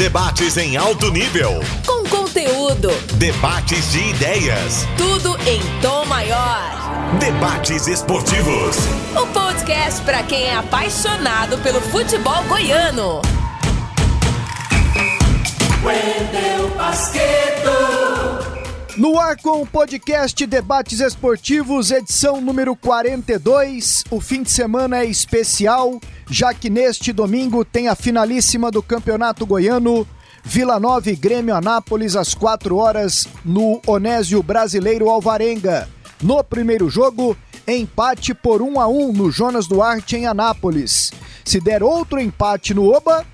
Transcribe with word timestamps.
Debates 0.00 0.56
em 0.56 0.78
alto 0.78 1.12
nível. 1.12 1.60
Com 1.84 2.08
conteúdo. 2.08 2.88
Debates 3.16 3.92
de 3.92 3.98
ideias. 4.08 4.86
Tudo 4.96 5.36
em 5.46 5.60
tom 5.82 6.06
maior. 6.06 7.18
Debates 7.18 7.86
esportivos. 7.86 8.78
O 9.14 9.26
podcast 9.26 10.00
para 10.00 10.22
quem 10.22 10.44
é 10.44 10.54
apaixonado 10.54 11.58
pelo 11.58 11.82
futebol 11.82 12.42
goiano. 12.44 13.20
Wendel 15.84 16.70
Basqueto. 16.78 18.29
No 19.00 19.18
ar 19.18 19.34
com 19.38 19.62
o 19.62 19.66
podcast 19.66 20.46
Debates 20.46 21.00
Esportivos, 21.00 21.90
edição 21.90 22.38
número 22.38 22.76
42. 22.76 24.04
O 24.10 24.20
fim 24.20 24.42
de 24.42 24.50
semana 24.50 24.98
é 24.98 25.06
especial, 25.06 25.98
já 26.30 26.52
que 26.52 26.68
neste 26.68 27.10
domingo 27.10 27.64
tem 27.64 27.88
a 27.88 27.94
finalíssima 27.94 28.70
do 28.70 28.82
Campeonato 28.82 29.46
Goiano, 29.46 30.06
Vila 30.44 30.78
Nova 30.78 31.10
e 31.10 31.16
Grêmio 31.16 31.56
Anápolis 31.56 32.14
às 32.14 32.34
4 32.34 32.76
horas 32.76 33.26
no 33.42 33.80
Onésio 33.86 34.42
Brasileiro 34.42 35.08
Alvarenga. 35.08 35.88
No 36.22 36.44
primeiro 36.44 36.90
jogo, 36.90 37.34
empate 37.66 38.34
por 38.34 38.60
1 38.60 38.78
a 38.78 38.86
1 38.86 39.14
no 39.14 39.30
Jonas 39.30 39.66
Duarte 39.66 40.16
em 40.16 40.26
Anápolis. 40.26 41.10
Se 41.42 41.58
der 41.58 41.82
outro 41.82 42.20
empate 42.20 42.74
no 42.74 42.94
Oba, 42.94 43.24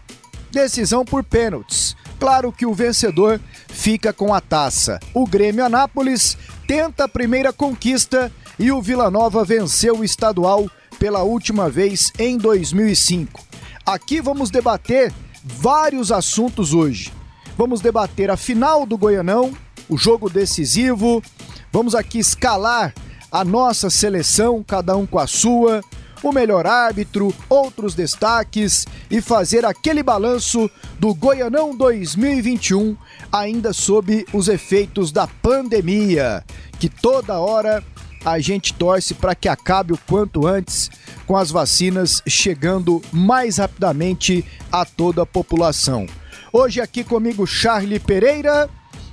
decisão 0.52 1.04
por 1.04 1.24
pênaltis. 1.24 1.96
Claro 2.18 2.50
que 2.50 2.64
o 2.64 2.74
vencedor 2.74 3.40
fica 3.68 4.12
com 4.12 4.32
a 4.32 4.40
taça. 4.40 4.98
O 5.12 5.26
Grêmio 5.26 5.64
Anápolis 5.64 6.36
tenta 6.66 7.04
a 7.04 7.08
primeira 7.08 7.52
conquista 7.52 8.32
e 8.58 8.72
o 8.72 8.80
Vila 8.80 9.10
Nova 9.10 9.44
venceu 9.44 9.98
o 9.98 10.04
estadual 10.04 10.68
pela 10.98 11.22
última 11.22 11.68
vez 11.68 12.12
em 12.18 12.38
2005. 12.38 13.44
Aqui 13.84 14.20
vamos 14.20 14.50
debater 14.50 15.12
vários 15.44 16.10
assuntos 16.10 16.72
hoje. 16.72 17.12
Vamos 17.56 17.80
debater 17.80 18.30
a 18.30 18.36
final 18.36 18.84
do 18.86 18.98
Goianão, 18.98 19.52
o 19.88 19.96
jogo 19.96 20.28
decisivo. 20.28 21.22
Vamos 21.70 21.94
aqui 21.94 22.18
escalar 22.18 22.94
a 23.30 23.44
nossa 23.44 23.90
seleção, 23.90 24.64
cada 24.66 24.96
um 24.96 25.06
com 25.06 25.18
a 25.18 25.26
sua 25.26 25.82
o 26.22 26.32
melhor 26.32 26.66
árbitro, 26.66 27.34
outros 27.48 27.94
destaques 27.94 28.86
e 29.10 29.20
fazer 29.20 29.64
aquele 29.64 30.02
balanço 30.02 30.70
do 30.98 31.14
Goianão 31.14 31.76
2021, 31.76 32.96
ainda 33.30 33.72
sob 33.72 34.26
os 34.32 34.48
efeitos 34.48 35.12
da 35.12 35.26
pandemia, 35.26 36.44
que 36.78 36.88
toda 36.88 37.38
hora 37.38 37.82
a 38.24 38.40
gente 38.40 38.74
torce 38.74 39.14
para 39.14 39.34
que 39.34 39.48
acabe 39.48 39.92
o 39.92 39.98
quanto 40.06 40.46
antes, 40.46 40.90
com 41.26 41.36
as 41.36 41.50
vacinas 41.50 42.22
chegando 42.26 43.00
mais 43.12 43.58
rapidamente 43.58 44.44
a 44.70 44.84
toda 44.84 45.22
a 45.22 45.26
população. 45.26 46.06
Hoje 46.52 46.80
aqui 46.80 47.04
comigo 47.04 47.46
Charlie 47.46 48.00
Pereira, 48.00 48.68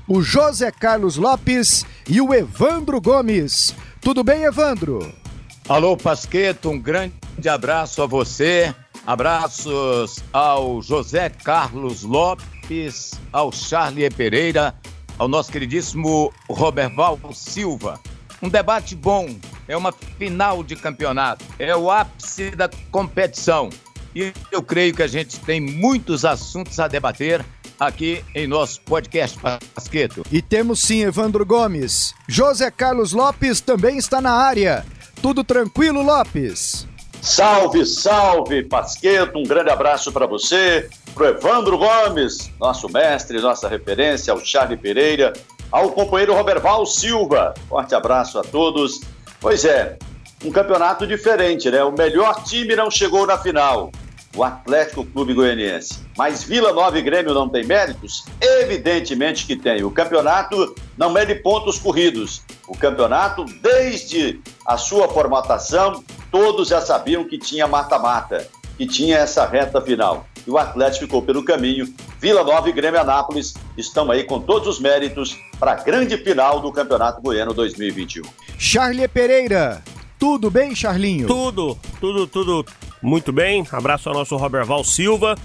o 0.08 0.22
José 0.22 0.72
Carlos 0.72 1.18
Lopes 1.18 1.86
e 2.10 2.20
o 2.22 2.34
Evandro 2.34 3.00
Gomes. 3.00 3.74
Tudo 4.02 4.24
bem, 4.24 4.44
Evandro? 4.44 5.23
Alô, 5.70 5.96
Pasqueto, 5.96 6.70
um 6.70 6.78
grande 6.78 7.48
abraço 7.50 8.02
a 8.02 8.06
você. 8.06 8.76
Abraços 9.08 10.22
ao 10.34 10.82
José 10.82 11.30
Carlos 11.30 12.04
Lopes, 12.04 13.14
ao 13.32 13.50
Charlie 13.50 14.10
Pereira, 14.10 14.76
ao 15.18 15.28
nosso 15.30 15.52
queridíssimo 15.52 16.34
Roberval 16.50 17.18
Silva. 17.34 17.98
Um 18.42 18.50
debate 18.50 18.94
bom, 18.94 19.38
é 19.66 19.76
uma 19.78 19.94
final 19.94 20.64
de 20.64 20.76
campeonato, 20.76 21.46
é 21.58 21.74
o 21.74 21.90
ápice 21.90 22.52
da 22.52 22.70
competição. 22.92 23.70
E 24.14 24.34
eu 24.52 24.62
creio 24.62 24.94
que 24.94 25.02
a 25.02 25.08
gente 25.08 25.40
tem 25.40 25.62
muitos 25.62 26.26
assuntos 26.26 26.78
a 26.78 26.90
debater 26.90 27.44
aqui 27.80 28.24
em 28.36 28.48
nosso 28.48 28.82
podcast 28.82 29.40
Pasqueto. 29.74 30.26
E 30.30 30.42
temos 30.42 30.82
sim 30.82 31.04
Evandro 31.04 31.46
Gomes. 31.46 32.14
José 32.28 32.70
Carlos 32.70 33.14
Lopes 33.14 33.62
também 33.62 33.98
está 33.98 34.20
na 34.20 34.34
área. 34.34 34.86
Tudo 35.24 35.42
tranquilo, 35.42 36.02
Lopes? 36.02 36.86
Salve, 37.22 37.86
salve, 37.86 38.62
Pasqueto. 38.62 39.40
Um 39.40 39.44
grande 39.44 39.70
abraço 39.70 40.12
para 40.12 40.28
você, 40.28 40.90
para 41.16 41.30
Evandro 41.30 41.78
Gomes, 41.78 42.52
nosso 42.60 42.90
mestre, 42.90 43.40
nossa 43.40 43.70
referência, 43.70 44.34
ao 44.34 44.42
Charlie 44.42 44.76
Pereira, 44.76 45.32
ao 45.72 45.92
companheiro 45.92 46.34
Roberval 46.34 46.86
Silva. 46.86 47.54
Forte 47.70 47.96
abraço 47.96 48.38
a 48.38 48.44
todos. 48.44 49.00
Pois 49.40 49.64
é, 49.64 49.98
um 50.44 50.52
campeonato 50.52 51.08
diferente, 51.08 51.72
né? 51.72 51.82
O 51.86 51.94
melhor 51.94 52.44
time 52.44 52.76
não 52.76 52.92
chegou 52.92 53.26
na 53.26 53.38
final 53.38 53.94
o 54.36 54.44
Atlético 54.44 55.06
Clube 55.06 55.34
Goianiense. 55.34 56.00
Mas 56.18 56.44
Vila 56.44 56.74
Nova 56.74 56.98
e 56.98 57.02
Grêmio 57.02 57.34
não 57.34 57.48
tem 57.48 57.64
méritos? 57.64 58.26
Evidentemente 58.42 59.46
que 59.46 59.56
tem. 59.56 59.84
O 59.84 59.92
campeonato 59.92 60.76
não 60.98 61.12
mede 61.12 61.36
pontos 61.36 61.78
corridos. 61.78 62.42
O 62.68 62.78
campeonato, 62.78 63.46
desde 63.62 64.40
a 64.66 64.78
sua 64.78 65.08
formatação, 65.08 66.04
todos 66.32 66.70
já 66.70 66.82
sabiam 66.82 67.24
que 67.24 67.38
tinha 67.38 67.68
mata-mata, 67.68 68.48
que 68.78 68.88
tinha 68.88 69.18
essa 69.18 69.46
reta 69.46 69.82
final. 69.82 70.26
E 70.46 70.50
o 70.50 70.58
Atlético 70.58 71.06
ficou 71.06 71.22
pelo 71.22 71.44
caminho. 71.44 71.94
Vila 72.20 72.44
Nova 72.44 72.68
e 72.70 72.74
Grêmio 72.74 73.00
Anápolis 73.00 73.54
estão 73.78 74.10
aí 74.12 74.24
com 74.24 74.40
todos 74.40 74.68
os 74.68 74.80
méritos 74.80 75.38
para 75.60 75.74
a 75.74 75.76
grande 75.76 76.18
final 76.18 76.60
do 76.60 76.72
Campeonato 76.72 77.22
Goiano 77.22 77.54
2021. 77.54 78.24
Charlie 78.58 79.08
Pereira, 79.08 79.84
tudo 80.24 80.50
bem, 80.50 80.74
Charlinho? 80.74 81.28
Tudo, 81.28 81.78
tudo, 82.00 82.26
tudo 82.26 82.66
muito 83.02 83.34
bem. 83.34 83.68
Abraço 83.70 84.08
ao 84.08 84.16
nosso 84.16 84.38
Roberval 84.38 84.82
Silva, 84.82 85.36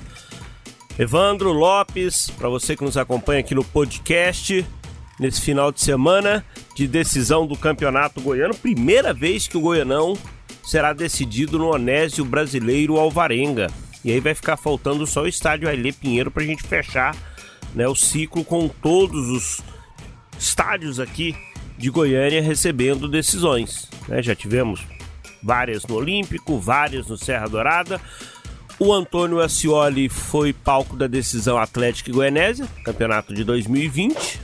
Evandro 0.96 1.50
Lopes, 1.50 2.30
para 2.38 2.48
você 2.48 2.76
que 2.76 2.84
nos 2.84 2.96
acompanha 2.96 3.40
aqui 3.40 3.56
no 3.56 3.64
podcast 3.64 4.64
nesse 5.18 5.40
final 5.40 5.72
de 5.72 5.80
semana 5.80 6.46
de 6.76 6.86
decisão 6.86 7.44
do 7.44 7.56
Campeonato 7.56 8.20
Goiano. 8.20 8.54
Primeira 8.54 9.12
vez 9.12 9.48
que 9.48 9.56
o 9.56 9.60
Goianão 9.60 10.16
será 10.62 10.92
decidido 10.92 11.58
no 11.58 11.74
Onésio 11.74 12.24
Brasileiro 12.24 13.00
Alvarenga. 13.00 13.66
E 14.04 14.12
aí 14.12 14.20
vai 14.20 14.32
ficar 14.32 14.56
faltando 14.56 15.04
só 15.08 15.22
o 15.22 15.28
estádio 15.28 15.68
Ailê 15.68 15.90
Pinheiro 15.90 16.30
para 16.30 16.44
a 16.44 16.46
gente 16.46 16.62
fechar 16.62 17.16
né, 17.74 17.88
o 17.88 17.96
ciclo 17.96 18.44
com 18.44 18.68
todos 18.68 19.28
os 19.28 19.60
estádios 20.38 21.00
aqui 21.00 21.34
de 21.78 21.88
Goiânia 21.90 22.42
recebendo 22.42 23.08
decisões. 23.08 23.88
Né? 24.08 24.22
Já 24.22 24.34
tivemos 24.34 24.80
várias 25.42 25.86
no 25.86 25.94
Olímpico, 25.94 26.58
várias 26.58 27.06
no 27.06 27.16
Serra 27.16 27.46
Dourada. 27.46 28.00
O 28.78 28.92
Antônio 28.92 29.40
Ascioli 29.40 30.08
foi 30.08 30.52
palco 30.52 30.96
da 30.96 31.06
decisão 31.06 31.56
Atlético 31.56 32.10
e 32.10 32.12
Goianésia, 32.12 32.66
campeonato 32.84 33.32
de 33.32 33.44
2020. 33.44 34.40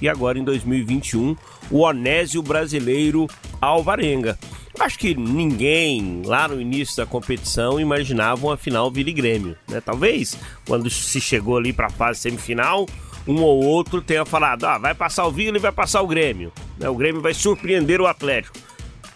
E 0.00 0.08
agora 0.08 0.38
em 0.38 0.44
2021, 0.44 1.36
o 1.70 1.80
Onésio 1.80 2.42
Brasileiro 2.42 3.26
Alvarenga. 3.60 4.38
Acho 4.78 4.98
que 4.98 5.14
ninguém 5.14 6.22
lá 6.24 6.48
no 6.48 6.58
início 6.58 6.96
da 6.96 7.04
competição 7.04 7.78
imaginava 7.78 8.46
uma 8.46 8.56
final 8.56 8.90
Vila 8.90 9.12
Grêmio. 9.12 9.56
Né? 9.68 9.78
Talvez 9.80 10.38
quando 10.66 10.88
se 10.88 11.20
chegou 11.20 11.58
ali 11.58 11.70
para 11.70 11.88
a 11.88 11.90
fase 11.90 12.20
semifinal, 12.20 12.86
um 13.26 13.42
ou 13.42 13.64
outro 13.64 14.00
tenha 14.00 14.24
falado: 14.24 14.64
ah, 14.64 14.78
vai 14.78 14.94
passar 14.94 15.26
o 15.26 15.30
Vila 15.30 15.56
e 15.56 15.60
vai 15.60 15.72
passar 15.72 16.02
o 16.02 16.06
Grêmio. 16.06 16.52
Né? 16.78 16.88
O 16.88 16.94
Grêmio 16.94 17.20
vai 17.20 17.34
surpreender 17.34 18.00
o 18.00 18.06
Atlético. 18.06 18.56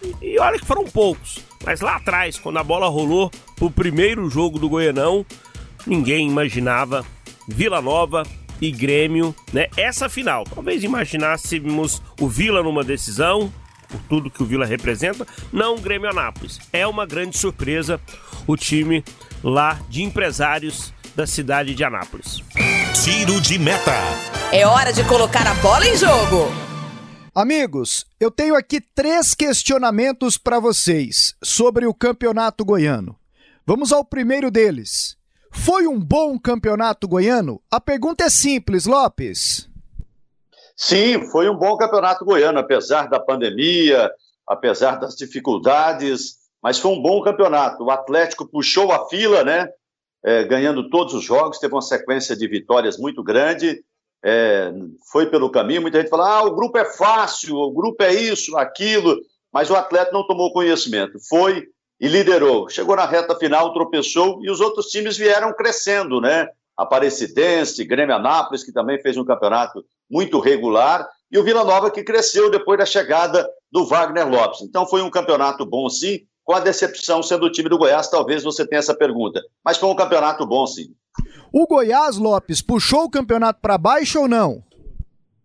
E, 0.01 0.33
e 0.33 0.39
olha 0.39 0.59
que 0.59 0.65
foram 0.65 0.85
poucos. 0.85 1.39
Mas 1.65 1.81
lá 1.81 1.95
atrás, 1.95 2.37
quando 2.37 2.57
a 2.57 2.63
bola 2.63 2.87
rolou 2.87 3.31
pro 3.55 3.71
primeiro 3.71 4.29
jogo 4.29 4.59
do 4.59 4.69
Goianão, 4.69 5.25
ninguém 5.85 6.27
imaginava 6.27 7.05
Vila 7.47 7.81
Nova 7.81 8.23
e 8.61 8.71
Grêmio, 8.71 9.35
né? 9.51 9.67
Essa 9.75 10.07
final. 10.07 10.43
Talvez 10.43 10.83
imaginássemos 10.83 12.01
o 12.19 12.27
Vila 12.27 12.61
numa 12.61 12.83
decisão, 12.83 13.51
por 13.89 13.99
tudo 14.09 14.29
que 14.29 14.43
o 14.43 14.45
Vila 14.45 14.65
representa, 14.65 15.25
não 15.51 15.75
o 15.75 15.81
Grêmio 15.81 16.09
Anápolis. 16.09 16.59
É 16.71 16.85
uma 16.85 17.05
grande 17.05 17.37
surpresa 17.37 17.99
o 18.47 18.55
time 18.55 19.03
lá 19.43 19.79
de 19.89 20.03
empresários 20.03 20.93
da 21.15 21.25
cidade 21.25 21.73
de 21.73 21.83
Anápolis. 21.83 22.43
Tiro 23.03 23.39
de 23.39 23.57
meta. 23.57 23.93
É 24.51 24.67
hora 24.67 24.91
de 24.91 25.03
colocar 25.07 25.47
a 25.47 25.53
bola 25.55 25.87
em 25.87 25.95
jogo. 25.95 26.51
Amigos, 27.33 28.05
eu 28.19 28.29
tenho 28.29 28.55
aqui 28.55 28.81
três 28.81 29.33
questionamentos 29.33 30.37
para 30.37 30.59
vocês 30.59 31.35
sobre 31.43 31.85
o 31.85 31.93
campeonato 31.93 32.63
goiano. 32.65 33.17
Vamos 33.65 33.91
ao 33.91 34.03
primeiro 34.03 34.51
deles. 34.51 35.17
Foi 35.51 35.87
um 35.87 35.99
bom 35.99 36.37
campeonato 36.37 37.07
goiano? 37.07 37.61
A 37.71 37.79
pergunta 37.79 38.25
é 38.25 38.29
simples, 38.29 38.85
Lopes. 38.85 39.69
Sim, 40.75 41.29
foi 41.31 41.49
um 41.49 41.57
bom 41.57 41.77
campeonato 41.77 42.25
goiano, 42.25 42.59
apesar 42.59 43.09
da 43.09 43.19
pandemia, 43.19 44.11
apesar 44.47 44.99
das 44.99 45.15
dificuldades, 45.15 46.35
mas 46.61 46.77
foi 46.77 46.91
um 46.91 47.01
bom 47.01 47.21
campeonato. 47.21 47.83
O 47.83 47.91
Atlético 47.91 48.45
puxou 48.45 48.91
a 48.91 49.07
fila, 49.07 49.43
né? 49.43 49.69
É, 50.25 50.43
ganhando 50.43 50.89
todos 50.89 51.13
os 51.13 51.23
jogos, 51.23 51.59
teve 51.59 51.73
uma 51.73 51.81
sequência 51.81 52.35
de 52.35 52.47
vitórias 52.47 52.97
muito 52.97 53.23
grande 53.23 53.83
é, 54.27 54.73
foi 55.11 55.27
pelo 55.27 55.51
caminho, 55.51 55.83
muita 55.83 55.99
gente 56.01 56.09
fala: 56.09 56.39
ah, 56.39 56.43
o 56.45 56.55
grupo 56.55 56.79
é 56.79 56.85
fácil, 56.85 57.55
o 57.57 57.71
grupo 57.71 58.01
é 58.01 58.11
isso, 58.11 58.57
aquilo, 58.57 59.19
mas 59.53 59.69
o 59.69 59.75
atleta 59.75 60.11
não 60.11 60.25
tomou 60.25 60.51
conhecimento. 60.51 61.19
Foi 61.29 61.67
e 62.01 62.07
liderou. 62.07 62.67
Chegou 62.67 62.95
na 62.95 63.05
reta 63.05 63.35
final, 63.35 63.71
tropeçou 63.71 64.43
e 64.43 64.49
os 64.49 64.59
outros 64.59 64.87
times 64.87 65.15
vieram 65.15 65.53
crescendo, 65.53 66.19
né? 66.19 66.49
Aparecidense, 66.75 67.85
Grêmio 67.85 68.15
Anápolis, 68.15 68.63
que 68.63 68.73
também 68.73 68.99
fez 68.99 69.15
um 69.15 69.23
campeonato 69.23 69.85
muito 70.09 70.39
regular, 70.39 71.07
e 71.31 71.37
o 71.37 71.43
Vila 71.43 71.63
Nova 71.63 71.91
que 71.91 72.03
cresceu 72.03 72.49
depois 72.49 72.79
da 72.79 72.85
chegada 72.85 73.47
do 73.71 73.85
Wagner 73.85 74.27
Lopes. 74.27 74.61
Então 74.61 74.87
foi 74.87 75.03
um 75.03 75.09
campeonato 75.09 75.63
bom, 75.65 75.87
sim, 75.87 76.21
com 76.45 76.53
a 76.53 76.59
decepção 76.59 77.23
sendo 77.23 77.47
o 77.47 77.51
time 77.51 77.67
do 77.67 77.77
Goiás, 77.77 78.07
talvez 78.07 78.43
você 78.43 78.65
tenha 78.65 78.79
essa 78.79 78.95
pergunta. 78.95 79.41
Mas 79.63 79.77
foi 79.77 79.89
um 79.89 79.95
campeonato 79.95 80.45
bom, 80.45 80.65
sim. 80.67 80.93
O 81.51 81.65
Goiás, 81.65 82.17
Lopes, 82.17 82.61
puxou 82.61 83.05
o 83.05 83.09
campeonato 83.09 83.59
para 83.61 83.77
baixo 83.77 84.21
ou 84.21 84.27
não? 84.27 84.63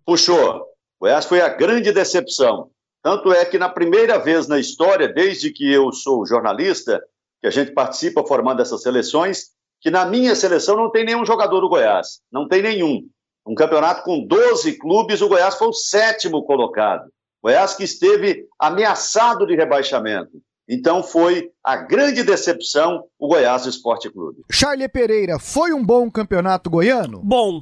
Puxou. 0.05 0.57
O 0.57 1.05
Goiás 1.07 1.25
foi 1.25 1.41
a 1.41 1.49
grande 1.49 1.91
decepção. 1.91 2.69
Tanto 3.03 3.33
é 3.33 3.47
que 3.47 3.59
na 3.59 3.71
primeira 3.71 4.19
vez 4.19 4.47
na 4.47 4.59
história, 4.59 5.09
desde 5.09 5.51
que 5.51 5.73
eu 5.73 5.91
sou 5.91 6.27
jornalista, 6.27 7.03
que 7.41 7.47
a 7.47 7.51
gente 7.51 7.73
participa 7.73 8.23
formando 8.27 8.61
essas 8.61 8.83
seleções, 8.83 9.53
que 9.81 9.91
na 9.91 10.05
minha 10.05 10.37
seleção 10.37 10.77
não 10.77 10.91
tem 10.91 11.07
nenhum 11.07 11.25
jogador 11.25 11.63
do 11.63 11.69
Goiás. 11.71 12.21
Não 12.31 12.47
tem 12.47 12.61
nenhum. 12.61 13.09
Um 13.47 13.55
campeonato 13.55 14.03
com 14.03 14.27
12 14.27 14.77
clubes, 14.77 15.23
o 15.23 15.29
Goiás 15.29 15.55
foi 15.55 15.69
o 15.69 15.73
sétimo 15.73 16.45
colocado. 16.45 17.07
O 17.43 17.49
Goiás 17.49 17.75
que 17.75 17.85
esteve 17.85 18.47
ameaçado 18.59 19.47
de 19.47 19.57
rebaixamento. 19.57 20.43
Então 20.73 21.03
foi 21.03 21.51
a 21.65 21.77
grande 21.77 22.23
decepção 22.23 23.03
o 23.19 23.27
Goiás 23.27 23.67
Esporte 23.67 24.09
Clube. 24.09 24.45
Charlie 24.49 24.89
Pereira, 24.89 25.37
foi 25.41 25.73
um 25.73 25.85
bom 25.85 26.09
campeonato 26.09 26.71
goiano? 26.71 27.21
Bom. 27.25 27.61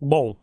Bom. 0.00 0.34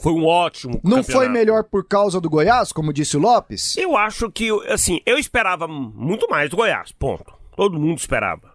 Foi 0.00 0.12
um 0.12 0.24
ótimo 0.24 0.80
Não 0.82 1.02
campeonato. 1.02 1.12
foi 1.12 1.28
melhor 1.28 1.64
por 1.64 1.86
causa 1.86 2.18
do 2.18 2.30
Goiás, 2.30 2.72
como 2.72 2.94
disse 2.94 3.14
o 3.18 3.20
Lopes? 3.20 3.76
Eu 3.76 3.94
acho 3.94 4.30
que, 4.30 4.48
assim, 4.68 5.02
eu 5.04 5.18
esperava 5.18 5.68
muito 5.68 6.26
mais 6.30 6.48
do 6.48 6.56
Goiás, 6.56 6.92
ponto. 6.92 7.30
Todo 7.54 7.78
mundo 7.78 7.98
esperava. 7.98 8.50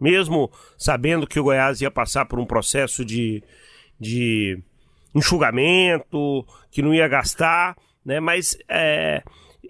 Mesmo 0.00 0.50
sabendo 0.78 1.26
que 1.26 1.38
o 1.38 1.42
Goiás 1.44 1.82
ia 1.82 1.90
passar 1.90 2.24
por 2.24 2.38
um 2.38 2.46
processo 2.46 3.04
de, 3.04 3.42
de 4.00 4.58
enxugamento, 5.14 6.46
que 6.70 6.80
não 6.80 6.94
ia 6.94 7.08
gastar, 7.08 7.76
né? 8.02 8.18
Mas 8.20 8.56
é, 8.70 9.22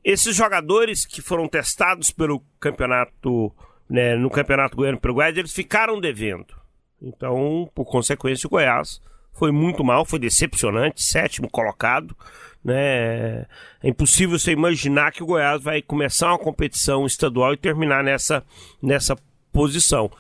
esses 0.05 0.35
jogadores 0.35 1.05
que 1.05 1.21
foram 1.21 1.49
testados 1.49 2.11
pelo 2.11 2.41
campeonato, 2.61 3.53
né, 3.89 4.17
no 4.17 4.31
campeonato 4.31 4.77
goiano 4.77 5.01
pelo 5.01 5.15
Goiás, 5.15 5.37
eles 5.37 5.53
ficaram 5.53 6.01
devendo. 6.01 6.55
Então, 7.01 7.71
por 7.75 7.85
consequência, 7.85 8.47
o 8.47 8.51
Goiás 8.51 9.01
foi 9.33 9.53
muito 9.53 9.85
mal, 9.85 10.05
foi 10.05 10.19
decepcionante, 10.19 11.03
sétimo 11.03 11.49
colocado. 11.49 12.17
Né? 12.65 13.47
É 13.83 13.89
impossível 13.89 14.39
você 14.39 14.53
imaginar 14.53 15.13
que 15.13 15.23
o 15.23 15.27
Goiás 15.27 15.63
vai 15.63 15.81
começar 15.81 16.29
uma 16.29 16.39
competição 16.39 17.07
estadual 17.07 17.55
e 17.55 17.57
terminar 17.57 18.03
nessa, 18.03 18.45
nessa 18.83 19.17
posição. 19.53 20.11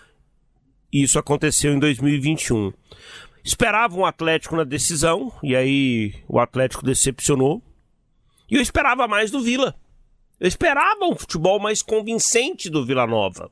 Isso 0.92 1.19
aconteceu 1.19 1.72
em 1.72 1.78
2021. 1.78 2.72
Esperava 3.44 3.96
um 3.96 4.06
Atlético 4.06 4.56
na 4.56 4.64
decisão, 4.64 5.32
e 5.42 5.56
aí 5.56 6.14
o 6.28 6.38
Atlético 6.38 6.84
decepcionou. 6.84 7.62
E 8.50 8.56
eu 8.56 8.62
esperava 8.62 9.06
mais 9.06 9.30
do 9.30 9.40
Vila. 9.40 9.74
Eu 10.40 10.48
esperava 10.48 11.04
um 11.04 11.16
futebol 11.16 11.58
mais 11.58 11.82
convincente 11.82 12.70
do 12.70 12.84
Vila 12.84 13.06
Nova. 13.06 13.50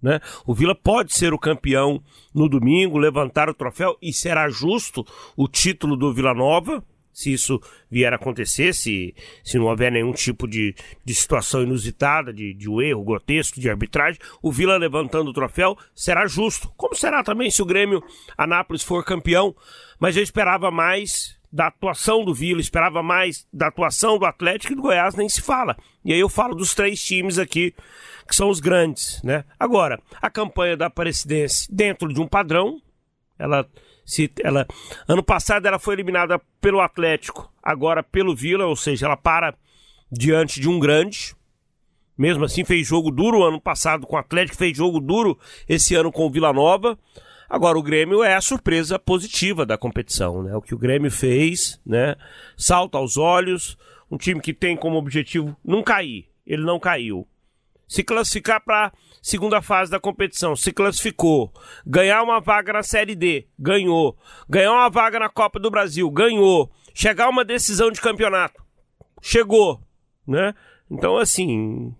Né? 0.00 0.20
O 0.44 0.54
Vila 0.54 0.74
pode 0.74 1.14
ser 1.14 1.32
o 1.32 1.38
campeão 1.38 2.02
no 2.34 2.48
domingo, 2.48 2.98
levantar 2.98 3.48
o 3.48 3.54
troféu 3.54 3.96
e 4.02 4.12
será 4.12 4.48
justo 4.48 5.06
o 5.36 5.46
título 5.46 5.96
do 5.96 6.12
Vila 6.12 6.34
Nova, 6.34 6.84
se 7.12 7.32
isso 7.32 7.60
vier 7.90 8.12
a 8.12 8.16
acontecer, 8.16 8.74
se, 8.74 9.14
se 9.44 9.58
não 9.58 9.66
houver 9.66 9.92
nenhum 9.92 10.12
tipo 10.12 10.48
de, 10.48 10.74
de 11.04 11.14
situação 11.14 11.62
inusitada, 11.62 12.32
de, 12.32 12.54
de 12.54 12.68
um 12.68 12.80
erro 12.80 13.04
grotesco 13.04 13.60
de 13.60 13.68
arbitragem, 13.68 14.20
o 14.40 14.50
Vila 14.50 14.76
levantando 14.76 15.30
o 15.30 15.34
troféu 15.34 15.76
será 15.94 16.26
justo. 16.26 16.72
Como 16.76 16.94
será 16.94 17.22
também 17.22 17.50
se 17.50 17.62
o 17.62 17.66
Grêmio 17.66 18.02
Anápolis 18.36 18.82
for 18.82 19.04
campeão? 19.04 19.54
Mas 20.00 20.16
eu 20.16 20.22
esperava 20.22 20.70
mais 20.70 21.38
da 21.52 21.66
atuação 21.66 22.24
do 22.24 22.32
Vila, 22.32 22.60
esperava 22.60 23.02
mais 23.02 23.46
da 23.52 23.66
atuação 23.66 24.18
do 24.18 24.24
Atlético 24.24 24.72
e 24.72 24.76
do 24.76 24.82
Goiás, 24.82 25.14
nem 25.14 25.28
se 25.28 25.42
fala. 25.42 25.76
E 26.04 26.12
aí 26.12 26.18
eu 26.18 26.28
falo 26.28 26.54
dos 26.54 26.74
três 26.74 27.02
times 27.02 27.38
aqui 27.38 27.74
que 28.26 28.34
são 28.34 28.48
os 28.48 28.60
grandes, 28.60 29.20
né? 29.22 29.44
Agora, 29.58 30.00
a 30.20 30.30
campanha 30.30 30.76
da 30.76 30.86
Aparecidense 30.86 31.66
dentro 31.70 32.08
de 32.08 32.20
um 32.20 32.26
padrão, 32.26 32.80
ela 33.38 33.68
se 34.04 34.32
ela 34.42 34.66
ano 35.06 35.22
passado 35.22 35.66
ela 35.66 35.78
foi 35.78 35.94
eliminada 35.94 36.40
pelo 36.60 36.80
Atlético, 36.80 37.52
agora 37.62 38.02
pelo 38.02 38.34
Vila, 38.34 38.66
ou 38.66 38.74
seja, 38.74 39.06
ela 39.06 39.16
para 39.16 39.54
diante 40.10 40.60
de 40.60 40.68
um 40.68 40.78
grande. 40.78 41.36
Mesmo 42.16 42.44
assim 42.44 42.64
fez 42.64 42.86
jogo 42.86 43.10
duro 43.10 43.42
ano 43.42 43.60
passado 43.60 44.06
com 44.06 44.16
o 44.16 44.18
Atlético, 44.18 44.56
fez 44.56 44.76
jogo 44.76 45.00
duro 45.00 45.38
esse 45.68 45.94
ano 45.94 46.10
com 46.10 46.26
o 46.26 46.30
Vila 46.30 46.52
Nova. 46.52 46.98
Agora 47.52 47.78
o 47.78 47.82
Grêmio 47.82 48.24
é 48.24 48.34
a 48.34 48.40
surpresa 48.40 48.98
positiva 48.98 49.66
da 49.66 49.76
competição, 49.76 50.42
né? 50.42 50.56
O 50.56 50.62
que 50.62 50.74
o 50.74 50.78
Grêmio 50.78 51.10
fez, 51.10 51.78
né? 51.84 52.16
Salta 52.56 52.96
aos 52.96 53.18
olhos, 53.18 53.76
um 54.10 54.16
time 54.16 54.40
que 54.40 54.54
tem 54.54 54.74
como 54.74 54.96
objetivo 54.96 55.54
não 55.62 55.82
cair. 55.82 56.30
Ele 56.46 56.62
não 56.62 56.80
caiu 56.80 57.28
se 57.86 58.02
classificar 58.02 58.64
para 58.64 58.90
segunda 59.20 59.60
fase 59.60 59.90
da 59.90 60.00
competição, 60.00 60.56
se 60.56 60.72
classificou, 60.72 61.52
ganhar 61.86 62.22
uma 62.22 62.40
vaga 62.40 62.72
na 62.72 62.82
Série 62.82 63.14
D, 63.14 63.46
ganhou, 63.58 64.16
ganhar 64.48 64.72
uma 64.72 64.88
vaga 64.88 65.18
na 65.18 65.28
Copa 65.28 65.60
do 65.60 65.70
Brasil, 65.70 66.10
ganhou, 66.10 66.72
chegar 66.94 67.28
uma 67.28 67.44
decisão 67.44 67.90
de 67.90 68.00
campeonato, 68.00 68.64
chegou, 69.20 69.78
né? 70.26 70.54
Então, 70.90 71.18
assim, 71.18 71.94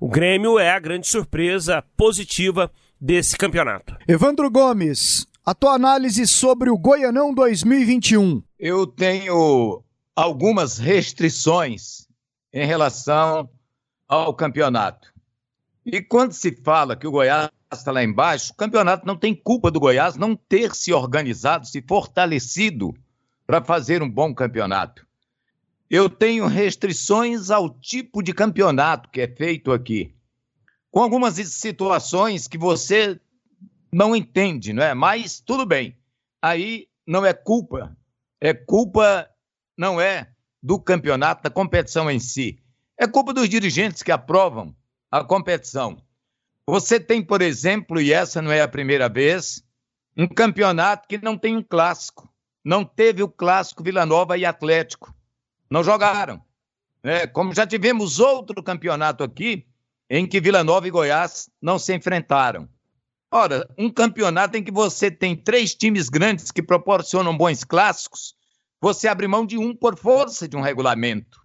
o 0.00 0.08
Grêmio 0.08 0.58
é 0.58 0.70
a 0.70 0.78
grande 0.78 1.06
surpresa 1.06 1.84
positiva 1.94 2.70
desse 3.04 3.36
campeonato. 3.36 3.94
Evandro 4.08 4.50
Gomes, 4.50 5.26
a 5.44 5.54
tua 5.54 5.74
análise 5.74 6.26
sobre 6.26 6.70
o 6.70 6.78
Goianão 6.78 7.34
2021. 7.34 8.42
Eu 8.58 8.86
tenho 8.86 9.84
algumas 10.16 10.78
restrições 10.78 12.08
em 12.50 12.64
relação 12.64 13.50
ao 14.08 14.32
campeonato. 14.32 15.12
E 15.84 16.00
quando 16.00 16.32
se 16.32 16.56
fala 16.64 16.96
que 16.96 17.06
o 17.06 17.10
Goiás 17.10 17.50
está 17.70 17.92
lá 17.92 18.02
embaixo, 18.02 18.52
o 18.52 18.56
campeonato 18.56 19.06
não 19.06 19.18
tem 19.18 19.34
culpa 19.34 19.70
do 19.70 19.80
Goiás 19.80 20.16
não 20.16 20.34
ter 20.34 20.74
se 20.74 20.90
organizado, 20.90 21.66
se 21.66 21.84
fortalecido 21.86 22.94
para 23.46 23.62
fazer 23.62 24.02
um 24.02 24.08
bom 24.08 24.34
campeonato. 24.34 25.06
Eu 25.90 26.08
tenho 26.08 26.46
restrições 26.46 27.50
ao 27.50 27.68
tipo 27.68 28.22
de 28.22 28.32
campeonato 28.32 29.10
que 29.10 29.20
é 29.20 29.28
feito 29.28 29.72
aqui, 29.72 30.14
com 30.94 31.02
algumas 31.02 31.34
situações 31.34 32.46
que 32.46 32.56
você 32.56 33.20
não 33.92 34.14
entende, 34.14 34.72
não 34.72 34.80
é? 34.80 34.94
Mas 34.94 35.40
tudo 35.40 35.66
bem. 35.66 35.98
Aí 36.40 36.86
não 37.04 37.26
é 37.26 37.34
culpa, 37.34 37.96
é 38.40 38.54
culpa 38.54 39.28
não 39.76 40.00
é 40.00 40.30
do 40.62 40.78
campeonato, 40.78 41.42
da 41.42 41.50
competição 41.50 42.08
em 42.08 42.20
si. 42.20 42.60
É 42.96 43.08
culpa 43.08 43.34
dos 43.34 43.48
dirigentes 43.48 44.04
que 44.04 44.12
aprovam 44.12 44.72
a 45.10 45.24
competição. 45.24 46.00
Você 46.64 47.00
tem, 47.00 47.20
por 47.20 47.42
exemplo, 47.42 48.00
e 48.00 48.12
essa 48.12 48.40
não 48.40 48.52
é 48.52 48.60
a 48.60 48.68
primeira 48.68 49.08
vez, 49.08 49.64
um 50.16 50.28
campeonato 50.28 51.08
que 51.08 51.18
não 51.18 51.36
tem 51.36 51.56
um 51.56 51.62
clássico. 51.62 52.32
Não 52.64 52.84
teve 52.84 53.20
o 53.20 53.28
clássico 53.28 53.82
Vila 53.82 54.06
Nova 54.06 54.38
e 54.38 54.44
Atlético. 54.44 55.12
Não 55.68 55.82
jogaram. 55.82 56.40
É, 57.02 57.26
como 57.26 57.52
já 57.52 57.66
tivemos 57.66 58.20
outro 58.20 58.62
campeonato 58.62 59.24
aqui, 59.24 59.66
em 60.08 60.26
que 60.26 60.40
Vila 60.40 60.62
Nova 60.62 60.86
e 60.86 60.90
Goiás 60.90 61.48
não 61.60 61.78
se 61.78 61.94
enfrentaram. 61.94 62.68
Ora, 63.32 63.68
um 63.76 63.90
campeonato 63.90 64.56
em 64.56 64.62
que 64.62 64.70
você 64.70 65.10
tem 65.10 65.34
três 65.34 65.74
times 65.74 66.08
grandes 66.08 66.50
que 66.50 66.62
proporcionam 66.62 67.36
bons 67.36 67.64
clássicos, 67.64 68.34
você 68.80 69.08
abre 69.08 69.26
mão 69.26 69.44
de 69.44 69.58
um 69.58 69.74
por 69.74 69.98
força 69.98 70.46
de 70.46 70.56
um 70.56 70.60
regulamento. 70.60 71.40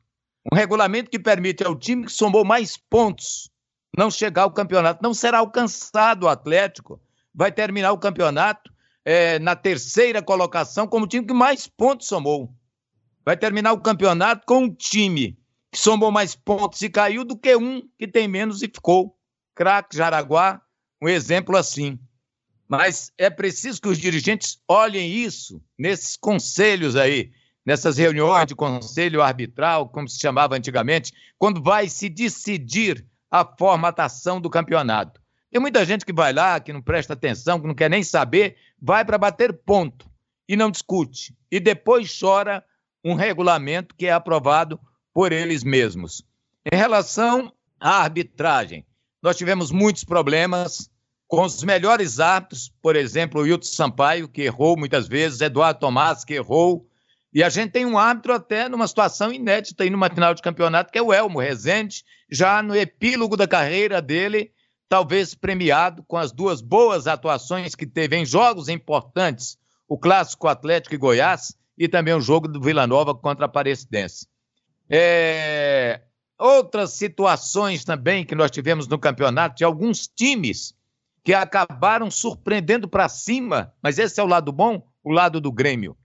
Um 0.51 0.56
regulamento 0.56 1.10
que 1.10 1.18
permite 1.18 1.63
ao 1.63 1.75
time 1.75 2.06
que 2.06 2.12
somou 2.12 2.46
mais 2.46 2.78
pontos 2.78 3.50
não 3.98 4.12
chegar 4.12 4.44
ao 4.44 4.51
campeonato. 4.51 5.01
Não 5.01 5.13
será 5.13 5.39
alcançado 5.39 6.24
o 6.24 6.30
Atlético. 6.30 7.01
Vai 7.34 7.51
terminar 7.51 7.92
o 7.92 7.98
campeonato 7.98 8.72
é, 9.04 9.39
na 9.39 9.56
terceira 9.56 10.22
colocação 10.22 10.88
como 10.88 11.06
o 11.06 11.08
time 11.08 11.25
que 11.25 11.34
mais 11.34 11.68
pontos 11.68 12.08
somou. 12.08 12.54
Vai 13.25 13.38
terminar 13.38 13.74
o 13.74 13.82
campeonato 13.82 14.46
com 14.46 14.63
um 14.63 14.74
time 14.74 15.38
que 15.72 15.78
somou 15.78 16.12
mais 16.12 16.36
pontos 16.36 16.82
e 16.82 16.90
caiu 16.90 17.24
do 17.24 17.38
que 17.38 17.56
um 17.56 17.82
que 17.98 18.08
tem 18.08 18.28
menos 18.28 18.62
e 18.62 18.68
ficou. 18.68 19.16
Craque, 19.56 19.96
Jaraguá, 19.96 20.62
um 21.02 21.08
exemplo 21.08 21.56
assim. 21.56 22.00
Mas 22.68 23.12
é 23.18 23.30
preciso 23.30 23.82
que 23.82 23.88
os 23.88 23.98
dirigentes 23.98 24.62
olhem 24.68 25.12
isso 25.12 25.62
nesses 25.78 26.16
conselhos 26.16 26.96
aí, 26.96 27.32
nessas 27.66 27.98
reuniões 27.98 28.46
de 28.46 28.56
conselho 28.56 29.22
arbitral, 29.22 29.90
como 29.90 30.08
se 30.08 30.20
chamava 30.20 30.56
antigamente, 30.56 31.12
quando 31.38 31.62
vai 31.62 31.90
se 31.90 32.10
decidir 32.10 33.06
a 33.30 33.46
formatação 33.46 34.40
do 34.40 34.50
campeonato. 34.50 35.22
Tem 35.52 35.60
muita 35.60 35.84
gente 35.84 36.06
que 36.06 36.14
vai 36.14 36.32
lá, 36.32 36.60
que 36.60 36.72
não 36.72 36.82
presta 36.82 37.14
atenção, 37.14 37.60
que 37.60 37.68
não 37.68 37.74
quer 37.74 37.90
nem 37.90 38.04
saber, 38.04 38.56
vai 38.80 39.04
para 39.04 39.18
bater 39.18 39.52
ponto 39.52 40.10
e 40.48 40.56
não 40.56 40.70
discute. 40.70 41.36
E 41.52 41.60
depois 41.60 42.16
chora 42.20 42.64
um 43.04 43.16
regulamento 43.16 43.96
que 43.96 44.06
é 44.06 44.12
aprovado 44.12 44.80
por 45.20 45.34
eles 45.34 45.66
mesmos. 45.66 46.24
Em 46.72 46.78
relação 46.78 47.52
à 47.78 48.04
arbitragem, 48.04 48.86
nós 49.22 49.36
tivemos 49.36 49.70
muitos 49.70 50.06
problemas. 50.06 50.90
com 51.28 51.44
os 51.44 51.62
melhores 51.62 52.22
árbitros, 52.22 52.72
por 52.82 52.96
exemplo, 52.96 53.42
o 53.42 53.46
Hilton 53.46 53.68
Sampaio, 53.68 54.30
que 54.30 54.44
errou 54.44 54.78
muitas 54.78 55.10
vezes, 55.10 55.42
Eduardo 55.42 55.82
Tomás, 55.82 56.24
que 56.24 56.36
errou, 56.36 56.88
e 57.34 57.44
a 57.44 57.50
gente 57.50 57.72
tem 57.72 57.86
um 57.86 57.98
árbitro 57.98 58.34
até 58.34 58.70
numa 58.70 58.88
situação 58.88 59.34
inédita 59.34 59.84
aí 59.84 59.90
numa 59.90 60.10
final 60.10 60.34
de 60.34 60.42
campeonato, 60.42 60.90
que 60.90 60.98
é 60.98 61.02
o 61.02 61.12
Elmo 61.12 61.40
Rezende, 61.40 62.06
já 62.32 62.64
no 62.64 62.74
epílogo 62.74 63.36
da 63.36 63.46
carreira 63.46 64.02
dele, 64.02 64.54
talvez 64.88 65.36
premiado 65.36 66.02
com 66.08 66.16
as 66.16 66.32
duas 66.32 66.62
boas 66.62 67.08
atuações 67.08 67.76
que 67.76 67.86
teve 67.86 68.16
em 68.16 68.26
jogos 68.26 68.70
importantes, 68.70 69.58
o 69.86 70.00
Clássico 70.00 70.48
Atlético 70.48 70.96
e 70.96 70.98
Goiás, 70.98 71.58
e 71.78 71.90
também 71.90 72.14
o 72.14 72.22
jogo 72.22 72.48
do 72.48 72.62
Vila 72.62 72.88
Nova 72.88 73.14
contra 73.14 73.44
a 73.44 73.48
Aparecidense. 73.48 74.26
É... 74.89 76.01
Outras 76.38 76.93
situações 76.93 77.84
também 77.84 78.25
que 78.25 78.34
nós 78.34 78.50
tivemos 78.50 78.88
no 78.88 78.98
campeonato, 78.98 79.58
de 79.58 79.65
alguns 79.65 80.08
times 80.08 80.74
que 81.24 81.34
acabaram 81.34 82.10
surpreendendo 82.10 82.88
para 82.88 83.10
cima, 83.10 83.74
mas 83.84 84.00
esse 84.00 84.19
é 84.19 84.24
o 84.24 84.27
lado 84.27 84.51
bom, 84.51 84.88
o 85.03 85.12
lado 85.12 85.41
do 85.41 85.51
Grêmio. 85.51 85.98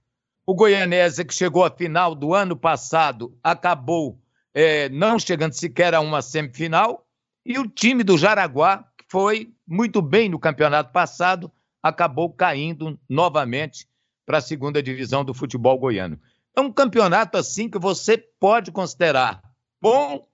O 0.46 0.54
Goianésia, 0.54 1.24
que 1.24 1.32
chegou 1.32 1.64
à 1.64 1.70
final 1.70 2.14
do 2.14 2.34
ano 2.34 2.56
passado, 2.56 3.38
acabou 3.42 4.20
é, 4.52 4.88
não 4.88 5.18
chegando 5.18 5.52
sequer 5.52 5.94
a 5.94 6.00
uma 6.00 6.20
semifinal. 6.20 7.06
E 7.46 7.58
o 7.58 7.68
time 7.68 8.04
do 8.04 8.18
Jaraguá, 8.18 8.84
que 8.96 9.04
foi 9.08 9.52
muito 9.66 10.02
bem 10.02 10.28
no 10.28 10.38
campeonato 10.38 10.92
passado, 10.92 11.50
acabou 11.82 12.30
caindo 12.32 12.98
novamente 13.08 13.86
para 14.26 14.38
a 14.38 14.42
segunda 14.42 14.82
divisão 14.82 15.24
do 15.24 15.34
futebol 15.34 15.78
goiano. 15.78 16.18
É 16.56 16.60
um 16.60 16.72
campeonato 16.72 17.36
assim 17.36 17.68
que 17.68 17.78
você 17.78 18.16
pode 18.16 18.70
considerar 18.70 19.42
bom 19.80 20.26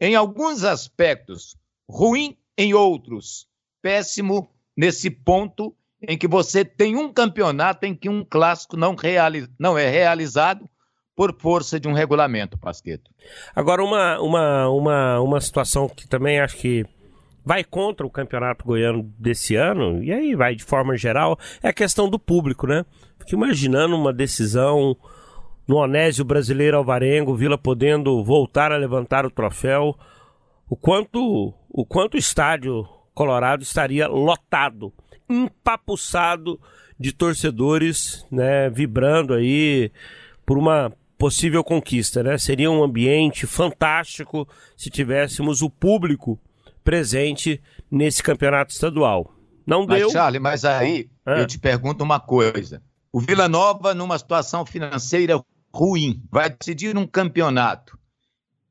em 0.00 0.14
alguns 0.14 0.64
aspectos, 0.64 1.56
ruim 1.88 2.36
em 2.56 2.72
outros, 2.74 3.46
péssimo 3.82 4.50
nesse 4.76 5.10
ponto 5.10 5.74
em 6.00 6.16
que 6.16 6.28
você 6.28 6.64
tem 6.64 6.96
um 6.96 7.12
campeonato 7.12 7.84
em 7.84 7.94
que 7.94 8.08
um 8.08 8.24
clássico 8.24 8.76
não, 8.76 8.94
reali 8.94 9.48
não 9.58 9.76
é 9.76 9.88
realizado 9.88 10.68
por 11.16 11.36
força 11.36 11.80
de 11.80 11.88
um 11.88 11.92
regulamento, 11.92 12.56
Pasqueto. 12.56 13.10
Agora, 13.54 13.82
uma, 13.82 14.20
uma, 14.20 14.68
uma, 14.68 15.20
uma 15.20 15.40
situação 15.40 15.88
que 15.88 16.06
também 16.06 16.38
acho 16.38 16.56
que 16.56 16.86
vai 17.44 17.64
contra 17.64 18.06
o 18.06 18.10
campeonato 18.10 18.64
goiano 18.64 19.02
desse 19.18 19.56
ano, 19.56 20.02
e 20.04 20.12
aí 20.12 20.36
vai 20.36 20.54
de 20.54 20.62
forma 20.62 20.96
geral, 20.96 21.36
é 21.60 21.68
a 21.68 21.72
questão 21.72 22.08
do 22.08 22.18
público, 22.18 22.68
né? 22.68 22.86
Fico 23.18 23.34
imaginando 23.34 23.96
uma 23.96 24.12
decisão 24.12 24.96
no 25.68 25.76
Onésio 25.76 26.24
Brasileiro 26.24 26.78
Alvarengo, 26.78 27.36
Vila 27.36 27.58
podendo 27.58 28.24
voltar 28.24 28.72
a 28.72 28.78
levantar 28.78 29.26
o 29.26 29.30
troféu, 29.30 29.94
o 30.68 30.74
quanto 30.74 31.52
o 31.68 31.84
quanto 31.84 32.14
o 32.14 32.18
estádio 32.18 32.88
Colorado 33.12 33.62
estaria 33.62 34.08
lotado 34.08 34.92
empapuçado 35.28 36.58
de 36.98 37.12
torcedores, 37.12 38.26
né, 38.30 38.70
vibrando 38.70 39.34
aí 39.34 39.92
por 40.46 40.56
uma 40.56 40.90
possível 41.18 41.62
conquista, 41.62 42.22
né? 42.22 42.38
Seria 42.38 42.70
um 42.70 42.82
ambiente 42.82 43.46
fantástico 43.46 44.48
se 44.76 44.88
tivéssemos 44.88 45.60
o 45.62 45.68
público 45.68 46.40
presente 46.82 47.60
nesse 47.90 48.22
campeonato 48.22 48.72
estadual. 48.72 49.34
Não 49.66 49.84
mas, 49.84 49.98
deu. 49.98 50.10
Charlie, 50.10 50.40
mas 50.40 50.64
aí 50.64 51.10
eu 51.26 51.46
te 51.46 51.58
pergunto 51.58 52.02
uma 52.02 52.18
coisa. 52.18 52.80
O 53.12 53.20
Vila 53.20 53.48
Nova, 53.48 53.94
numa 53.94 54.16
situação 54.16 54.64
financeira 54.64 55.42
ruim, 55.72 56.22
vai 56.30 56.50
decidir 56.50 56.96
um 56.96 57.06
campeonato. 57.06 57.98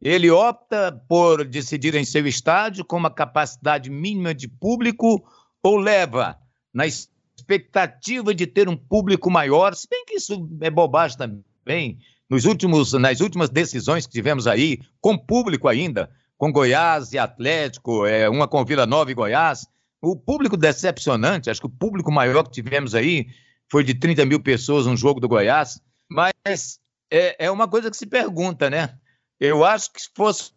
Ele 0.01 0.29
opta 0.29 0.91
por 1.07 1.43
decidir 1.45 1.95
em 1.95 2.05
seu 2.05 2.27
estádio 2.27 2.85
com 2.85 2.97
uma 2.97 3.09
capacidade 3.09 3.89
mínima 3.89 4.33
de 4.33 4.47
público 4.47 5.23
ou 5.63 5.77
leva 5.77 6.37
na 6.73 6.85
expectativa 6.85 8.33
de 8.33 8.45
ter 8.45 8.69
um 8.69 8.77
público 8.77 9.31
maior, 9.31 9.73
se 9.73 9.87
bem 9.89 10.05
que 10.05 10.15
isso 10.15 10.47
é 10.61 10.69
bobagem 10.69 11.17
também. 11.17 11.97
Nos 12.29 12.45
últimos, 12.45 12.93
nas 12.93 13.21
últimas 13.21 13.49
decisões 13.49 14.05
que 14.05 14.13
tivemos 14.13 14.47
aí, 14.47 14.79
com 15.01 15.17
público 15.17 15.67
ainda, 15.67 16.11
com 16.37 16.51
Goiás 16.51 17.13
e 17.13 17.17
Atlético, 17.17 18.05
é, 18.05 18.29
uma 18.29 18.47
com 18.47 18.63
Vila 18.63 18.85
Nova 18.85 19.09
e 19.09 19.15
Goiás, 19.15 19.65
o 20.01 20.15
público 20.15 20.55
decepcionante, 20.55 21.49
acho 21.49 21.61
que 21.61 21.67
o 21.67 21.71
público 21.71 22.11
maior 22.11 22.43
que 22.43 22.51
tivemos 22.51 22.93
aí 22.93 23.27
foi 23.69 23.83
de 23.83 23.93
30 23.95 24.25
mil 24.25 24.39
pessoas 24.39 24.85
no 24.85 24.95
jogo 24.95 25.19
do 25.19 25.27
Goiás, 25.27 25.81
mas 26.09 26.79
é, 27.11 27.45
é 27.45 27.51
uma 27.51 27.67
coisa 27.67 27.89
que 27.89 27.97
se 27.97 28.05
pergunta, 28.05 28.69
né? 28.69 28.95
Eu 29.39 29.63
acho 29.63 29.91
que 29.91 30.01
se 30.01 30.09
fosse 30.15 30.51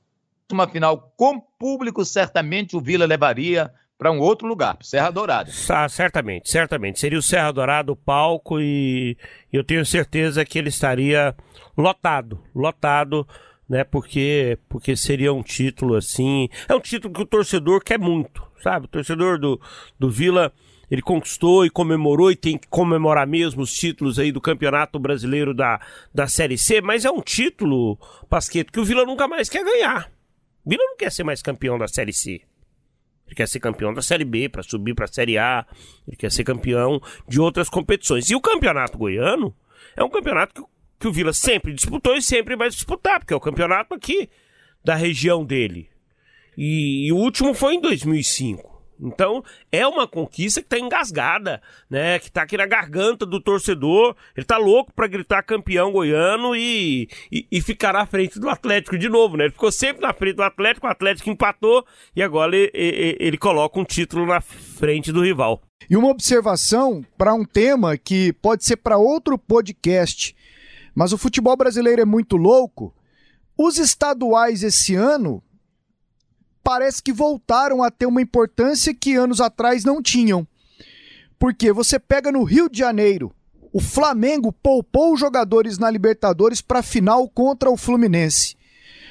uma 0.50 0.69
final 0.69 1.12
com 1.16 1.40
público, 1.40 2.04
certamente 2.04 2.76
o 2.76 2.80
Vila 2.80 3.07
levaria 3.07 3.73
para 3.97 4.11
um 4.11 4.19
outro 4.19 4.49
lugar, 4.49 4.78
Serra 4.80 5.11
Dourada. 5.11 5.50
Ah, 5.69 5.88
certamente, 5.88 6.50
certamente. 6.50 6.99
Seria 6.99 7.19
o 7.19 7.23
Serra 7.23 7.52
Dourada 7.52 7.92
o 7.92 7.97
palco 7.97 8.59
e 8.59 9.16
eu 9.52 9.62
tenho 9.62 9.85
certeza 9.85 10.45
que 10.45 10.59
ele 10.59 10.71
estaria 10.71 11.35
lotado, 11.76 12.42
lotado, 12.54 13.28
né? 13.69 13.85
Porque, 13.85 14.59
porque 14.71 14.97
seria 14.97 15.33
um 15.33 15.42
título 15.42 15.97
assim. 15.97 16.49
É 16.66 16.75
um 16.75 16.80
título 16.80 17.12
que 17.12 17.23
o 17.23 17.26
torcedor 17.26 17.85
quer 17.85 17.99
muito, 17.99 18.42
sabe? 18.62 18.87
O 18.87 18.88
torcedor 18.88 19.38
do, 19.38 19.61
do 19.99 20.11
Vila. 20.11 20.50
Ele 20.90 21.02
conquistou 21.02 21.64
e 21.64 21.70
comemorou 21.70 22.32
e 22.32 22.37
tem 22.37 22.59
que 22.59 22.66
comemorar 22.68 23.26
mesmo 23.26 23.62
os 23.62 23.73
títulos 23.73 24.18
aí 24.18 24.32
do 24.32 24.40
Campeonato 24.40 24.99
Brasileiro 24.99 25.54
da, 25.54 25.80
da 26.12 26.26
Série 26.26 26.59
C, 26.59 26.80
mas 26.80 27.04
é 27.04 27.11
um 27.11 27.20
título, 27.20 27.97
Pasqueto, 28.28 28.73
que 28.73 28.80
o 28.80 28.85
Vila 28.85 29.04
nunca 29.04 29.28
mais 29.28 29.49
quer 29.49 29.64
ganhar. 29.64 30.11
O 30.64 30.70
Vila 30.70 30.82
não 30.85 30.97
quer 30.97 31.12
ser 31.12 31.23
mais 31.23 31.40
campeão 31.40 31.78
da 31.78 31.87
Série 31.87 32.12
C. 32.12 32.42
Ele 33.26 33.37
quer 33.37 33.47
ser 33.47 33.61
campeão 33.61 33.94
da 33.94 34.02
Série 34.02 34.25
B 34.25 34.49
para 34.49 34.64
subir 34.64 34.92
para 34.92 35.04
a 35.04 35.09
Série 35.09 35.38
A. 35.38 35.64
Ele 36.09 36.16
quer 36.16 36.32
ser 36.32 36.42
campeão 36.42 37.00
de 37.28 37.40
outras 37.40 37.68
competições. 37.68 38.28
E 38.28 38.35
o 38.35 38.40
campeonato 38.40 38.99
goiano 38.99 39.54
é 39.97 40.02
um 40.02 40.11
campeonato 40.11 40.52
que, 40.54 40.68
que 40.99 41.06
o 41.06 41.12
Vila 41.12 41.32
sempre 41.32 41.73
disputou 41.73 42.16
e 42.16 42.23
sempre 42.23 42.56
vai 42.56 42.68
disputar, 42.68 43.20
porque 43.20 43.32
é 43.32 43.37
o 43.37 43.40
campeonato 43.40 43.94
aqui 43.94 44.28
da 44.85 44.97
região 44.97 45.44
dele. 45.44 45.88
E, 46.59 47.06
e 47.06 47.12
o 47.12 47.16
último 47.16 47.54
foi 47.54 47.75
em 47.75 47.80
2005. 47.80 48.69
Então, 49.02 49.42
é 49.73 49.87
uma 49.87 50.07
conquista 50.07 50.61
que 50.61 50.66
está 50.66 50.78
engasgada, 50.78 51.62
né? 51.88 52.19
Que 52.19 52.26
está 52.26 52.42
aqui 52.42 52.57
na 52.57 52.66
garganta 52.66 53.25
do 53.25 53.40
torcedor. 53.40 54.14
Ele 54.37 54.45
está 54.45 54.59
louco 54.59 54.92
para 54.92 55.07
gritar 55.07 55.42
campeão 55.42 55.90
goiano 55.90 56.54
e, 56.54 57.09
e, 57.33 57.47
e, 57.50 57.61
ficar 57.61 57.97
à 57.97 58.04
frente 58.04 58.38
do 58.38 58.49
Atlético 58.49 58.99
de 58.99 59.09
novo, 59.09 59.37
né? 59.37 59.45
Ele 59.45 59.52
ficou 59.52 59.73
sempre 59.73 60.02
na 60.02 60.12
frente 60.12 60.37
do 60.37 60.42
Atlético, 60.42 60.87
o 60.87 60.90
Atlético 60.90 61.30
empatou 61.30 61.85
e 62.14 62.23
agora 62.23 62.54
ele, 62.54 62.71
ele, 62.75 63.16
ele 63.19 63.38
coloca 63.38 63.80
um 63.80 63.85
título 63.85 64.26
na 64.26 64.40
frente 64.40 65.11
do 65.11 65.23
rival. 65.23 65.62
E 65.88 65.97
uma 65.97 66.09
observação 66.09 67.04
para 67.16 67.35
um 67.35 67.45
tema 67.45 67.97
que 67.97 68.33
pode 68.35 68.64
ser 68.64 68.76
para 68.76 68.99
outro 68.99 69.38
podcast, 69.38 70.37
mas 70.95 71.12
o 71.12 71.19
futebol 71.19 71.57
brasileiro 71.57 72.02
é 72.02 72.04
muito 72.04 72.37
louco. 72.37 72.95
Os 73.57 73.78
estaduais 73.78 74.62
esse 74.62 74.95
ano 74.95 75.42
parece 76.62 77.02
que 77.02 77.12
voltaram 77.12 77.83
a 77.83 77.90
ter 77.90 78.07
uma 78.07 78.23
importância 78.23 78.95
que 78.95 79.14
anos 79.14 79.40
atrás 79.40 79.85
não 79.85 80.02
tinham. 80.02 80.47
Porque 81.38 81.73
você 81.73 81.99
pega 81.99 82.31
no 82.31 82.45
Rio 82.45 82.69
de 82.69 82.79
Janeiro, 82.79 83.35
o 83.73 83.81
Flamengo 83.81 84.52
poupou 84.52 85.17
jogadores 85.17 85.79
na 85.79 85.90
Libertadores 85.90 86.61
para 86.61 86.83
final 86.83 87.29
contra 87.29 87.71
o 87.71 87.76
Fluminense. 87.76 88.57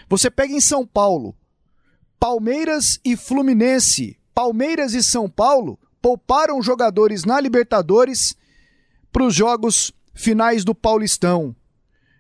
Você 0.07 0.29
pega 0.29 0.53
em 0.53 0.59
São 0.59 0.85
Paulo, 0.85 1.35
Palmeiras 2.19 2.99
e 3.05 3.15
Fluminense, 3.15 4.17
Palmeiras 4.33 4.93
e 4.93 5.01
São 5.01 5.29
Paulo 5.29 5.79
pouparam 6.01 6.61
jogadores 6.61 7.23
na 7.23 7.39
Libertadores 7.39 8.35
para 9.11 9.23
os 9.23 9.33
jogos 9.33 9.93
finais 10.13 10.63
do 10.63 10.75
Paulistão. 10.75 11.55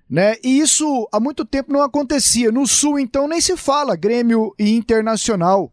Né? 0.09 0.35
E 0.43 0.59
isso 0.59 1.07
há 1.11 1.19
muito 1.19 1.45
tempo 1.45 1.71
não 1.71 1.83
acontecia. 1.83 2.51
No 2.51 2.65
Sul, 2.65 2.99
então, 2.99 3.27
nem 3.27 3.39
se 3.39 3.55
fala 3.55 3.95
Grêmio 3.95 4.55
e 4.57 4.71
Internacional. 4.71 5.71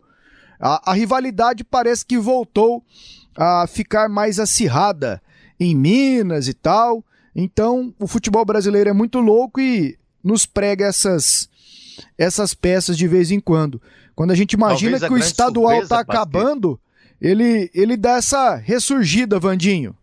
A, 0.61 0.91
a 0.91 0.95
rivalidade 0.95 1.65
parece 1.65 2.05
que 2.05 2.19
voltou 2.19 2.85
a 3.37 3.67
ficar 3.67 4.09
mais 4.09 4.39
acirrada 4.39 5.23
em 5.59 5.75
Minas 5.75 6.49
e 6.49 6.55
tal. 6.55 7.03
Então, 7.35 7.95
o 7.99 8.07
futebol 8.07 8.45
brasileiro 8.45 8.91
é 8.91 8.93
muito 8.93 9.21
louco 9.21 9.61
e 9.61 9.99
nos 10.23 10.45
prega 10.45 10.87
essas, 10.87 11.49
essas 12.19 12.53
peças 12.53 12.97
de 12.97 13.07
vez 13.07 13.31
em 13.31 13.41
quando. 13.41 13.81
Quando 14.15 14.31
a 14.31 14.35
gente 14.35 14.53
imagina 14.53 14.99
Talvez 14.99 15.09
que 15.09 15.15
o 15.15 15.19
estadual 15.19 15.83
está 15.83 16.01
acabando, 16.01 16.81
ele, 17.21 17.71
ele 17.75 17.97
dá 17.97 18.17
essa 18.17 18.57
ressurgida, 18.57 19.39
Vandinho. 19.39 19.95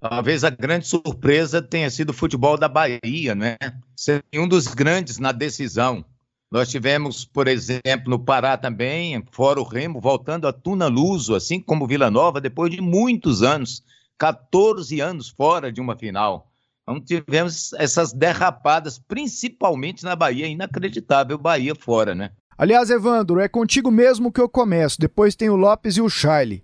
Talvez 0.00 0.44
a 0.44 0.50
grande 0.50 0.86
surpresa 0.86 1.62
tenha 1.62 1.90
sido 1.90 2.10
o 2.10 2.14
futebol 2.14 2.58
da 2.58 2.68
Bahia, 2.68 3.34
né? 3.34 3.56
Ser 3.96 4.24
um 4.34 4.46
dos 4.46 4.66
grandes 4.66 5.18
na 5.18 5.32
decisão. 5.32 6.04
Nós 6.50 6.68
tivemos, 6.70 7.24
por 7.24 7.48
exemplo, 7.48 8.08
no 8.08 8.18
Pará 8.18 8.56
também, 8.56 9.22
fora 9.32 9.60
o 9.60 9.64
Remo, 9.64 10.00
voltando 10.00 10.46
a 10.46 10.52
Tuna 10.52 10.86
Luso, 10.86 11.34
assim 11.34 11.60
como 11.60 11.86
Vila 11.86 12.10
Nova, 12.10 12.40
depois 12.40 12.70
de 12.70 12.80
muitos 12.80 13.42
anos, 13.42 13.82
14 14.16 15.00
anos 15.00 15.28
fora 15.28 15.72
de 15.72 15.80
uma 15.80 15.96
final. 15.96 16.52
Então 16.82 17.00
tivemos 17.00 17.72
essas 17.72 18.12
derrapadas, 18.12 18.96
principalmente 18.98 20.04
na 20.04 20.14
Bahia, 20.14 20.46
inacreditável 20.46 21.36
Bahia 21.36 21.74
fora, 21.74 22.14
né? 22.14 22.30
Aliás, 22.56 22.90
Evandro, 22.90 23.40
é 23.40 23.48
contigo 23.48 23.90
mesmo 23.90 24.32
que 24.32 24.40
eu 24.40 24.48
começo, 24.48 25.00
depois 25.00 25.34
tem 25.34 25.50
o 25.50 25.56
Lopes 25.56 25.96
e 25.96 26.00
o 26.00 26.08
Charlie. 26.08 26.62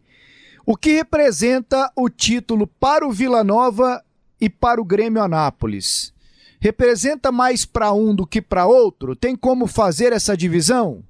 O 0.64 0.76
que 0.76 0.92
representa 0.92 1.90
o 1.96 2.08
título 2.08 2.66
para 2.66 3.06
o 3.06 3.10
Vila 3.10 3.42
Nova 3.42 4.02
e 4.40 4.48
para 4.48 4.80
o 4.80 4.84
Grêmio 4.84 5.20
Anápolis? 5.20 6.14
Representa 6.60 7.32
mais 7.32 7.64
para 7.64 7.92
um 7.92 8.14
do 8.14 8.24
que 8.24 8.40
para 8.40 8.66
outro? 8.66 9.16
Tem 9.16 9.34
como 9.34 9.66
fazer 9.66 10.12
essa 10.12 10.36
divisão? 10.36 11.02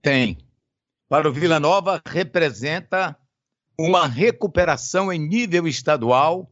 Tem. 0.00 0.38
Para 1.06 1.28
o 1.28 1.32
Vila 1.32 1.60
Nova, 1.60 2.00
representa 2.06 3.14
uma 3.78 4.06
recuperação 4.06 5.12
em 5.12 5.18
nível 5.18 5.68
estadual, 5.68 6.50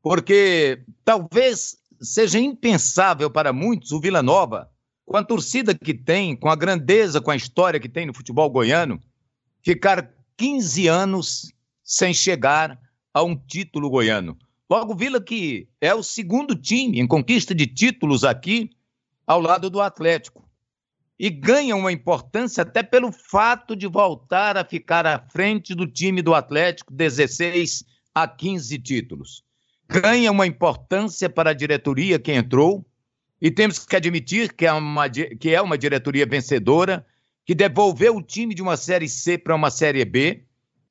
porque 0.00 0.84
talvez 1.04 1.76
seja 2.00 2.38
impensável 2.38 3.28
para 3.28 3.52
muitos 3.52 3.90
o 3.90 4.00
Vila 4.00 4.22
Nova, 4.22 4.70
com 5.04 5.16
a 5.16 5.24
torcida 5.24 5.74
que 5.74 5.92
tem, 5.92 6.36
com 6.36 6.48
a 6.48 6.54
grandeza, 6.54 7.20
com 7.20 7.32
a 7.32 7.36
história 7.36 7.80
que 7.80 7.88
tem 7.88 8.06
no 8.06 8.14
futebol 8.14 8.48
goiano, 8.48 9.00
ficar 9.60 10.08
15 10.40 10.88
anos 10.88 11.52
sem 11.84 12.14
chegar 12.14 12.80
a 13.12 13.22
um 13.22 13.36
título 13.36 13.90
goiano. 13.90 14.38
Logo, 14.70 14.94
Vila 14.94 15.20
que 15.20 15.68
é 15.78 15.94
o 15.94 16.02
segundo 16.02 16.56
time 16.56 16.98
em 16.98 17.06
conquista 17.06 17.54
de 17.54 17.66
títulos 17.66 18.24
aqui, 18.24 18.70
ao 19.26 19.38
lado 19.38 19.68
do 19.68 19.82
Atlético. 19.82 20.48
E 21.18 21.28
ganha 21.28 21.76
uma 21.76 21.92
importância 21.92 22.62
até 22.62 22.82
pelo 22.82 23.12
fato 23.12 23.76
de 23.76 23.86
voltar 23.86 24.56
a 24.56 24.64
ficar 24.64 25.06
à 25.06 25.18
frente 25.18 25.74
do 25.74 25.86
time 25.86 26.22
do 26.22 26.34
Atlético, 26.34 26.90
16 26.90 27.84
a 28.14 28.26
15 28.26 28.78
títulos 28.78 29.44
ganha 29.90 30.30
uma 30.30 30.46
importância 30.46 31.28
para 31.28 31.50
a 31.50 31.54
diretoria 31.54 32.16
que 32.16 32.30
entrou, 32.32 32.86
e 33.42 33.50
temos 33.50 33.84
que 33.84 33.96
admitir 33.96 34.52
que 34.52 34.64
é 34.64 34.72
uma, 34.72 35.08
que 35.08 35.50
é 35.52 35.60
uma 35.60 35.76
diretoria 35.76 36.24
vencedora, 36.24 37.04
que 37.50 37.54
devolveu 37.56 38.14
o 38.14 38.22
time 38.22 38.54
de 38.54 38.62
uma 38.62 38.76
Série 38.76 39.08
C 39.08 39.36
para 39.36 39.56
uma 39.56 39.72
Série 39.72 40.04
B, 40.04 40.44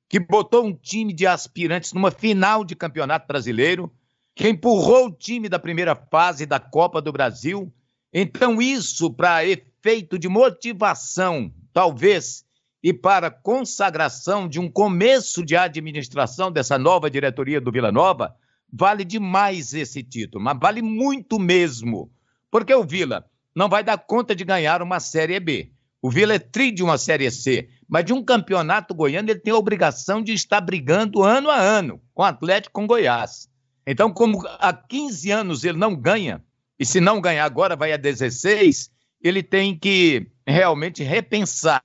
que 0.10 0.20
botou 0.20 0.66
um 0.66 0.76
time 0.76 1.14
de 1.14 1.26
aspirantes 1.26 1.94
numa 1.94 2.12
final 2.12 2.66
de 2.66 2.76
campeonato 2.76 3.26
brasileiro, 3.26 3.90
que 4.36 4.50
empurrou 4.50 5.06
o 5.06 5.12
time 5.14 5.48
da 5.48 5.58
primeira 5.58 5.96
fase 5.96 6.46
da 6.46 6.60
Copa 6.60 7.02
do 7.02 7.14
Brasil. 7.14 7.74
Então, 8.14 8.62
isso, 8.62 9.10
para 9.10 9.46
efeito 9.46 10.20
de 10.20 10.28
motivação, 10.28 11.50
talvez, 11.72 12.44
e 12.84 12.92
para 12.92 13.32
consagração 13.32 14.46
de 14.46 14.60
um 14.60 14.70
começo 14.70 15.46
de 15.46 15.56
administração 15.56 16.52
dessa 16.52 16.78
nova 16.78 17.10
diretoria 17.10 17.62
do 17.62 17.72
Vila 17.72 17.90
Nova, 17.90 18.36
vale 18.70 19.06
demais 19.06 19.74
esse 19.74 20.04
título, 20.04 20.44
mas 20.44 20.60
vale 20.60 20.82
muito 20.82 21.40
mesmo. 21.40 22.12
Porque 22.52 22.76
o 22.76 22.84
Vila 22.84 23.26
não 23.56 23.70
vai 23.70 23.82
dar 23.82 23.98
conta 23.98 24.36
de 24.36 24.44
ganhar 24.44 24.82
uma 24.82 25.00
Série 25.00 25.40
B. 25.40 25.72
O 26.02 26.10
Vila 26.10 26.34
é 26.34 26.40
tri 26.40 26.72
de 26.72 26.82
uma 26.82 26.98
Série 26.98 27.30
C, 27.30 27.70
mas 27.88 28.06
de 28.06 28.14
um 28.14 28.24
campeonato 28.24 28.94
goiano 28.94 29.30
ele 29.30 29.40
tem 29.40 29.52
a 29.52 29.58
obrigação 29.58 30.22
de 30.22 30.34
estar 30.34 30.62
brigando 30.62 31.24
ano 31.24 31.50
a 31.50 31.58
ano 31.58 32.02
com 32.14 32.22
o 32.22 32.26
Atlético 32.26 32.74
com 32.74 32.88
Goiás. 32.88 33.50
Então, 33.86 34.12
como 34.14 34.46
há 34.60 34.72
15 34.72 35.32
anos 35.32 35.64
ele 35.64 35.78
não 35.78 35.96
ganha, 35.96 36.44
e 36.80 36.86
se 36.86 37.02
não 37.02 37.20
ganhar 37.20 37.44
agora 37.44 37.76
vai 37.76 37.92
a 37.92 37.98
16, 37.98 38.90
ele 39.22 39.44
tem 39.44 39.78
que 39.78 40.32
realmente 40.48 41.04
repensar. 41.04 41.84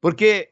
Porque 0.00 0.50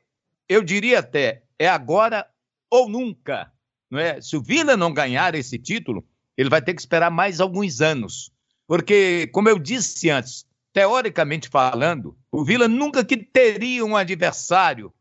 eu 0.49 0.63
diria 0.63 1.01
até, 1.01 1.43
é 1.59 1.69
agora 1.69 2.27
ou 2.71 2.89
nunca. 2.89 3.51
Não 3.91 3.99
é? 3.99 4.21
Se 4.21 4.37
o 4.37 4.43
Vila 4.43 4.77
não 4.77 4.93
ganhar 4.93 5.35
esse 5.35 5.59
título, 5.59 6.07
ele 6.37 6.49
vai 6.49 6.63
ter 6.63 6.75
que 6.75 6.81
esperar 6.81 7.11
mais 7.11 7.41
alguns 7.41 7.81
anos. 7.81 8.31
Porque, 8.67 9.27
como 9.33 9.49
eu 9.49 9.59
disse 9.59 10.09
antes, 10.09 10.47
teoricamente 10.73 11.49
falando, 11.49 12.17
o 12.31 12.45
Vila 12.45 12.67
nunca 12.67 13.05
que 13.05 13.17
teria 13.17 13.85
um 13.85 13.97
adversário 13.97 14.93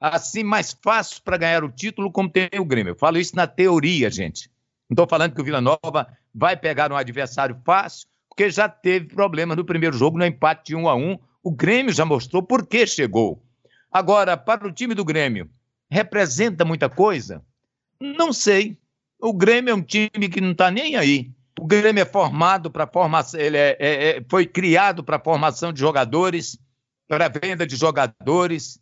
assim 0.00 0.44
mais 0.44 0.76
fácil 0.82 1.22
para 1.22 1.36
ganhar 1.36 1.64
o 1.64 1.70
título 1.70 2.12
como 2.12 2.30
tem 2.30 2.48
o 2.58 2.64
Grêmio. 2.64 2.92
Eu 2.92 2.98
falo 2.98 3.18
isso 3.18 3.34
na 3.34 3.46
teoria, 3.46 4.10
gente. 4.10 4.50
Não 4.88 4.94
estou 4.94 5.08
falando 5.08 5.34
que 5.34 5.40
o 5.40 5.44
Vila 5.44 5.60
Nova 5.60 6.06
vai 6.34 6.56
pegar 6.56 6.92
um 6.92 6.96
adversário 6.96 7.60
fácil, 7.64 8.06
porque 8.28 8.50
já 8.50 8.68
teve 8.68 9.06
problemas 9.06 9.56
no 9.56 9.64
primeiro 9.64 9.96
jogo, 9.96 10.18
no 10.18 10.24
empate 10.24 10.66
de 10.66 10.76
um 10.76 10.88
a 10.88 10.94
um. 10.94 11.18
O 11.42 11.50
Grêmio 11.50 11.92
já 11.92 12.04
mostrou 12.04 12.42
por 12.42 12.66
que 12.66 12.86
chegou. 12.86 13.42
Agora, 13.90 14.36
para 14.36 14.66
o 14.66 14.72
time 14.72 14.94
do 14.94 15.04
Grêmio, 15.04 15.48
representa 15.90 16.64
muita 16.64 16.88
coisa? 16.88 17.42
Não 17.98 18.32
sei. 18.32 18.78
O 19.18 19.32
Grêmio 19.32 19.72
é 19.72 19.74
um 19.74 19.82
time 19.82 20.28
que 20.30 20.40
não 20.40 20.52
está 20.52 20.70
nem 20.70 20.96
aí. 20.96 21.30
O 21.66 21.68
Grêmio 21.68 22.00
é 22.00 22.04
formado 22.04 22.70
para 22.70 22.86
formação, 22.86 23.40
ele 23.40 23.56
é, 23.56 23.76
é, 23.80 24.08
é, 24.18 24.24
foi 24.30 24.46
criado 24.46 25.02
para 25.02 25.18
formação 25.18 25.72
de 25.72 25.80
jogadores, 25.80 26.56
para 27.08 27.26
venda 27.26 27.66
de 27.66 27.74
jogadores. 27.74 28.78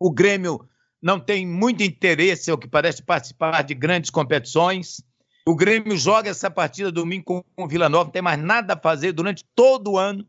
O 0.00 0.10
Grêmio 0.10 0.66
não 1.02 1.20
tem 1.20 1.46
muito 1.46 1.82
interesse, 1.82 2.50
ao 2.50 2.56
que 2.56 2.66
parece, 2.66 3.02
participar 3.02 3.60
de 3.60 3.74
grandes 3.74 4.08
competições. 4.08 5.02
O 5.46 5.54
Grêmio 5.54 5.98
joga 5.98 6.30
essa 6.30 6.50
partida 6.50 6.90
domingo 6.90 7.44
com 7.54 7.64
o 7.64 7.68
Vila 7.68 7.90
Nova, 7.90 8.04
não 8.04 8.10
tem 8.10 8.22
mais 8.22 8.42
nada 8.42 8.72
a 8.72 8.80
fazer 8.80 9.12
durante 9.12 9.44
todo 9.54 9.90
o 9.92 9.98
ano. 9.98 10.26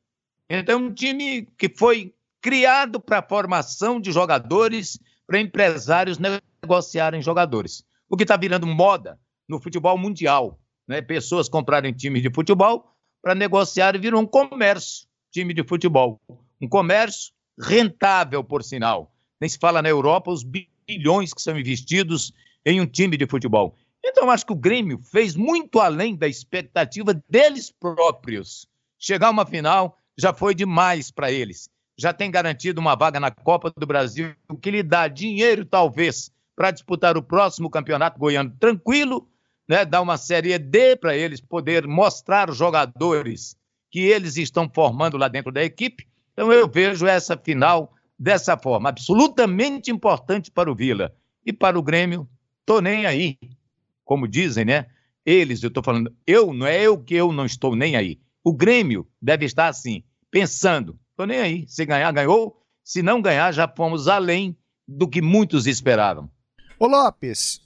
Então, 0.50 0.76
é 0.76 0.84
um 0.84 0.94
time 0.94 1.48
que 1.58 1.74
foi 1.74 2.14
criado 2.42 3.00
para 3.00 3.26
formação 3.26 4.02
de 4.02 4.12
jogadores, 4.12 5.00
para 5.26 5.40
empresários 5.40 6.20
negociarem 6.20 7.22
jogadores 7.22 7.86
o 8.10 8.18
que 8.18 8.24
está 8.24 8.36
virando 8.36 8.68
moda 8.68 9.18
no 9.48 9.62
futebol 9.62 9.98
mundial. 9.98 10.60
Né? 10.90 11.04
Pessoas 11.04 11.48
comprarem 11.48 11.94
times 11.94 12.24
de 12.24 12.32
futebol 12.34 12.92
para 13.22 13.36
negociar 13.36 13.96
e 13.96 14.00
virou 14.00 14.20
um 14.20 14.26
comércio, 14.26 15.08
time 15.32 15.54
de 15.54 15.64
futebol. 15.64 16.20
Um 16.60 16.68
comércio 16.68 17.32
rentável, 17.60 18.44
por 18.44 18.64
sinal. 18.64 19.14
Nem 19.40 19.48
se 19.48 19.60
fala 19.60 19.84
na 19.84 19.90
Europa 19.90 20.32
os 20.32 20.44
bilhões 20.44 21.32
que 21.32 21.44
são 21.44 21.60
investidos 21.60 22.34
em 22.66 22.82
um 22.82 22.88
time 22.88 23.16
de 23.16 23.28
futebol. 23.28 23.76
Então, 24.04 24.32
acho 24.32 24.46
que 24.46 24.52
o 24.52 24.56
Grêmio 24.56 24.98
fez 24.98 25.36
muito 25.36 25.80
além 25.80 26.16
da 26.16 26.28
expectativa 26.28 27.14
deles 27.30 27.70
próprios. 27.70 28.66
Chegar 28.98 29.28
a 29.28 29.32
uma 29.32 29.46
final 29.46 29.96
já 30.18 30.34
foi 30.34 30.56
demais 30.56 31.12
para 31.12 31.32
eles. 31.32 31.70
Já 31.98 32.14
tem 32.14 32.32
garantido 32.32 32.82
uma 32.82 32.96
vaga 32.96 33.20
na 33.20 33.30
Copa 33.30 33.72
do 33.78 33.86
Brasil, 33.86 34.34
o 34.50 34.58
que 34.58 34.72
lhe 34.72 34.82
dá 34.82 35.08
dinheiro, 35.08 35.66
talvez, 35.66 36.32
para 36.56 36.72
disputar 36.72 37.16
o 37.16 37.22
próximo 37.22 37.70
campeonato 37.70 38.18
goiano 38.18 38.56
tranquilo, 38.60 39.30
né, 39.70 39.86
dar 39.86 40.02
uma 40.02 40.18
série 40.18 40.58
D 40.58 40.96
para 40.96 41.16
eles 41.16 41.40
poder 41.40 41.86
mostrar 41.86 42.50
os 42.50 42.58
jogadores 42.58 43.56
que 43.92 44.00
eles 44.00 44.36
estão 44.36 44.68
formando 44.74 45.16
lá 45.16 45.28
dentro 45.28 45.52
da 45.52 45.64
equipe. 45.64 46.08
Então 46.34 46.52
eu 46.52 46.68
vejo 46.68 47.06
essa 47.06 47.38
final 47.38 47.94
dessa 48.18 48.58
forma, 48.58 48.90
absolutamente 48.90 49.92
importante 49.92 50.50
para 50.50 50.72
o 50.72 50.76
Vila 50.76 51.14
e 51.46 51.54
para 51.54 51.78
o 51.78 51.84
Grêmio. 51.84 52.28
Tô 52.66 52.82
nem 52.82 53.06
aí, 53.06 53.38
como 54.04 54.28
dizem, 54.28 54.66
né? 54.66 54.88
Eles, 55.24 55.62
eu 55.62 55.68
estou 55.68 55.84
falando, 55.84 56.12
eu 56.26 56.52
não 56.52 56.66
é 56.66 56.82
eu 56.82 56.98
que 56.98 57.14
eu 57.14 57.32
não 57.32 57.46
estou 57.46 57.76
nem 57.76 57.96
aí. 57.96 58.20
O 58.44 58.52
Grêmio 58.52 59.08
deve 59.22 59.46
estar 59.46 59.68
assim, 59.68 60.04
pensando, 60.32 61.00
tô 61.16 61.26
nem 61.26 61.40
aí. 61.40 61.66
Se 61.68 61.86
ganhar, 61.86 62.12
ganhou. 62.12 62.60
Se 62.84 63.04
não 63.04 63.22
ganhar, 63.22 63.52
já 63.52 63.68
fomos 63.68 64.08
além 64.08 64.58
do 64.88 65.08
que 65.08 65.22
muitos 65.22 65.68
esperavam. 65.68 66.30
Ô 66.80 66.88
Lopes, 66.88 67.62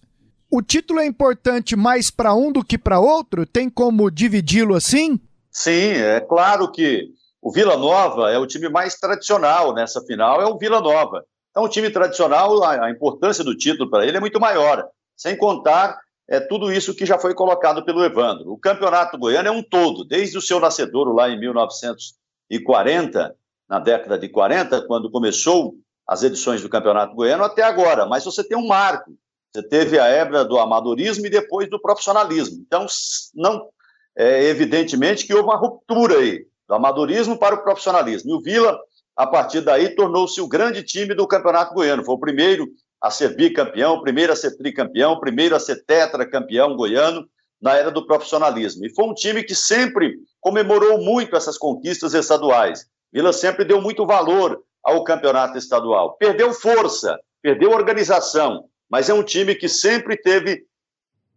o 0.56 0.62
título 0.62 1.00
é 1.00 1.06
importante 1.08 1.76
mais 1.76 2.12
para 2.12 2.36
um 2.36 2.52
do 2.52 2.63
que 2.63 2.78
para 2.78 3.00
outro? 3.00 3.44
Tem 3.44 3.68
como 3.68 4.12
dividi-lo 4.12 4.76
assim? 4.76 5.20
Sim, 5.50 5.94
é 5.94 6.20
claro 6.20 6.72
que 6.72 7.10
o 7.42 7.52
Vila 7.52 7.76
Nova 7.76 8.30
é 8.30 8.38
o 8.38 8.46
time 8.46 8.70
mais 8.70 8.94
tradicional 8.94 9.74
nessa 9.74 10.00
final, 10.02 10.39
é 10.39 10.46
o 10.46 10.56
Vila 10.56 10.80
Nova. 10.80 11.26
Então, 11.50 11.63
o 11.63 11.70
time 11.70 11.89
tradicional, 11.89 12.63
a, 12.63 12.92
importância 12.92 13.44
do 13.44 13.58
título 13.58 13.89
para 13.89 14.06
ele 14.06 14.18
é 14.18 14.20
muito 14.20 14.39
maior, 14.39 14.88
sem 15.18 15.36
contar 15.36 16.00
é, 16.30 16.39
tudo 16.39 16.72
isso 16.72 16.94
que 16.94 17.04
já 17.04 17.18
foi 17.18 17.34
colocado 17.34 17.84
pelo 17.84 18.06
Evandro. 18.06 18.52
O 18.52 18.60
campeonato 18.60 19.18
goiano 19.18 19.48
é 19.48 19.52
um 19.52 19.63
todo, 19.63 20.06
desde 20.06 20.38
o 20.38 20.42
seu 20.42 20.60
nascedouro 20.60 21.13
lá 21.13 21.32
em 21.32 21.39
1940, 21.39 23.36
na 23.68 23.80
década 23.80 24.20
de 24.20 24.30
40, 24.30 24.86
quando 24.86 25.10
começou 25.10 25.74
as 26.08 26.22
edições 26.22 26.62
do 26.62 26.70
Campeonato 26.70 27.16
Goiano 27.16 27.44
até 27.44 27.63
agora, 27.63 28.06
mas 28.06 28.24
você 28.24 28.44
tem 28.48 28.56
um 28.56 28.68
marco. 28.68 29.18
Você 29.54 29.62
teve 29.62 30.00
a 30.00 30.10
hebra 30.10 30.44
do 30.44 30.58
amadorismo 30.58 31.28
e 31.28 31.30
depois 31.30 31.70
do 31.70 31.80
profissionalismo. 31.80 32.63
Então, 32.66 32.88
não 33.36 33.70
é 34.18 34.46
evidentemente 34.46 35.28
que 35.28 35.34
houve 35.34 35.48
uma 35.48 35.56
ruptura 35.56 36.18
aí, 36.18 36.46
do 36.68 36.74
amadorismo 36.74 37.38
para 37.38 37.56
o 37.56 37.63
profissionalismo. 37.63 38.32
E 38.32 38.34
o 38.34 38.42
Vila, 38.42 38.80
a 39.16 39.28
partir 39.28 39.62
daí, 39.62 39.94
tornou-se 39.96 40.42
o 40.42 40.48
grande 40.48 40.82
time 40.82 41.13
do 41.13 41.28
Campeonato 41.28 41.74
Goiano. 41.76 42.04
Foi 42.04 42.16
o 42.16 42.20
primeiro 42.20 42.68
a 43.00 43.12
ser 43.12 43.36
bicampeão, 43.36 43.96
o 43.96 44.02
primeiro 44.02 44.34
a 44.34 44.36
ser 44.36 44.58
tricampeão, 44.58 45.13
o 45.13 45.20
primeiro 45.20 45.56
a 45.56 45.60
ser 45.60 45.84
tetracampeão 45.86 46.76
goiano 46.76 47.28
na 47.62 47.76
era 47.76 47.92
do 47.92 48.08
profissionalismo. 48.08 48.86
E 48.86 48.94
foi 48.94 49.06
um 49.06 49.13
time 49.13 49.44
que 49.44 49.54
sempre 49.54 50.16
comemorou 50.39 50.98
muito 50.98 51.36
essas 51.36 51.58
conquistas 51.58 52.13
estaduais. 52.13 52.88
Vila 53.12 53.32
sempre 53.32 53.66
deu 53.66 53.80
muito 53.80 54.06
valor 54.06 54.63
ao 54.84 55.04
campeonato 55.04 55.58
estadual. 55.58 56.18
Perdeu 56.18 56.54
força, 56.54 57.20
perdeu 57.42 57.72
organização, 57.72 58.66
mas 58.89 59.10
é 59.10 59.13
um 59.13 59.24
time 59.24 59.56
que 59.56 59.67
sempre 59.67 60.17
teve 60.17 60.65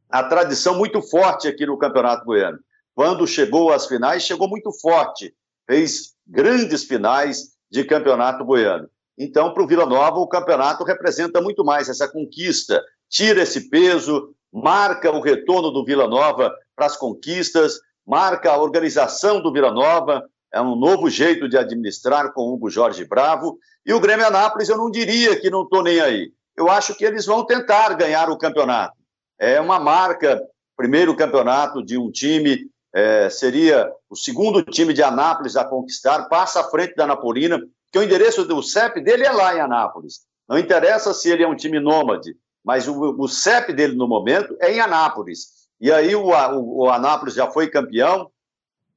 a 0.08 0.22
tradição 0.24 0.76
muito 0.76 1.02
forte 1.02 1.48
aqui 1.48 1.66
no 1.66 1.78
Campeonato 1.78 2.24
Goiano. 2.24 2.58
Quando 2.94 3.26
chegou 3.26 3.72
às 3.72 3.86
finais, 3.86 4.22
chegou 4.22 4.48
muito 4.48 4.72
forte, 4.80 5.34
fez 5.66 6.14
grandes 6.26 6.84
finais 6.84 7.56
de 7.70 7.84
Campeonato 7.84 8.44
Goiano. 8.44 8.88
Então, 9.18 9.52
para 9.52 9.62
o 9.62 9.66
Vila 9.66 9.86
Nova, 9.86 10.18
o 10.18 10.28
campeonato 10.28 10.84
representa 10.84 11.40
muito 11.40 11.64
mais 11.64 11.88
essa 11.88 12.06
conquista, 12.06 12.82
tira 13.08 13.42
esse 13.42 13.68
peso, 13.68 14.34
marca 14.52 15.10
o 15.10 15.20
retorno 15.20 15.70
do 15.70 15.84
Vila 15.84 16.06
Nova 16.06 16.54
para 16.74 16.86
as 16.86 16.96
conquistas, 16.96 17.80
marca 18.06 18.52
a 18.52 18.58
organização 18.58 19.40
do 19.40 19.52
Vila 19.52 19.70
Nova, 19.70 20.24
é 20.52 20.60
um 20.60 20.76
novo 20.76 21.10
jeito 21.10 21.48
de 21.48 21.56
administrar 21.56 22.32
com 22.32 22.52
Hugo 22.52 22.70
Jorge 22.70 23.04
Bravo. 23.04 23.58
E 23.84 23.92
o 23.92 24.00
Grêmio 24.00 24.26
Anápolis, 24.26 24.68
eu 24.68 24.76
não 24.76 24.90
diria 24.90 25.38
que 25.38 25.50
não 25.50 25.64
estou 25.64 25.82
nem 25.82 26.00
aí. 26.00 26.32
Eu 26.56 26.70
acho 26.70 26.94
que 26.94 27.04
eles 27.04 27.26
vão 27.26 27.44
tentar 27.44 27.94
ganhar 27.94 28.30
o 28.30 28.38
campeonato. 28.38 28.96
É 29.38 29.60
uma 29.60 29.78
marca, 29.78 30.42
primeiro 30.76 31.14
campeonato 31.14 31.84
de 31.84 31.98
um 31.98 32.10
time, 32.10 32.70
é, 32.94 33.28
seria 33.28 33.92
o 34.08 34.16
segundo 34.16 34.62
time 34.62 34.94
de 34.94 35.02
Anápolis 35.02 35.56
a 35.56 35.64
conquistar, 35.64 36.28
passa 36.28 36.60
à 36.60 36.64
frente 36.64 36.94
da 36.94 37.06
Napolina, 37.06 37.60
que 37.92 37.98
o 37.98 38.02
endereço 38.02 38.44
do 38.44 38.62
CEP 38.62 39.00
dele 39.00 39.24
é 39.24 39.32
lá 39.32 39.54
em 39.54 39.60
Anápolis. 39.60 40.20
Não 40.48 40.58
interessa 40.58 41.12
se 41.12 41.30
ele 41.30 41.42
é 41.42 41.48
um 41.48 41.56
time 41.56 41.78
nômade, 41.78 42.34
mas 42.64 42.88
o, 42.88 43.14
o 43.18 43.28
CEP 43.28 43.72
dele 43.72 43.94
no 43.94 44.08
momento 44.08 44.56
é 44.60 44.72
em 44.72 44.80
Anápolis. 44.80 45.66
E 45.80 45.92
aí 45.92 46.14
o, 46.14 46.30
o, 46.30 46.84
o 46.84 46.90
Anápolis 46.90 47.34
já 47.34 47.50
foi 47.50 47.68
campeão, 47.68 48.30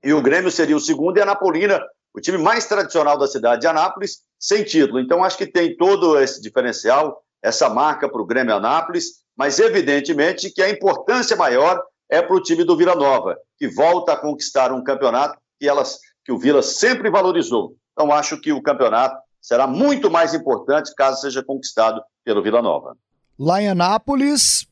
e 0.02 0.14
o 0.14 0.22
Grêmio 0.22 0.50
seria 0.50 0.78
o 0.78 0.80
segundo, 0.80 1.18
e 1.18 1.22
a 1.22 1.26
Napolina, 1.26 1.82
o 2.14 2.22
time 2.22 2.38
mais 2.38 2.66
tradicional 2.66 3.18
da 3.18 3.28
cidade 3.28 3.62
de 3.62 3.68
Anápolis, 3.68 4.22
sem 4.40 4.64
título. 4.64 5.00
Então, 5.00 5.24
acho 5.24 5.38
que 5.38 5.46
tem 5.46 5.76
todo 5.76 6.18
esse 6.18 6.42
diferencial, 6.42 7.22
essa 7.42 7.70
marca 7.70 8.10
para 8.10 8.22
o 8.22 8.26
Grêmio 8.26 8.56
Anápolis, 8.56 9.24
mas 9.38 9.60
evidentemente 9.60 10.52
que 10.52 10.62
a 10.62 10.70
importância 10.70 11.36
maior 11.36 11.82
é 12.10 12.22
para 12.22 12.36
o 12.36 12.42
time 12.42 12.64
do 12.64 12.76
Vila 12.76 12.96
Nova, 12.96 13.38
que 13.58 13.68
volta 13.68 14.14
a 14.14 14.18
conquistar 14.18 14.72
um 14.72 14.84
campeonato 14.84 15.40
que, 15.60 15.68
elas, 15.68 16.00
que 16.26 16.32
o 16.32 16.40
Vila 16.40 16.62
sempre 16.62 17.10
valorizou. 17.10 17.76
Então, 17.94 18.12
acho 18.12 18.40
que 18.42 18.52
o 18.52 18.62
campeonato 18.62 19.16
será 19.42 19.68
muito 19.68 20.10
mais 20.10 20.34
importante 20.34 20.94
caso 20.96 21.22
seja 21.22 21.44
conquistado 21.44 22.02
pelo 22.24 22.42
Vila 22.42 22.62
Nova. 22.62 22.98
Lá 23.38 23.62
em 23.62 23.70
Anápolis, 23.70 24.68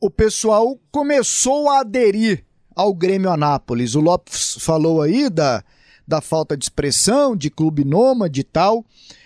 o 0.00 0.10
pessoal 0.10 0.78
começou 0.90 1.68
a 1.68 1.80
aderir 1.80 2.44
ao 2.76 2.92
Grêmio 2.92 3.30
Anápolis. 3.30 3.94
O 3.94 4.00
Lopes 4.00 4.56
falou 4.60 5.02
aí 5.02 5.30
da, 5.30 5.64
da 6.06 6.20
falta 6.20 6.56
de 6.56 6.64
expressão, 6.64 7.36
de 7.36 7.50
clube 7.50 7.84
nômade 7.84 8.40
e 8.40 8.44
tal, 8.44 8.84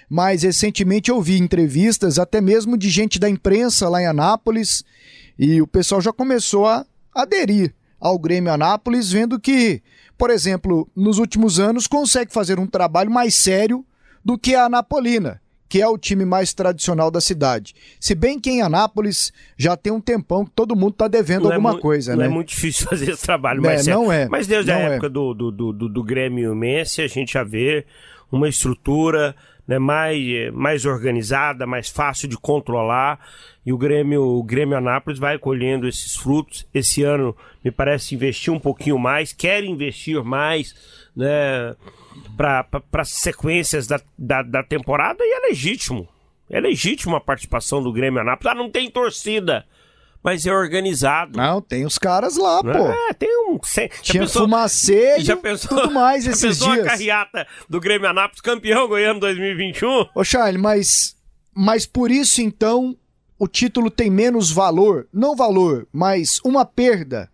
mas 0.08 0.42
recentemente 0.42 1.10
eu 1.10 1.20
vi 1.20 1.38
entrevistas 1.38 2.18
até 2.18 2.40
mesmo 2.40 2.76
de 2.76 2.88
gente 2.88 3.18
da 3.18 3.28
imprensa 3.28 3.88
lá 3.88 4.00
em 4.00 4.06
Anápolis 4.06 4.84
e 5.38 5.60
o 5.60 5.66
pessoal 5.66 6.00
já 6.00 6.12
começou 6.12 6.66
a 6.66 6.84
aderir 7.14 7.74
ao 8.00 8.18
Grêmio 8.18 8.52
Anápolis, 8.52 9.10
vendo 9.10 9.40
que, 9.40 9.82
por 10.16 10.30
exemplo, 10.30 10.88
nos 10.94 11.18
últimos 11.18 11.58
anos 11.58 11.86
consegue 11.86 12.32
fazer 12.32 12.58
um 12.58 12.66
trabalho 12.66 13.10
mais 13.10 13.34
sério 13.34 13.84
do 14.24 14.38
que 14.38 14.54
a 14.54 14.64
Anapolina 14.64 15.40
que 15.68 15.82
é 15.82 15.86
o 15.86 15.98
time 15.98 16.24
mais 16.24 16.54
tradicional 16.54 17.10
da 17.10 17.20
cidade. 17.20 17.74
Se 18.00 18.14
bem 18.14 18.40
que 18.40 18.50
em 18.50 18.62
Anápolis 18.62 19.32
já 19.56 19.76
tem 19.76 19.92
um 19.92 20.00
tempão 20.00 20.44
que 20.44 20.52
todo 20.52 20.74
mundo 20.74 20.92
está 20.92 21.08
devendo 21.08 21.44
não 21.44 21.52
é 21.52 21.54
alguma 21.56 21.76
é 21.76 21.80
coisa, 21.80 22.12
não 22.12 22.18
né? 22.18 22.24
Não 22.24 22.32
é 22.32 22.34
muito 22.34 22.48
difícil 22.48 22.86
fazer 22.88 23.10
esse 23.10 23.22
trabalho, 23.22 23.60
mas 23.60 23.86
é, 23.86 23.92
não 23.92 24.10
é. 24.10 24.26
Mas 24.28 24.46
desde 24.46 24.72
a 24.72 24.78
é. 24.78 24.82
época 24.92 25.10
do, 25.10 25.34
do, 25.34 25.52
do, 25.52 25.88
do 25.88 26.02
Grêmio 26.02 26.54
Mense, 26.54 27.02
a 27.02 27.06
gente 27.06 27.34
já 27.34 27.44
vê 27.44 27.84
uma 28.32 28.48
estrutura 28.48 29.36
né, 29.68 29.78
mais, 29.78 30.18
mais 30.54 30.86
organizada, 30.86 31.66
mais 31.66 31.90
fácil 31.90 32.26
de 32.26 32.38
controlar. 32.38 33.20
E 33.66 33.72
o 33.72 33.76
Grêmio, 33.76 34.22
o 34.22 34.42
Grêmio 34.42 34.78
Anápolis 34.78 35.18
vai 35.18 35.38
colhendo 35.38 35.86
esses 35.86 36.16
frutos. 36.16 36.66
Esse 36.72 37.02
ano, 37.02 37.36
me 37.62 37.70
parece, 37.70 38.14
investir 38.14 38.50
um 38.50 38.58
pouquinho 38.58 38.98
mais, 38.98 39.34
quer 39.34 39.62
investir 39.62 40.24
mais, 40.24 40.74
né? 41.14 41.76
para 42.36 43.04
sequências 43.04 43.86
da, 43.86 44.00
da, 44.16 44.42
da, 44.42 44.62
temporada 44.62 45.22
e 45.22 45.32
é 45.34 45.48
legítimo. 45.48 46.08
É 46.48 46.58
legítimo 46.58 47.14
a 47.14 47.20
participação 47.20 47.82
do 47.82 47.92
Grêmio 47.92 48.20
Anápolis. 48.20 48.52
Ah, 48.52 48.54
não 48.54 48.70
tem 48.70 48.90
torcida, 48.90 49.66
mas 50.22 50.46
é 50.46 50.52
organizado. 50.52 51.36
Não, 51.36 51.60
tem 51.60 51.84
os 51.86 51.98
caras 51.98 52.36
lá, 52.36 52.62
pô. 52.62 52.68
É, 52.68 53.12
tem 53.14 53.28
um. 53.48 53.58
Tinha 54.02 54.22
pensou, 54.22 54.42
fumaceiro, 54.42 55.22
já 55.22 55.36
pensou, 55.36 55.68
tudo 55.78 55.90
mais 55.92 56.24
já 56.24 56.32
esses 56.32 56.58
pensou 56.58 56.72
dias. 56.72 56.86
a 56.86 56.90
carreata 56.90 57.46
do 57.68 57.80
Grêmio 57.80 58.08
Anápolis, 58.08 58.40
campeão 58.40 58.88
goiano 58.88 59.20
2021? 59.20 60.08
Ô, 60.14 60.24
Charlie, 60.24 60.60
mas, 60.60 61.16
mas 61.54 61.86
por 61.86 62.10
isso 62.10 62.40
então 62.40 62.96
o 63.38 63.46
título 63.46 63.90
tem 63.90 64.10
menos 64.10 64.50
valor. 64.50 65.06
Não 65.12 65.36
valor, 65.36 65.86
mas 65.92 66.40
uma 66.44 66.64
perda 66.64 67.30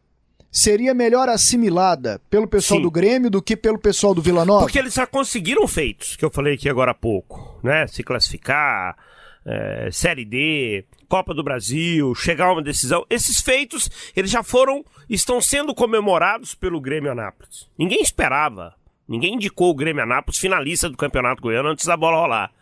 seria 0.55 0.95
melhor 0.95 1.29
assimilada 1.29 2.21
pelo 2.31 2.47
pessoal 2.47 2.79
Sim. 2.79 2.85
do 2.85 2.91
Grêmio 2.91 3.29
do 3.29 3.43
que 3.43 3.57
pelo 3.57 3.79
pessoal 3.79 4.15
do 4.15 4.23
Vila 4.23 4.45
Nova? 4.45 4.61
Porque 4.65 4.79
eles 4.79 4.95
já 4.95 5.05
conseguiram 5.05 5.67
feitos, 5.67 6.15
que 6.15 6.25
eu 6.25 6.31
falei 6.31 6.55
aqui 6.55 6.69
agora 6.69 6.93
há 6.93 6.95
pouco, 6.95 7.59
né? 7.61 7.89
Se 7.89 8.05
classificar, 8.05 8.97
é, 9.45 9.89
Série 9.93 10.25
D, 10.25 10.85
Copa 11.09 11.35
do 11.35 11.43
Brasil, 11.45 12.15
chegar 12.15 12.47
a 12.47 12.53
uma 12.53 12.63
decisão. 12.63 13.05
Esses 13.11 13.41
feitos, 13.41 13.91
eles 14.17 14.31
já 14.31 14.43
foram, 14.43 14.85
estão 15.09 15.41
sendo 15.41 15.75
comemorados 15.75 16.55
pelo 16.55 16.81
Grêmio 16.81 17.13
Anápolis. 17.13 17.69
Ninguém 17.79 18.01
esperava, 18.01 18.75
ninguém 19.07 19.35
indicou 19.35 19.71
o 19.71 19.75
Grêmio 19.75 20.03
Anápolis 20.03 20.39
finalista 20.39 20.89
do 20.89 20.97
Campeonato 20.97 21.43
Goiano 21.43 21.69
antes 21.69 21.87
da 21.87 21.97
bola 21.97 22.19
rolar. 22.19 22.53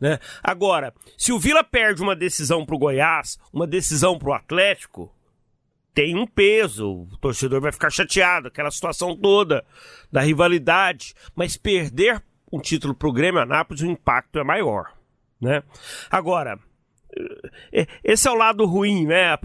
Né? 0.00 0.18
Agora, 0.42 0.94
se 1.16 1.32
o 1.32 1.38
Vila 1.38 1.64
perde 1.64 2.02
uma 2.02 2.14
decisão 2.14 2.64
pro 2.64 2.78
Goiás, 2.78 3.38
uma 3.52 3.66
decisão 3.66 4.16
pro 4.16 4.32
Atlético, 4.32 5.12
tem 5.92 6.16
um 6.16 6.26
peso, 6.26 7.08
o 7.12 7.16
torcedor 7.20 7.60
vai 7.60 7.72
ficar 7.72 7.90
chateado, 7.90 8.46
aquela 8.46 8.70
situação 8.70 9.16
toda 9.16 9.64
da 10.12 10.20
rivalidade, 10.20 11.14
mas 11.34 11.56
perder 11.56 12.22
um 12.52 12.60
título 12.60 12.94
para 12.94 13.08
o 13.08 13.12
Grêmio 13.12 13.40
Anápolis, 13.40 13.82
o 13.82 13.86
impacto 13.86 14.38
é 14.38 14.44
maior, 14.44 14.92
né? 15.40 15.62
Agora, 16.10 16.58
esse 18.02 18.28
é 18.28 18.30
o 18.30 18.34
lado 18.34 18.64
ruim, 18.64 19.06
né? 19.06 19.36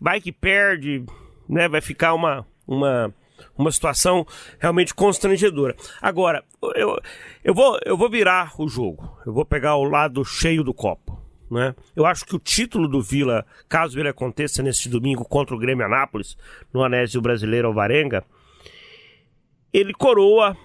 Vai 0.00 0.20
que 0.20 0.32
perde, 0.32 1.04
né? 1.48 1.68
Vai 1.68 1.80
ficar 1.80 2.14
uma, 2.14 2.46
uma, 2.66 3.14
uma 3.56 3.72
situação 3.72 4.26
realmente 4.58 4.94
constrangedora. 4.94 5.74
Agora, 6.00 6.44
eu, 6.74 6.98
eu, 7.42 7.54
vou, 7.54 7.78
eu 7.84 7.96
vou 7.96 8.10
virar 8.10 8.52
o 8.58 8.68
jogo, 8.68 9.18
eu 9.26 9.32
vou 9.32 9.44
pegar 9.44 9.76
o 9.76 9.84
lado 9.84 10.24
cheio 10.24 10.62
do 10.62 10.74
copo. 10.74 11.16
Né? 11.50 11.74
Eu 11.94 12.04
acho 12.04 12.24
que 12.24 12.34
o 12.34 12.40
título 12.40 12.88
do 12.88 13.00
Vila, 13.00 13.46
caso 13.68 13.98
ele 13.98 14.08
aconteça 14.08 14.62
neste 14.62 14.88
domingo 14.88 15.24
contra 15.24 15.54
o 15.54 15.58
Grêmio 15.58 15.86
Anápolis, 15.86 16.36
no 16.72 16.82
Anésio 16.82 17.20
Brasileiro 17.20 17.68
Alvarenga, 17.68 18.24
ele 19.72 19.92
coroa 19.92 20.56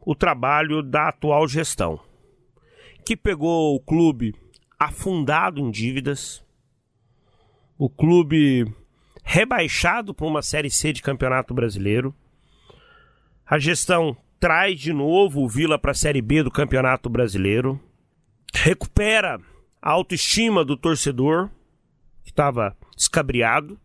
o 0.00 0.14
trabalho 0.14 0.82
da 0.82 1.08
atual 1.08 1.46
gestão, 1.46 2.00
que 3.04 3.16
pegou 3.16 3.74
o 3.74 3.80
clube 3.80 4.34
afundado 4.78 5.60
em 5.60 5.70
dívidas, 5.70 6.42
o 7.76 7.88
clube 7.88 8.64
rebaixado 9.22 10.14
para 10.14 10.26
uma 10.26 10.42
Série 10.42 10.70
C 10.70 10.92
de 10.92 11.02
Campeonato 11.02 11.52
Brasileiro. 11.52 12.14
A 13.46 13.58
gestão 13.58 14.16
traz 14.40 14.80
de 14.80 14.92
novo 14.92 15.42
o 15.42 15.48
Vila 15.48 15.78
para 15.78 15.90
a 15.90 15.94
Série 15.94 16.22
B 16.22 16.42
do 16.42 16.50
Campeonato 16.50 17.08
Brasileiro, 17.08 17.80
recupera 18.54 19.40
a 19.80 19.90
autoestima 19.90 20.64
do 20.64 20.76
torcedor, 20.76 21.50
que 22.22 22.30
estava 22.30 22.76
descabriado. 22.96 23.78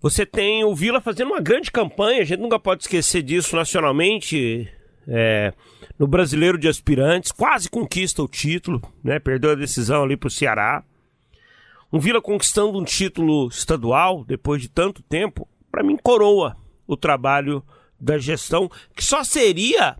Você 0.00 0.26
tem 0.26 0.64
o 0.64 0.74
Vila 0.74 1.00
fazendo 1.00 1.28
uma 1.28 1.40
grande 1.40 1.70
campanha, 1.70 2.22
a 2.22 2.24
gente 2.24 2.40
nunca 2.40 2.58
pode 2.58 2.82
esquecer 2.82 3.22
disso 3.22 3.56
nacionalmente, 3.56 4.68
é, 5.06 5.52
no 5.98 6.06
Brasileiro 6.06 6.58
de 6.58 6.68
Aspirantes, 6.68 7.32
quase 7.32 7.68
conquista 7.68 8.22
o 8.22 8.28
título, 8.28 8.82
né? 9.02 9.18
perdeu 9.18 9.52
a 9.52 9.54
decisão 9.54 10.02
ali 10.02 10.16
para 10.16 10.28
o 10.28 10.30
Ceará. 10.30 10.82
Um 11.92 11.98
Vila 11.98 12.20
conquistando 12.20 12.78
um 12.78 12.84
título 12.84 13.48
estadual 13.48 14.24
depois 14.24 14.60
de 14.60 14.68
tanto 14.68 15.02
tempo, 15.02 15.48
para 15.70 15.82
mim 15.82 15.96
coroa 15.96 16.56
o 16.86 16.96
trabalho 16.96 17.62
da 18.00 18.18
gestão, 18.18 18.70
que 18.94 19.04
só 19.04 19.22
seria 19.22 19.96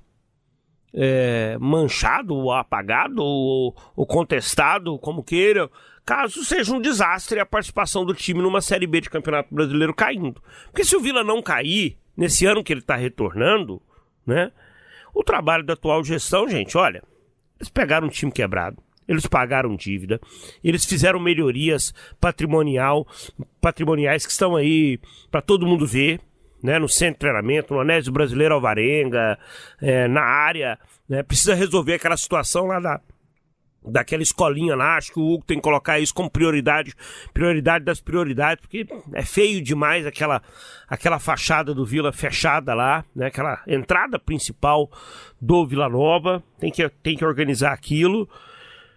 é, 0.92 1.56
manchado, 1.60 2.34
ou 2.34 2.52
apagado, 2.52 3.22
ou, 3.22 3.74
ou, 3.96 4.06
contestado, 4.06 4.98
como 4.98 5.24
queiram, 5.24 5.70
caso 6.04 6.44
seja 6.44 6.74
um 6.74 6.80
desastre 6.80 7.40
a 7.40 7.46
participação 7.46 8.04
do 8.04 8.14
time 8.14 8.40
numa 8.40 8.60
Série 8.60 8.86
B 8.86 9.00
de 9.00 9.10
Campeonato 9.10 9.54
Brasileiro 9.54 9.94
caindo. 9.94 10.42
Porque 10.66 10.84
se 10.84 10.96
o 10.96 11.00
Vila 11.00 11.24
não 11.24 11.42
cair, 11.42 11.96
nesse 12.16 12.46
ano 12.46 12.62
que 12.62 12.72
ele 12.72 12.80
está 12.80 12.96
retornando, 12.96 13.82
né? 14.26 14.52
O 15.14 15.22
trabalho 15.22 15.64
da 15.64 15.74
atual 15.74 16.02
gestão, 16.02 16.48
gente, 16.48 16.76
olha, 16.76 17.02
eles 17.58 17.68
pegaram 17.68 18.08
um 18.08 18.10
time 18.10 18.32
quebrado, 18.32 18.82
eles 19.06 19.26
pagaram 19.26 19.76
dívida, 19.76 20.20
eles 20.62 20.84
fizeram 20.84 21.20
melhorias 21.20 21.94
patrimonial, 22.20 23.06
patrimoniais 23.60 24.26
que 24.26 24.32
estão 24.32 24.56
aí 24.56 24.98
para 25.30 25.40
todo 25.40 25.66
mundo 25.66 25.86
ver, 25.86 26.20
né, 26.62 26.78
no 26.78 26.88
centro 26.88 27.14
de 27.14 27.20
treinamento, 27.20 27.74
no 27.74 27.80
Anésio 27.80 28.12
Brasileiro 28.12 28.54
Alvarenga, 28.54 29.38
é, 29.80 30.08
na 30.08 30.22
área, 30.22 30.78
né, 31.08 31.22
precisa 31.22 31.54
resolver 31.54 31.94
aquela 31.94 32.16
situação 32.16 32.66
lá 32.66 32.80
da, 32.80 33.00
daquela 33.84 34.22
escolinha 34.22 34.74
lá, 34.74 34.96
acho 34.96 35.12
que 35.12 35.20
o 35.20 35.34
Hugo 35.34 35.44
tem 35.46 35.58
que 35.58 35.62
colocar 35.62 35.98
isso 35.98 36.14
como 36.14 36.30
prioridade, 36.30 36.94
prioridade 37.32 37.84
das 37.84 38.00
prioridades, 38.00 38.60
porque 38.62 38.86
é 39.12 39.22
feio 39.22 39.62
demais 39.62 40.06
aquela, 40.06 40.42
aquela 40.88 41.18
fachada 41.18 41.74
do 41.74 41.84
Vila 41.84 42.12
fechada 42.12 42.74
lá, 42.74 43.04
né, 43.14 43.26
aquela 43.26 43.62
entrada 43.66 44.18
principal 44.18 44.90
do 45.40 45.66
Vila 45.66 45.88
Nova, 45.88 46.42
tem 46.58 46.70
que, 46.70 46.88
tem 47.02 47.16
que 47.16 47.24
organizar 47.24 47.72
aquilo, 47.72 48.28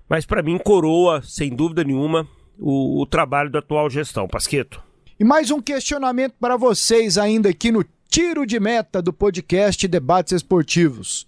mas 0.07 0.25
para 0.25 0.41
mim 0.41 0.57
coroa, 0.57 1.21
sem 1.21 1.53
dúvida 1.53 1.83
nenhuma, 1.83 2.27
o, 2.57 3.01
o 3.01 3.05
trabalho 3.05 3.49
da 3.49 3.59
atual 3.59 3.89
gestão. 3.89 4.27
Pasqueto. 4.27 4.81
E 5.19 5.23
mais 5.23 5.51
um 5.51 5.61
questionamento 5.61 6.35
para 6.39 6.55
vocês 6.55 7.17
ainda 7.17 7.49
aqui 7.49 7.71
no 7.71 7.83
tiro 8.09 8.45
de 8.45 8.59
meta 8.59 9.01
do 9.01 9.11
podcast 9.11 9.85
Debates 9.87 10.31
Esportivos. 10.31 11.26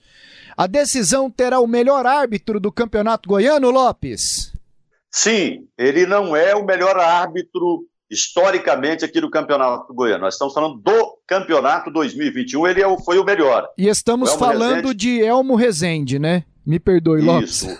A 0.59 0.67
decisão 0.67 1.31
terá 1.31 1.61
o 1.61 1.65
melhor 1.65 2.05
árbitro 2.05 2.59
do 2.59 2.69
Campeonato 2.69 3.29
Goiano, 3.29 3.71
Lopes? 3.71 4.53
Sim, 5.09 5.65
ele 5.77 6.05
não 6.05 6.35
é 6.35 6.53
o 6.53 6.65
melhor 6.65 6.99
árbitro 6.99 7.85
historicamente 8.11 9.05
aqui 9.05 9.21
do 9.21 9.29
Campeonato 9.29 9.93
Goiano. 9.93 10.25
Nós 10.25 10.33
estamos 10.33 10.53
falando 10.53 10.75
do 10.81 11.17
Campeonato 11.25 11.89
2021, 11.89 12.67
ele 12.67 12.83
é 12.83 12.97
foi 13.05 13.17
o 13.17 13.23
melhor. 13.23 13.69
E 13.77 13.87
estamos 13.87 14.33
falando 14.33 14.87
Rezende... 14.87 14.95
de 14.95 15.23
Elmo 15.23 15.55
Rezende, 15.55 16.19
né? 16.19 16.43
Me 16.65 16.77
perdoe, 16.77 17.21
Lopes. 17.21 17.61
Isso. 17.61 17.77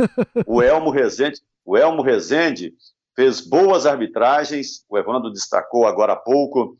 o 0.47 0.61
Elmo 0.61 0.89
Rezende, 0.89 1.41
o 1.65 1.75
Elmo 1.75 2.01
Rezende 2.01 2.71
fez 3.13 3.41
boas 3.41 3.85
arbitragens, 3.85 4.85
o 4.87 4.97
Evandro 4.97 5.29
destacou 5.33 5.85
agora 5.85 6.13
há 6.13 6.15
pouco, 6.15 6.77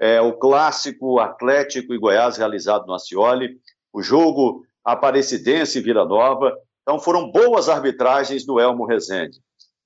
é, 0.00 0.18
o 0.18 0.32
clássico 0.32 1.20
Atlético 1.20 1.92
e 1.92 1.98
Goiás 1.98 2.38
realizado 2.38 2.86
no 2.86 2.94
Acioli, 2.94 3.50
o 3.92 4.02
jogo 4.02 4.64
Aparecidense 4.84 5.78
e 5.78 5.82
Vila 5.82 6.04
Nova. 6.04 6.56
Então 6.82 6.98
foram 6.98 7.30
boas 7.30 7.68
arbitragens 7.68 8.44
do 8.44 8.58
Elmo 8.58 8.86
Rezende. 8.86 9.38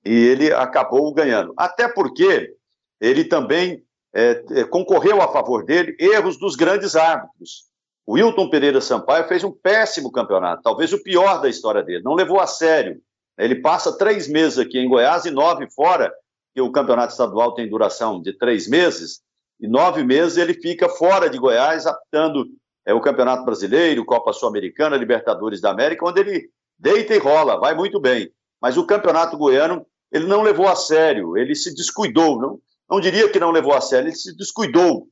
E 0.05 0.11
ele 0.11 0.51
acabou 0.53 1.13
ganhando. 1.13 1.53
Até 1.57 1.87
porque 1.87 2.55
ele 2.99 3.25
também 3.25 3.83
é, 4.13 4.43
é, 4.51 4.63
concorreu 4.63 5.21
a 5.21 5.31
favor 5.31 5.63
dele 5.63 5.95
erros 5.99 6.39
dos 6.39 6.55
grandes 6.55 6.95
árbitros. 6.95 7.67
O 8.05 8.13
Wilton 8.13 8.49
Pereira 8.49 8.79
Sampaio 8.79 9.27
fez 9.27 9.43
um 9.43 9.51
péssimo 9.51 10.11
campeonato, 10.11 10.63
talvez 10.63 10.93
o 10.93 11.03
pior 11.03 11.41
da 11.41 11.49
história 11.49 11.83
dele, 11.83 12.03
não 12.03 12.13
levou 12.13 12.39
a 12.39 12.47
sério. 12.47 13.01
Ele 13.37 13.55
passa 13.55 13.97
três 13.97 14.27
meses 14.27 14.57
aqui 14.57 14.79
em 14.79 14.87
Goiás 14.87 15.25
e 15.25 15.31
nove 15.31 15.69
fora, 15.69 16.11
que 16.55 16.61
o 16.61 16.71
campeonato 16.71 17.11
estadual 17.11 17.53
tem 17.53 17.69
duração 17.69 18.21
de 18.21 18.31
três 18.33 18.67
meses, 18.67 19.21
e 19.59 19.67
nove 19.67 20.03
meses 20.03 20.37
ele 20.37 20.53
fica 20.53 20.87
fora 20.87 21.29
de 21.29 21.37
Goiás, 21.37 21.85
apitando 21.85 22.45
é, 22.87 22.93
o 22.93 23.01
Campeonato 23.01 23.43
Brasileiro, 23.43 24.05
Copa 24.05 24.31
Sul-Americana, 24.31 24.95
Libertadores 24.95 25.59
da 25.59 25.71
América, 25.71 26.07
onde 26.07 26.21
ele 26.21 26.49
deita 26.79 27.13
e 27.13 27.17
rola, 27.17 27.59
vai 27.59 27.75
muito 27.75 27.99
bem. 27.99 28.31
Mas 28.61 28.77
o 28.77 28.85
Campeonato 28.85 29.37
Goiano, 29.37 29.85
ele 30.09 30.25
não 30.25 30.41
levou 30.41 30.69
a 30.69 30.75
sério, 30.75 31.35
ele 31.37 31.53
se 31.53 31.75
descuidou, 31.75 32.39
não, 32.39 32.59
não 32.89 33.01
diria 33.01 33.29
que 33.29 33.41
não 33.41 33.51
levou 33.51 33.73
a 33.73 33.81
sério, 33.81 34.07
ele 34.07 34.15
se 34.15 34.33
descuidou 34.37 35.05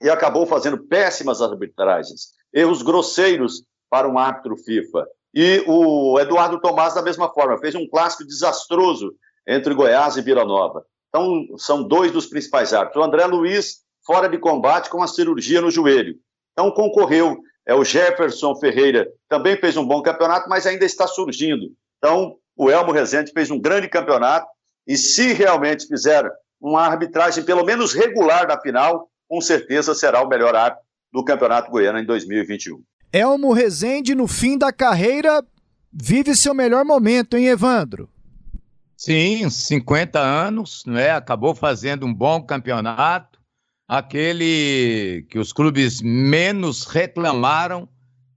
e 0.00 0.08
acabou 0.08 0.46
fazendo 0.46 0.78
péssimas 0.78 1.42
arbitragens, 1.42 2.28
erros 2.54 2.82
grosseiros 2.82 3.64
para 3.90 4.08
um 4.08 4.16
árbitro 4.16 4.56
FIFA. 4.56 5.04
E 5.34 5.64
o 5.66 6.20
Eduardo 6.20 6.60
Tomás, 6.60 6.94
da 6.94 7.02
mesma 7.02 7.28
forma, 7.28 7.58
fez 7.58 7.74
um 7.74 7.88
clássico 7.88 8.24
desastroso 8.24 9.12
entre 9.44 9.74
Goiás 9.74 10.16
e 10.16 10.22
Vila 10.22 10.44
Nova. 10.44 10.84
Então, 11.08 11.46
são 11.56 11.82
dois 11.82 12.12
dos 12.12 12.26
principais 12.26 12.72
árbitros. 12.72 13.02
O 13.02 13.04
André 13.04 13.26
Luiz, 13.26 13.78
fora 14.06 14.28
de 14.28 14.38
combate, 14.38 14.88
com 14.88 14.98
uma 14.98 15.08
cirurgia 15.08 15.60
no 15.60 15.70
joelho. 15.70 16.16
Então, 16.58 16.72
concorreu. 16.72 17.38
É, 17.64 17.72
o 17.72 17.84
Jefferson 17.84 18.56
Ferreira 18.56 19.06
também 19.28 19.56
fez 19.56 19.76
um 19.76 19.86
bom 19.86 20.02
campeonato, 20.02 20.48
mas 20.48 20.66
ainda 20.66 20.84
está 20.84 21.06
surgindo. 21.06 21.66
Então, 21.98 22.34
o 22.56 22.68
Elmo 22.68 22.90
Rezende 22.90 23.30
fez 23.30 23.48
um 23.48 23.60
grande 23.60 23.88
campeonato. 23.88 24.48
E 24.84 24.96
se 24.96 25.32
realmente 25.32 25.86
fizer 25.86 26.28
uma 26.60 26.82
arbitragem, 26.82 27.44
pelo 27.44 27.64
menos 27.64 27.94
regular, 27.94 28.48
na 28.48 28.60
final, 28.60 29.08
com 29.28 29.40
certeza 29.40 29.94
será 29.94 30.20
o 30.20 30.28
melhor 30.28 30.56
árbitro 30.56 30.84
do 31.12 31.24
Campeonato 31.24 31.70
Goiano 31.70 32.00
em 32.00 32.04
2021. 32.04 32.82
Elmo 33.12 33.52
Rezende, 33.52 34.16
no 34.16 34.26
fim 34.26 34.58
da 34.58 34.72
carreira, 34.72 35.44
vive 35.92 36.34
seu 36.34 36.54
melhor 36.54 36.84
momento, 36.84 37.36
hein, 37.36 37.46
Evandro? 37.46 38.10
Sim, 38.96 39.48
50 39.48 40.18
anos, 40.18 40.82
né? 40.84 41.10
acabou 41.10 41.54
fazendo 41.54 42.04
um 42.04 42.12
bom 42.12 42.42
campeonato, 42.42 43.37
aquele 43.88 45.26
que 45.30 45.38
os 45.38 45.52
clubes 45.52 46.00
menos 46.02 46.84
reclamaram 46.84 47.88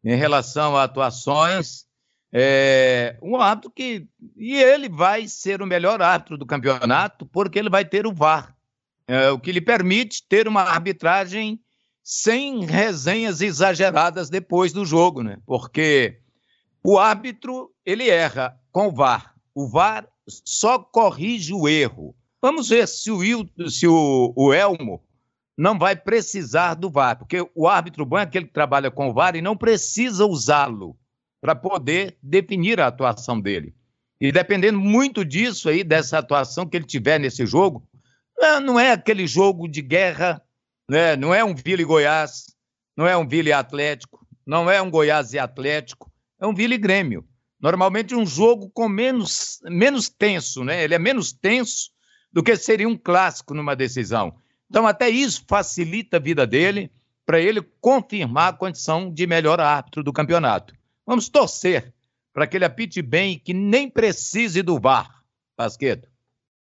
em 0.03 0.15
relação 0.15 0.75
a 0.75 0.83
atuações. 0.83 1.85
É, 2.33 3.19
um 3.21 3.35
árbitro 3.35 3.69
que. 3.69 4.07
E 4.37 4.55
ele 4.55 4.87
vai 4.87 5.27
ser 5.27 5.61
o 5.61 5.67
melhor 5.67 6.01
árbitro 6.01 6.37
do 6.37 6.45
campeonato, 6.45 7.25
porque 7.25 7.59
ele 7.59 7.69
vai 7.69 7.83
ter 7.83 8.07
o 8.07 8.13
VAR 8.13 8.55
é, 9.11 9.29
o 9.29 9.37
que 9.37 9.51
lhe 9.51 9.59
permite 9.59 10.25
ter 10.25 10.47
uma 10.47 10.61
arbitragem 10.61 11.59
sem 12.01 12.63
resenhas 12.63 13.41
exageradas 13.41 14.29
depois 14.29 14.71
do 14.71 14.85
jogo, 14.85 15.21
né? 15.21 15.37
Porque 15.45 16.19
o 16.81 16.97
árbitro 16.97 17.71
ele 17.85 18.09
erra 18.09 18.57
com 18.71 18.87
o 18.87 18.91
VAR. 18.91 19.35
O 19.53 19.67
VAR 19.67 20.07
só 20.25 20.79
corrige 20.79 21.53
o 21.53 21.67
erro. 21.67 22.15
Vamos 22.41 22.69
ver 22.69 22.87
se 22.87 23.11
o, 23.11 23.19
se 23.69 23.85
o, 23.85 24.33
o 24.33 24.53
Elmo 24.53 25.03
não 25.61 25.77
vai 25.77 25.95
precisar 25.95 26.73
do 26.73 26.89
VAR, 26.89 27.15
porque 27.19 27.47
o 27.53 27.67
árbitro 27.67 28.03
bom 28.03 28.17
é 28.17 28.23
aquele 28.23 28.47
que 28.47 28.51
trabalha 28.51 28.89
com 28.89 29.07
o 29.07 29.13
VAR 29.13 29.35
e 29.35 29.43
não 29.43 29.55
precisa 29.55 30.25
usá-lo 30.25 30.97
para 31.39 31.53
poder 31.53 32.17
definir 32.19 32.79
a 32.79 32.87
atuação 32.87 33.39
dele. 33.39 33.75
E 34.19 34.31
dependendo 34.31 34.79
muito 34.79 35.23
disso 35.23 35.69
aí, 35.69 35.83
dessa 35.83 36.17
atuação 36.17 36.67
que 36.67 36.75
ele 36.75 36.85
tiver 36.87 37.19
nesse 37.19 37.45
jogo, 37.45 37.87
é, 38.39 38.59
não 38.59 38.79
é 38.79 38.91
aquele 38.91 39.27
jogo 39.27 39.67
de 39.67 39.83
guerra, 39.83 40.41
né? 40.89 41.15
não 41.15 41.31
é 41.31 41.43
um 41.45 41.53
Vila 41.53 41.83
e 41.83 41.85
Goiás, 41.85 42.45
não 42.97 43.05
é 43.05 43.15
um 43.15 43.27
Vila 43.27 43.49
e 43.49 43.53
Atlético, 43.53 44.25
não 44.43 44.67
é 44.67 44.81
um 44.81 44.89
Goiás 44.89 45.31
e 45.33 45.37
Atlético, 45.37 46.11
é 46.39 46.47
um 46.47 46.55
Vila 46.55 46.73
e 46.73 46.79
Grêmio. 46.79 47.23
Normalmente 47.59 48.15
um 48.15 48.25
jogo 48.25 48.67
com 48.71 48.89
menos, 48.89 49.59
menos 49.65 50.09
tenso, 50.09 50.63
né? 50.63 50.83
Ele 50.83 50.95
é 50.95 50.99
menos 50.99 51.31
tenso 51.31 51.91
do 52.33 52.41
que 52.41 52.55
seria 52.57 52.89
um 52.89 52.97
clássico 52.97 53.53
numa 53.53 53.75
decisão. 53.75 54.35
Então, 54.71 54.87
até 54.87 55.09
isso 55.09 55.43
facilita 55.45 56.15
a 56.15 56.19
vida 56.19 56.47
dele 56.47 56.89
para 57.25 57.41
ele 57.41 57.61
confirmar 57.81 58.53
a 58.53 58.55
condição 58.55 59.11
de 59.11 59.27
melhor 59.27 59.59
árbitro 59.59 60.01
do 60.01 60.13
campeonato. 60.13 60.73
Vamos 61.05 61.27
torcer 61.27 61.93
para 62.33 62.47
que 62.47 62.55
ele 62.55 62.63
apite 62.63 63.01
bem 63.01 63.33
e 63.33 63.37
que 63.37 63.53
nem 63.53 63.89
precise 63.89 64.61
do 64.61 64.79
VAR, 64.79 65.23
Pasqueto. 65.57 66.07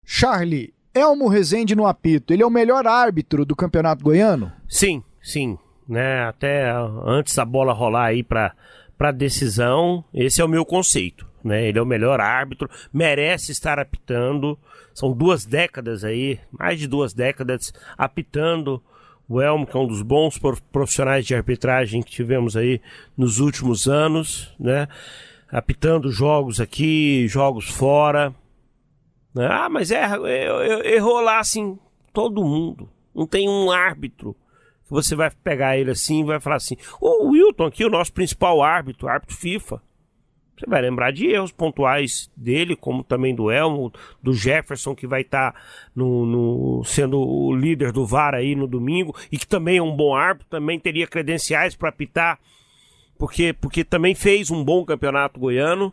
Charlie, 0.05 0.73
Elmo 0.95 1.27
Rezende 1.27 1.75
no 1.75 1.85
apito, 1.85 2.33
ele 2.33 2.45
é 2.45 2.47
o 2.47 2.51
melhor 2.51 2.87
árbitro 2.87 3.45
do 3.45 3.57
Campeonato 3.57 4.05
Goiano? 4.05 4.53
Sim, 4.69 5.03
sim. 5.21 5.59
Né? 5.88 6.23
Até 6.29 6.71
antes 7.05 7.35
da 7.35 7.45
bola 7.45 7.73
rolar 7.73 8.05
aí 8.05 8.23
para 8.23 8.55
para 8.97 9.11
decisão, 9.11 10.05
esse 10.14 10.40
é 10.40 10.45
o 10.45 10.49
meu 10.49 10.64
conceito. 10.64 11.29
Né? 11.46 11.68
Ele 11.68 11.78
é 11.78 11.82
o 11.82 11.87
melhor 11.87 12.20
árbitro, 12.20 12.68
merece 12.92 13.52
estar 13.52 13.78
apitando. 13.78 14.59
São 14.92 15.12
duas 15.12 15.46
décadas 15.46 16.02
aí, 16.02 16.40
mais 16.50 16.80
de 16.80 16.88
duas 16.88 17.14
décadas, 17.14 17.72
apitando. 17.96 18.82
O 19.28 19.40
Elmo, 19.40 19.66
que 19.66 19.76
é 19.76 19.80
um 19.80 19.87
dos 19.87 20.02
bons 20.02 20.38
profissionais 20.72 21.24
de 21.24 21.35
arbitragem 21.35 22.02
que 22.02 22.11
tivemos 22.11 22.56
aí 22.56 22.80
nos 23.16 23.38
últimos 23.38 23.88
anos, 23.88 24.54
né? 24.59 24.87
Apitando 25.50 26.12
jogos 26.12 26.61
aqui, 26.61 27.26
jogos 27.28 27.68
fora. 27.68 28.35
Né? 29.35 29.46
Ah, 29.48 29.68
mas 29.68 29.90
erra, 29.90 30.18
errou 30.85 31.20
lá 31.20 31.40
assim, 31.40 31.78
todo 32.12 32.44
mundo. 32.44 32.88
Não 33.14 33.26
tem 33.26 33.48
um 33.48 33.70
árbitro 33.70 34.37
que 34.85 34.90
você 34.90 35.16
vai 35.16 35.30
pegar 35.30 35.76
ele 35.76 35.90
assim 35.90 36.20
e 36.20 36.24
vai 36.24 36.40
falar 36.40 36.56
assim: 36.56 36.76
o 37.00 37.30
Wilton 37.30 37.66
aqui, 37.66 37.85
o 37.85 37.90
nosso 37.90 38.12
principal 38.12 38.62
árbitro, 38.62 39.09
árbitro 39.09 39.37
FIFA. 39.37 39.82
Você 40.59 40.66
vai 40.66 40.81
lembrar 40.81 41.11
de 41.12 41.27
erros 41.27 41.53
pontuais 41.53 42.31
dele, 42.37 42.75
como 42.75 43.05
também 43.05 43.35
do 43.35 43.51
Elmo, 43.51 43.92
do 44.23 44.33
Jefferson, 44.33 44.95
que 44.95 45.07
vai 45.07 45.21
estar 45.21 45.53
tá 45.53 45.61
no, 45.95 46.25
no, 46.25 46.85
sendo 46.85 47.21
o 47.21 47.55
líder 47.55 47.92
do 47.92 48.07
VAR 48.07 48.35
aí 48.35 48.55
no 48.55 48.66
domingo, 48.66 49.14
e 49.31 49.37
que 49.37 49.47
também 49.47 49.77
é 49.77 49.83
um 49.83 49.95
bom 49.95 50.14
árbitro, 50.14 50.49
também 50.49 50.81
teria 50.81 51.07
credenciais 51.07 51.77
para 51.77 51.90
apitar, 51.90 52.38
porque, 53.19 53.53
porque 53.53 53.85
também 53.85 54.14
fez 54.14 54.51
um 54.51 54.64
bom 54.64 54.85
campeonato 54.85 55.38
goiano. 55.38 55.92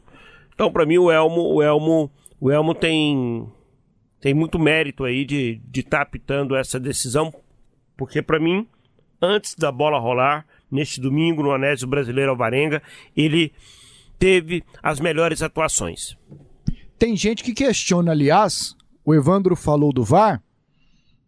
Então, 0.54 0.72
para 0.72 0.86
mim, 0.86 0.98
o 0.98 1.12
Elmo, 1.12 1.56
o 1.56 1.62
Elmo 1.62 2.10
o 2.44 2.52
Elmo 2.52 2.76
tem, 2.76 3.48
tem 4.20 4.34
muito 4.34 4.60
mérito 4.60 5.06
aí 5.06 5.24
de 5.24 5.52
estar 5.54 5.72
de 5.72 5.84
tá 5.84 6.02
apitando 6.02 6.58
essa 6.58 6.78
decisão, 6.78 7.34
porque 7.96 8.22
para 8.22 8.38
mim, 8.38 8.68
antes 9.22 9.56
da 9.56 9.72
bola 9.72 9.98
rolar, 9.98 10.46
neste 10.70 11.00
domingo 11.00 11.42
no 11.42 11.54
Anésio 11.54 11.88
Brasileiro 11.88 12.32
Alvarenga, 12.32 12.84
ele 13.16 13.54
teve 14.24 14.64
as 14.82 15.02
melhores 15.02 15.42
atuações. 15.42 16.16
Tem 16.98 17.14
gente 17.14 17.44
que 17.44 17.54
questiona, 17.54 18.12
aliás, 18.12 18.74
o 19.04 19.14
Evandro 19.14 19.54
falou 19.54 19.92
do 19.92 20.02
VAR, 20.02 20.42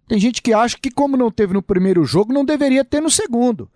tem 0.08 0.17
gente 0.17 0.41
que 0.41 0.53
acha 0.53 0.77
que 0.81 0.89
como 0.89 1.17
não 1.17 1.29
teve 1.29 1.53
no 1.53 1.62
primeiro 1.62 2.05
jogo, 2.05 2.31
não 2.31 2.45
deveria 2.45 2.86
ter 2.86 3.01
no 3.01 3.10
segundo. 3.10 3.69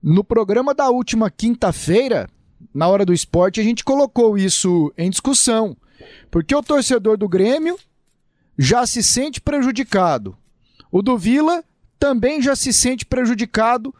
No 0.00 0.22
programa 0.22 0.72
da 0.72 0.88
última 0.88 1.28
quinta-feira, 1.28 2.30
na 2.72 2.86
hora 2.86 3.04
do 3.04 3.12
esporte, 3.12 3.58
a 3.60 3.64
gente 3.64 3.82
colocou 3.82 4.38
isso 4.38 4.94
em 4.96 5.10
discussão. 5.10 5.76
Porque 6.30 6.54
o 6.54 6.62
torcedor 6.62 7.16
do 7.16 7.28
Grêmio 7.28 7.76
já 8.56 8.86
se 8.86 9.02
sente 9.02 9.40
prejudicado. 9.40 10.38
O 10.92 11.02
do 11.02 11.18
Vila 11.18 11.64
também 11.98 12.40
já 12.40 12.54
se 12.54 12.72
sente 12.72 13.04
prejudicado 13.04 13.92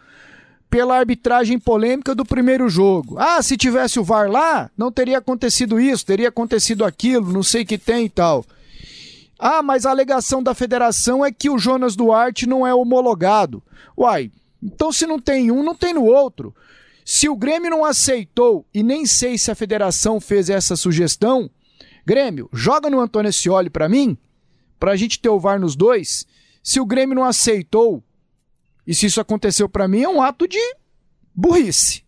pela 0.77 0.99
arbitragem 0.99 1.59
polêmica 1.59 2.15
do 2.15 2.23
primeiro 2.23 2.69
jogo. 2.69 3.17
Ah, 3.19 3.43
se 3.43 3.57
tivesse 3.57 3.99
o 3.99 4.05
VAR 4.05 4.31
lá, 4.31 4.71
não 4.77 4.93
teria 4.93 5.17
acontecido 5.17 5.81
isso, 5.81 6.05
teria 6.05 6.29
acontecido 6.29 6.85
aquilo, 6.85 7.33
não 7.33 7.43
sei 7.43 7.63
o 7.63 7.67
que 7.67 7.79
tem 7.79 8.05
e 8.05 8.11
tal. 8.11 8.45
Ah, 9.39 9.63
mas 9.63 9.87
a 9.87 9.91
alegação 9.91 10.43
da 10.43 10.53
federação 10.53 11.25
é 11.25 11.33
que 11.33 11.49
o 11.49 11.57
Jonas 11.59 11.97
Duarte 11.97 12.47
não 12.47 12.67
é 12.67 12.75
homologado. 12.75 13.63
Uai, 13.97 14.31
então 14.63 14.93
se 14.93 15.07
não 15.07 15.19
tem 15.19 15.51
um, 15.51 15.63
não 15.63 15.75
tem 15.75 15.95
no 15.95 16.05
outro. 16.05 16.55
Se 17.07 17.27
o 17.27 17.35
Grêmio 17.35 17.71
não 17.71 17.83
aceitou, 17.83 18.67
e 18.75 18.83
nem 18.83 19.07
sei 19.07 19.39
se 19.39 19.51
a 19.51 19.55
federação 19.55 20.21
fez 20.21 20.51
essa 20.51 20.77
sugestão, 20.77 21.49
Grêmio, 22.05 22.51
joga 22.53 22.91
no 22.91 23.01
Antônio 23.01 23.33
Scioli 23.33 23.71
para 23.71 23.89
mim, 23.89 24.15
para 24.79 24.93
a 24.93 24.97
gente 24.97 25.21
ter 25.21 25.31
o 25.31 25.41
VAR 25.41 25.59
nos 25.59 25.75
dois. 25.75 26.27
Se 26.63 26.79
o 26.81 26.85
Grêmio 26.85 27.15
não 27.15 27.25
aceitou 27.25 28.05
e 28.87 28.95
se 28.95 29.07
isso 29.07 29.21
aconteceu 29.21 29.69
para 29.69 29.89
mim, 29.89 30.03
é 30.03 30.09
um 30.09 30.23
ato 30.23 30.47
de 30.47 30.61
burrice, 31.35 32.05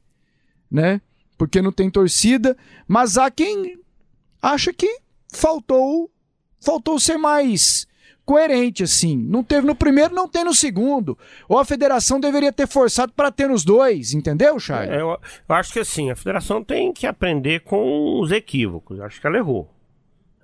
né? 0.71 1.01
Porque 1.37 1.61
não 1.61 1.73
tem 1.73 1.91
torcida, 1.91 2.57
mas 2.87 3.19
há 3.19 3.31
quem 3.31 3.79
acha 4.41 4.73
que 4.73 5.01
faltou 5.33 6.11
faltou 6.61 6.99
ser 6.99 7.17
mais 7.17 7.87
coerente 8.25 8.83
assim. 8.83 9.17
Não 9.17 9.43
teve 9.43 9.67
no 9.67 9.75
primeiro, 9.75 10.15
não 10.15 10.29
tem 10.29 10.45
no 10.45 10.53
segundo. 10.53 11.17
Ou 11.49 11.59
a 11.59 11.65
federação 11.65 12.21
deveria 12.21 12.53
ter 12.53 12.69
forçado 12.69 13.13
para 13.13 13.33
ter 13.33 13.49
nos 13.49 13.65
dois, 13.65 14.13
entendeu, 14.13 14.59
Charles? 14.61 14.91
É, 14.91 15.01
eu, 15.01 15.19
eu, 15.49 15.55
acho 15.55 15.73
que 15.73 15.79
assim, 15.79 16.11
a 16.11 16.17
federação 16.17 16.63
tem 16.63 16.93
que 16.93 17.07
aprender 17.07 17.61
com 17.61 18.21
os 18.21 18.31
equívocos. 18.31 18.99
Eu 18.99 19.05
acho 19.05 19.19
que 19.19 19.27
ela 19.27 19.39
errou. 19.39 19.73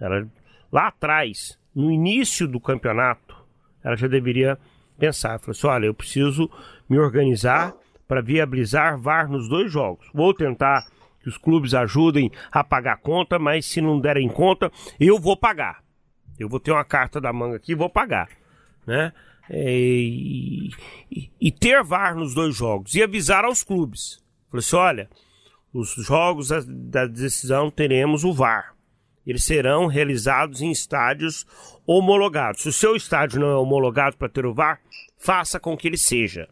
Ela 0.01 0.27
lá 0.73 0.89
atrás, 0.89 1.59
no 1.75 1.91
início 1.91 2.49
do 2.49 2.59
campeonato, 2.59 3.37
ela 3.83 3.97
já 3.97 4.09
deveria 4.09 4.59
pensar. 4.99 5.39
Falou 5.39 5.53
assim: 5.53 5.67
olha, 5.67 5.87
eu 5.87 5.95
preciso 5.95 6.51
me 6.89 6.99
organizar 6.99 7.75
para 8.07 8.21
viabilizar 8.21 8.99
VAR 8.99 9.29
nos 9.29 9.49
dois 9.49 9.71
jogos. 9.71 10.07
Vou 10.13 10.35
tentar 10.35 10.87
que 11.21 11.29
os 11.29 11.39
clubes 11.39 11.73
ajudem 11.73 12.31
a 12.53 12.63
pagar 12.63 12.95
a 12.95 12.99
conta, 12.99 13.39
mas 13.39 13.65
se 13.65 13.81
não 13.81 13.99
derem 13.99 14.29
conta, 14.29 14.71
eu 15.01 15.19
vou 15.19 15.37
pagar. 15.37 15.83
Eu 16.39 16.49
vou 16.49 16.61
ter 16.61 16.71
uma 16.71 16.85
carta 16.85 17.21
da 17.21 17.33
manga 17.33 17.57
aqui 17.57 17.73
e 17.73 17.77
vou 17.77 17.89
pagar. 17.89 18.29
Né? 18.87 19.13
E, 19.51 20.71
e, 21.11 21.31
e, 21.41 21.53
ter 21.53 21.83
VAR 21.83 22.15
nos 22.15 22.35
dois 22.35 22.55
jogos 22.55 22.95
e 22.95 23.03
avisar 23.03 23.45
aos 23.45 23.63
clubes. 23.63 24.23
Falei 24.51 24.61
assim: 24.61 24.77
olha, 24.77 25.11
os 25.73 25.95
jogos 25.95 26.49
da 26.67 27.07
decisão 27.07 27.71
teremos 27.71 28.25
o 28.25 28.33
VAR. 28.33 28.75
Eles 29.27 29.45
serão 29.45 29.87
realizados 29.87 30.61
em 30.61 30.71
estádios 30.71 31.47
homologados. 31.87 32.63
Se 32.63 32.69
o 32.69 32.73
seu 32.73 32.95
estádio 32.95 33.41
não 33.41 33.49
é 33.49 33.57
homologado 33.57 34.17
para 34.17 34.29
ter 34.29 34.45
o 34.45 34.55
VAR, 34.55 34.81
faça 35.19 35.59
com 35.59 35.77
que 35.77 35.89
ele 35.89 35.97
seja. 35.97 36.49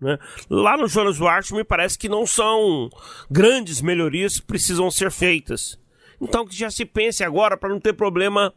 Né? 0.00 0.18
Lá 0.48 0.76
no 0.76 0.86
Jonas 0.86 1.18
Duarte 1.18 1.54
me 1.54 1.64
parece 1.64 1.98
que 1.98 2.08
não 2.08 2.26
são 2.26 2.88
grandes 3.30 3.80
melhorias 3.80 4.38
que 4.38 4.46
precisam 4.46 4.90
ser 4.90 5.10
feitas. 5.10 5.78
Então 6.20 6.46
que 6.46 6.56
já 6.56 6.70
se 6.70 6.84
pense 6.84 7.24
agora 7.24 7.56
para 7.56 7.70
não 7.70 7.80
ter 7.80 7.94
problema 7.94 8.52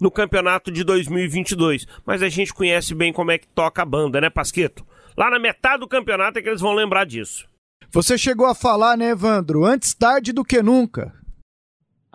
no 0.00 0.10
campeonato 0.10 0.70
de 0.70 0.82
2022. 0.84 1.86
Mas 2.04 2.22
a 2.22 2.28
gente 2.28 2.52
conhece 2.52 2.94
bem 2.94 3.12
como 3.12 3.30
é 3.30 3.38
que 3.38 3.46
toca 3.48 3.82
a 3.82 3.86
banda, 3.86 4.20
né, 4.20 4.30
Pasqueto? 4.30 4.86
Lá 5.16 5.30
na 5.30 5.38
metade 5.38 5.80
do 5.80 5.88
campeonato 5.88 6.38
é 6.38 6.42
que 6.42 6.48
eles 6.48 6.60
vão 6.60 6.72
lembrar 6.72 7.04
disso. 7.04 7.48
Você 7.92 8.18
chegou 8.18 8.46
a 8.46 8.54
falar, 8.54 8.96
né, 8.96 9.10
Evandro? 9.10 9.64
Antes 9.64 9.94
tarde 9.94 10.32
do 10.32 10.44
que 10.44 10.60
nunca. 10.60 11.12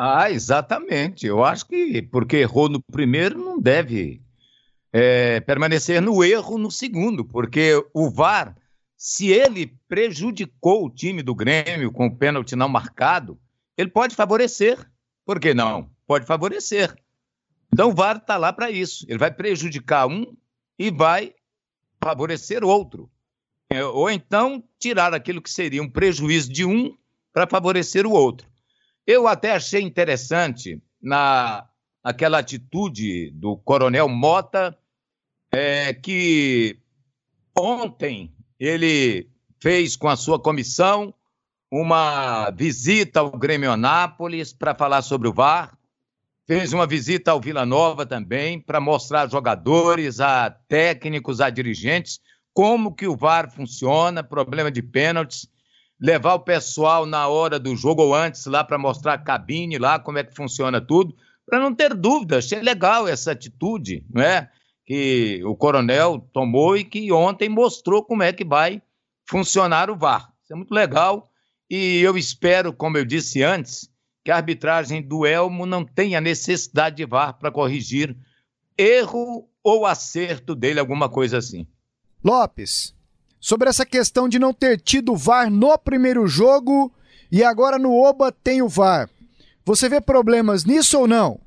Ah, 0.02 0.32
exatamente. 0.32 1.28
Eu 1.28 1.44
acho 1.44 1.66
que 1.66 2.02
porque 2.04 2.38
errou 2.38 2.70
no 2.70 2.82
primeiro, 2.82 3.38
não 3.38 3.60
deve 3.60 4.22
é, 4.94 5.42
permanecer 5.42 6.02
no 6.02 6.24
erro 6.24 6.58
no 6.58 6.72
segundo, 6.72 7.26
porque 7.26 7.74
o 7.94 8.10
VAR, 8.10 8.56
se 8.96 9.28
ele 9.28 9.78
prejudicou 9.90 10.86
o 10.86 10.90
time 10.90 11.22
do 11.22 11.36
Grêmio 11.36 11.92
com 11.92 12.08
o 12.08 12.16
pênalti 12.16 12.56
não 12.56 12.70
marcado, 12.70 13.38
ele 13.78 13.90
pode 13.90 14.16
favorecer. 14.16 14.90
Por 15.26 15.38
que 15.38 15.54
não? 15.54 15.92
Pode 16.08 16.26
favorecer. 16.26 16.96
Então 17.74 17.90
o 17.90 17.94
VAR 17.94 18.20
está 18.20 18.38
lá 18.38 18.54
para 18.54 18.72
isso. 18.72 19.06
Ele 19.10 19.20
vai 19.20 19.32
prejudicar 19.32 20.08
um 20.08 20.34
e 20.78 20.90
vai 20.90 21.34
favorecer 22.02 22.64
outro. 22.64 23.12
É, 23.70 23.84
ou 23.84 24.10
então 24.10 24.64
tirar 24.80 25.14
aquilo 25.14 25.42
que 25.42 25.52
seria 25.52 25.84
um 25.84 25.90
prejuízo 25.90 26.50
de 26.50 26.64
um 26.64 26.96
para 27.34 27.46
favorecer 27.46 28.08
o 28.08 28.12
outro. 28.12 28.50
Eu 29.12 29.28
até 29.28 29.54
achei 29.54 29.82
interessante 29.82 30.80
na 31.02 31.68
aquela 32.04 32.38
atitude 32.38 33.32
do 33.32 33.58
Coronel 33.58 34.08
Mota, 34.08 34.78
é, 35.52 35.96
que 35.96 36.78
ontem 37.58 38.32
ele 38.60 39.28
fez 39.60 39.96
com 39.96 40.08
a 40.08 40.16
sua 40.16 40.40
comissão 40.40 41.12
uma 41.72 42.52
visita 42.52 43.22
ao 43.22 43.32
Grêmio 43.32 43.72
Anápolis 43.72 44.54
para 44.54 44.76
falar 44.76 45.02
sobre 45.02 45.28
o 45.28 45.34
VAR, 45.34 45.76
fez 46.46 46.72
uma 46.72 46.86
visita 46.86 47.32
ao 47.32 47.42
Vila 47.42 47.66
Nova 47.66 48.06
também 48.06 48.62
para 48.62 48.80
mostrar 48.80 49.24
a 49.24 49.28
jogadores, 49.28 50.20
a 50.20 50.52
técnicos, 50.52 51.42
a 51.42 51.50
dirigentes 51.50 52.20
como 52.54 52.94
que 52.94 53.08
o 53.08 53.18
VAR 53.18 53.50
funciona, 53.50 54.22
problema 54.24 54.70
de 54.70 54.84
pênaltis 54.84 55.50
levar 56.00 56.36
o 56.36 56.40
pessoal 56.40 57.06
na 57.06 57.28
hora 57.28 57.60
do 57.60 57.76
jogo 57.76 58.04
ou 58.04 58.16
antes 58.16 58.46
lá 58.46 58.64
para 58.64 58.78
mostrar 58.78 59.14
a 59.14 59.18
cabine 59.18 59.78
lá, 59.78 60.00
como 60.00 60.18
é 60.18 60.24
que 60.24 60.36
funciona 60.36 60.80
tudo, 60.80 61.16
para 61.46 61.60
não 61.60 61.74
ter 61.74 61.94
dúvida. 61.94 62.38
Achei 62.38 62.62
legal 62.62 63.08
essa 63.08 63.32
atitude, 63.32 64.06
não 64.10 64.22
é? 64.22 64.50
Que 64.86 65.42
o 65.44 65.56
coronel 65.56 66.28
tomou 66.32 66.78
e 66.78 66.84
que 66.84 67.12
ontem 67.12 67.50
mostrou 67.50 68.04
como 68.04 68.24
é 68.24 68.32
que 68.32 68.46
vai 68.46 68.82
funcionar 69.26 69.90
o 69.90 69.96
VAR. 69.96 70.32
Isso 70.44 70.54
é 70.54 70.56
muito 70.56 70.74
legal 70.74 71.30
e 71.70 72.00
eu 72.02 72.18
espero, 72.18 72.74
como 72.74 72.98
eu 72.98 73.06
disse 73.06 73.44
antes, 73.44 73.90
que 74.24 74.32
a 74.32 74.38
arbitragem 74.38 75.02
do 75.02 75.26
Elmo 75.26 75.66
não 75.66 75.86
tenha 75.86 76.20
necessidade 76.20 76.98
de 76.98 77.06
VAR 77.06 77.38
para 77.38 77.52
corrigir 77.52 78.16
erro 78.78 79.48
ou 79.64 79.86
acerto 79.86 80.56
dele, 80.56 80.80
alguma 80.80 81.10
coisa 81.10 81.38
assim. 81.38 81.68
Lopes, 82.24 82.96
sobre 83.40 83.70
essa 83.70 83.86
questão 83.86 84.28
de 84.28 84.38
não 84.38 84.54
ter 84.54 84.80
tido 84.80 85.16
VAR 85.16 85.50
no 85.50 85.78
primeiro 85.78 86.28
jogo 86.28 86.94
e 87.32 87.44
agora 87.44 87.78
no 87.78 87.94
Oba 87.96 88.32
tem 88.32 88.62
o 88.62 88.68
VAR. 88.68 89.10
Você 89.66 89.88
vê 89.88 90.02
problemas 90.02 90.66
nisso 90.66 91.00
ou 91.00 91.08
não? 91.08 91.40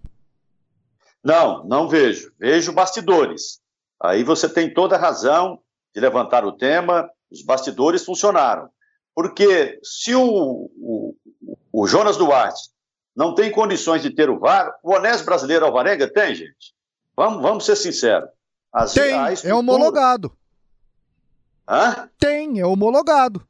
Não, 1.24 1.64
não 1.64 1.88
vejo. 1.88 2.32
Vejo 2.38 2.72
bastidores. 2.72 3.60
Aí 4.00 4.24
você 4.24 4.48
tem 4.48 4.72
toda 4.72 4.96
a 4.96 4.98
razão 4.98 5.58
de 5.94 6.00
levantar 6.00 6.44
o 6.44 6.52
tema. 6.52 7.08
Os 7.30 7.44
bastidores 7.44 8.04
funcionaram. 8.04 8.68
Porque 9.14 9.78
se 9.82 10.14
o, 10.14 10.70
o, 10.76 11.14
o 11.72 11.86
Jonas 11.86 12.16
Duarte 12.16 12.70
não 13.14 13.34
tem 13.34 13.50
condições 13.50 14.02
de 14.02 14.10
ter 14.10 14.30
o 14.30 14.38
VAR, 14.38 14.72
o 14.82 14.94
honesto 14.94 15.24
brasileiro 15.24 15.66
Alvarenga 15.66 16.10
tem, 16.10 16.34
gente. 16.34 16.74
Vamos, 17.16 17.42
vamos 17.42 17.64
ser 17.66 17.76
sinceros. 17.76 18.30
As, 18.72 18.94
tem, 18.94 19.14
é 19.44 19.54
homologado. 19.54 20.34
Hã? 21.68 22.08
Tem, 22.18 22.60
é 22.60 22.66
homologado. 22.66 23.46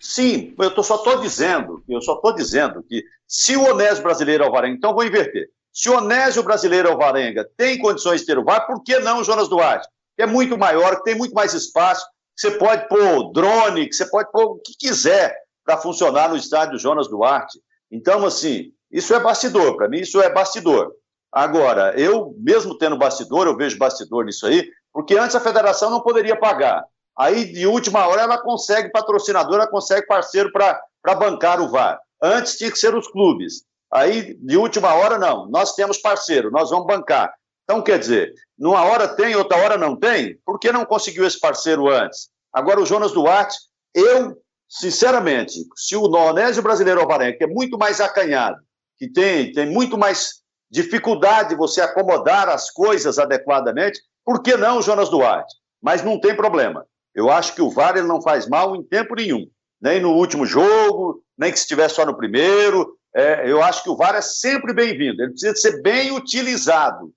Sim, 0.00 0.54
eu 0.58 0.72
tô, 0.72 0.82
só 0.82 0.96
estou 0.96 1.20
dizendo, 1.20 1.82
eu 1.88 2.00
só 2.00 2.14
estou 2.14 2.32
dizendo 2.32 2.82
que 2.82 3.02
se 3.26 3.56
o 3.56 3.64
Onésio 3.70 4.02
brasileiro 4.02 4.44
Alvarenga, 4.44 4.76
então 4.76 4.94
vou 4.94 5.04
inverter. 5.04 5.50
Se 5.72 5.88
o 5.88 5.96
Onésio 5.96 6.42
brasileiro 6.42 6.88
Alvarenga 6.88 7.48
tem 7.56 7.78
condições 7.78 8.20
de 8.20 8.26
ter 8.26 8.38
o 8.38 8.44
VAR, 8.44 8.66
por 8.66 8.82
que 8.82 8.98
não 9.00 9.20
o 9.20 9.24
Jonas 9.24 9.48
Duarte? 9.48 9.88
Que 10.16 10.22
é 10.22 10.26
muito 10.26 10.56
maior, 10.56 10.96
que 10.96 11.04
tem 11.04 11.16
muito 11.16 11.34
mais 11.34 11.52
espaço, 11.52 12.06
que 12.36 12.42
você 12.42 12.52
pode 12.52 12.88
pôr 12.88 13.32
drone, 13.32 13.88
que 13.88 13.94
você 13.94 14.06
pode 14.06 14.30
pôr 14.30 14.44
o 14.44 14.58
que 14.58 14.72
quiser 14.78 15.36
para 15.64 15.76
funcionar 15.76 16.28
no 16.28 16.36
estádio 16.36 16.78
Jonas 16.78 17.08
Duarte. 17.08 17.60
Então, 17.90 18.24
assim, 18.24 18.72
isso 18.90 19.14
é 19.14 19.20
bastidor, 19.20 19.76
para 19.76 19.88
mim 19.88 19.98
isso 19.98 20.20
é 20.20 20.32
bastidor. 20.32 20.92
Agora, 21.30 21.92
eu, 21.98 22.34
mesmo 22.38 22.78
tendo 22.78 22.96
bastidor, 22.96 23.46
eu 23.46 23.56
vejo 23.56 23.78
bastidor 23.78 24.24
nisso 24.24 24.46
aí, 24.46 24.68
porque 24.92 25.16
antes 25.16 25.36
a 25.36 25.40
federação 25.40 25.90
não 25.90 26.00
poderia 26.00 26.36
pagar. 26.36 26.84
Aí, 27.18 27.46
de 27.46 27.66
última 27.66 28.06
hora, 28.06 28.22
ela 28.22 28.38
consegue 28.38 28.90
patrocinador, 28.90 29.56
ela 29.56 29.66
consegue 29.66 30.06
parceiro 30.06 30.52
para 30.52 31.14
bancar 31.16 31.60
o 31.60 31.68
VAR. 31.68 31.98
Antes 32.22 32.56
tinha 32.56 32.70
que 32.70 32.78
ser 32.78 32.94
os 32.94 33.08
clubes. 33.08 33.64
Aí, 33.92 34.34
de 34.34 34.56
última 34.56 34.94
hora, 34.94 35.18
não. 35.18 35.48
Nós 35.48 35.74
temos 35.74 35.98
parceiro, 35.98 36.50
nós 36.50 36.70
vamos 36.70 36.86
bancar. 36.86 37.32
Então, 37.64 37.82
quer 37.82 37.98
dizer, 37.98 38.32
numa 38.56 38.82
hora 38.84 39.08
tem, 39.08 39.34
outra 39.34 39.58
hora 39.58 39.76
não 39.76 39.96
tem? 39.96 40.38
Por 40.44 40.58
que 40.58 40.70
não 40.70 40.84
conseguiu 40.84 41.26
esse 41.26 41.40
parceiro 41.40 41.88
antes? 41.88 42.28
Agora, 42.52 42.80
o 42.80 42.86
Jonas 42.86 43.12
Duarte, 43.12 43.56
eu, 43.94 44.40
sinceramente, 44.68 45.54
se 45.74 45.96
o 45.96 46.08
Nonésio 46.08 46.62
Brasileiro 46.62 47.00
Alvarenga, 47.00 47.36
que 47.36 47.44
é 47.44 47.48
muito 47.48 47.76
mais 47.76 48.00
acanhado, 48.00 48.58
que 48.96 49.10
tem, 49.10 49.52
tem 49.52 49.66
muito 49.66 49.98
mais 49.98 50.40
dificuldade 50.70 51.50
de 51.50 51.56
você 51.56 51.80
acomodar 51.80 52.48
as 52.48 52.70
coisas 52.70 53.18
adequadamente, 53.18 54.00
por 54.24 54.42
que 54.42 54.56
não 54.56 54.78
o 54.78 54.82
Jonas 54.82 55.08
Duarte? 55.08 55.54
Mas 55.82 56.02
não 56.02 56.20
tem 56.20 56.34
problema. 56.34 56.86
Eu 57.14 57.30
acho 57.30 57.54
que 57.54 57.62
o 57.62 57.70
VAR 57.70 57.96
ele 57.96 58.06
não 58.06 58.22
faz 58.22 58.48
mal 58.48 58.76
em 58.76 58.82
tempo 58.82 59.14
nenhum, 59.14 59.46
nem 59.80 60.00
no 60.00 60.12
último 60.12 60.46
jogo, 60.46 61.22
nem 61.36 61.50
que 61.50 61.58
estiver 61.58 61.88
só 61.88 62.04
no 62.04 62.16
primeiro. 62.16 62.96
É, 63.14 63.50
eu 63.50 63.62
acho 63.62 63.82
que 63.82 63.90
o 63.90 63.96
VAR 63.96 64.14
é 64.14 64.20
sempre 64.20 64.72
bem-vindo, 64.72 65.22
ele 65.22 65.32
precisa 65.32 65.56
ser 65.56 65.82
bem 65.82 66.12
utilizado. 66.12 67.12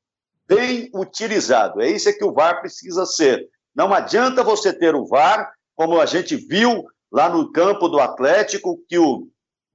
Bem 0.47 0.89
utilizado. 0.93 1.81
É 1.81 1.89
isso 1.89 2.11
que 2.17 2.25
o 2.25 2.33
VAR 2.33 2.59
precisa 2.59 3.05
ser. 3.05 3.47
Não 3.75 3.93
adianta 3.93 4.43
você 4.43 4.73
ter 4.73 4.95
o 4.95 5.05
VAR 5.05 5.51
como 5.75 5.99
a 5.99 6.05
gente 6.05 6.35
viu 6.35 6.85
lá 7.11 7.29
no 7.29 7.51
campo 7.51 7.87
do 7.87 7.99
Atlético, 7.99 8.79
que 8.87 8.97
o 8.97 9.27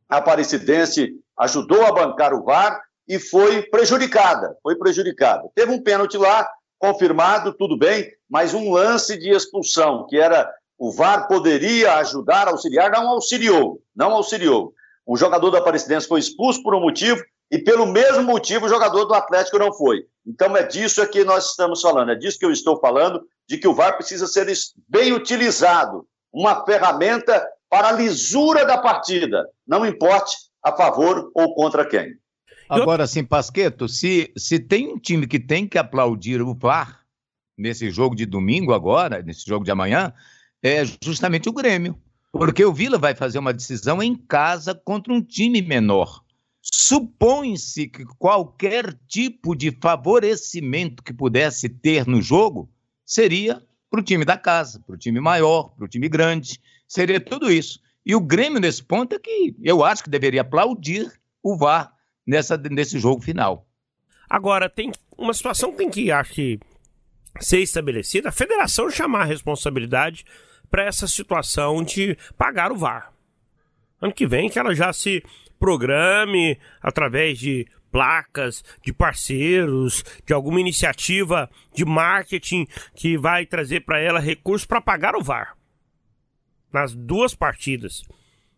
Aparecidense 0.08 1.12
ajudou 1.38 1.84
a 1.84 1.92
bancar 1.92 2.32
o 2.32 2.44
VAR 2.44 2.80
e 3.08 3.18
foi 3.18 3.62
prejudicada, 3.62 4.56
foi 4.62 4.76
prejudicada. 4.76 5.48
Teve 5.54 5.72
um 5.72 5.82
pênalti 5.82 6.16
lá, 6.16 6.48
confirmado, 6.78 7.52
tudo 7.52 7.76
bem, 7.76 8.10
mas 8.28 8.54
um 8.54 8.72
lance 8.72 9.18
de 9.18 9.30
expulsão, 9.30 10.06
que 10.06 10.18
era 10.18 10.50
o 10.78 10.92
VAR 10.92 11.26
poderia 11.26 11.94
ajudar, 11.94 12.48
auxiliar, 12.48 12.90
não 12.90 13.08
auxiliou, 13.08 13.80
não 13.94 14.12
auxiliou. 14.12 14.74
O 15.06 15.16
jogador 15.16 15.50
do 15.50 15.56
Aparecidense 15.56 16.06
foi 16.06 16.20
expulso 16.20 16.62
por 16.62 16.74
um 16.74 16.80
motivo 16.80 17.22
e 17.50 17.58
pelo 17.58 17.86
mesmo 17.86 18.24
motivo 18.24 18.66
o 18.66 18.68
jogador 18.68 19.04
do 19.04 19.14
Atlético 19.14 19.58
não 19.58 19.72
foi. 19.72 20.04
Então 20.26 20.56
é 20.56 20.64
disso 20.64 21.00
é 21.00 21.06
que 21.06 21.24
nós 21.24 21.50
estamos 21.50 21.80
falando, 21.80 22.10
é 22.10 22.14
disso 22.16 22.38
que 22.38 22.44
eu 22.44 22.50
estou 22.50 22.78
falando, 22.80 23.22
de 23.48 23.56
que 23.56 23.68
o 23.68 23.74
VAR 23.74 23.96
precisa 23.96 24.26
ser 24.26 24.52
bem 24.88 25.12
utilizado, 25.12 26.06
uma 26.32 26.64
ferramenta 26.64 27.46
para 27.70 27.88
a 27.88 27.92
lisura 27.92 28.64
da 28.64 28.78
partida, 28.78 29.48
não 29.66 29.86
importe 29.86 30.36
a 30.62 30.72
favor 30.72 31.30
ou 31.34 31.54
contra 31.54 31.86
quem. 31.86 32.14
Agora 32.68 33.06
sim, 33.06 33.24
Pasqueto, 33.24 33.88
se, 33.88 34.32
se 34.36 34.58
tem 34.58 34.88
um 34.88 34.98
time 34.98 35.26
que 35.26 35.38
tem 35.38 35.66
que 35.66 35.78
aplaudir 35.78 36.42
o 36.42 36.54
VAR 36.54 37.04
nesse 37.56 37.90
jogo 37.90 38.14
de 38.14 38.26
domingo 38.26 38.72
agora, 38.72 39.22
nesse 39.22 39.46
jogo 39.46 39.64
de 39.64 39.70
amanhã, 39.70 40.12
é 40.62 40.82
justamente 41.02 41.48
o 41.48 41.52
Grêmio. 41.52 41.96
Porque 42.32 42.64
o 42.64 42.72
Vila 42.72 42.98
vai 42.98 43.14
fazer 43.14 43.38
uma 43.38 43.52
decisão 43.52 44.02
em 44.02 44.14
casa 44.14 44.74
contra 44.74 45.12
um 45.12 45.22
time 45.22 45.62
menor. 45.62 46.22
Supõe-se 46.60 47.88
que 47.88 48.04
qualquer 48.18 48.98
tipo 49.08 49.54
de 49.54 49.70
favorecimento 49.80 51.02
que 51.02 51.12
pudesse 51.12 51.68
ter 51.68 52.06
no 52.06 52.20
jogo 52.20 52.68
seria 53.04 53.62
para 53.88 54.00
o 54.00 54.02
time 54.02 54.24
da 54.24 54.36
casa, 54.36 54.82
para 54.84 54.96
o 54.96 54.98
time 54.98 55.20
maior, 55.20 55.74
para 55.76 55.84
o 55.84 55.88
time 55.88 56.08
grande, 56.08 56.60
seria 56.88 57.20
tudo 57.20 57.50
isso. 57.50 57.80
E 58.04 58.14
o 58.14 58.20
Grêmio, 58.20 58.60
nesse 58.60 58.82
ponto, 58.82 59.14
é 59.14 59.18
que 59.18 59.54
eu 59.62 59.84
acho 59.84 60.02
que 60.04 60.10
deveria 60.10 60.40
aplaudir 60.40 61.10
o 61.42 61.56
VAR 61.56 61.95
nessa, 62.26 62.56
nesse 62.56 62.98
jogo 62.98 63.22
final. 63.22 63.66
Agora, 64.28 64.68
tem 64.68 64.90
uma 65.16 65.32
situação 65.32 65.70
que 65.70 65.78
tem 65.78 65.90
que, 65.90 66.10
acho 66.10 66.32
que, 66.32 66.58
ser 67.40 67.60
estabelecida, 67.60 68.28
a 68.28 68.32
federação 68.32 68.90
chamar 68.90 69.22
a 69.22 69.26
responsabilidade 69.26 70.24
para 70.70 70.84
essa 70.84 71.06
situação 71.06 71.82
de 71.82 72.16
pagar 72.36 72.72
o 72.72 72.76
VAR. 72.76 73.12
Ano 74.00 74.12
que 74.12 74.26
vem 74.26 74.50
que 74.50 74.58
ela 74.58 74.74
já 74.74 74.92
se 74.92 75.22
programe 75.58 76.58
através 76.82 77.38
de 77.38 77.66
placas, 77.90 78.62
de 78.82 78.92
parceiros, 78.92 80.04
de 80.26 80.34
alguma 80.34 80.60
iniciativa 80.60 81.48
de 81.72 81.84
marketing 81.84 82.66
que 82.94 83.16
vai 83.16 83.46
trazer 83.46 83.80
para 83.80 83.98
ela 83.98 84.20
recursos 84.20 84.66
para 84.66 84.80
pagar 84.80 85.16
o 85.16 85.22
VAR. 85.22 85.56
Nas 86.72 86.94
duas 86.94 87.34
partidas. 87.34 88.02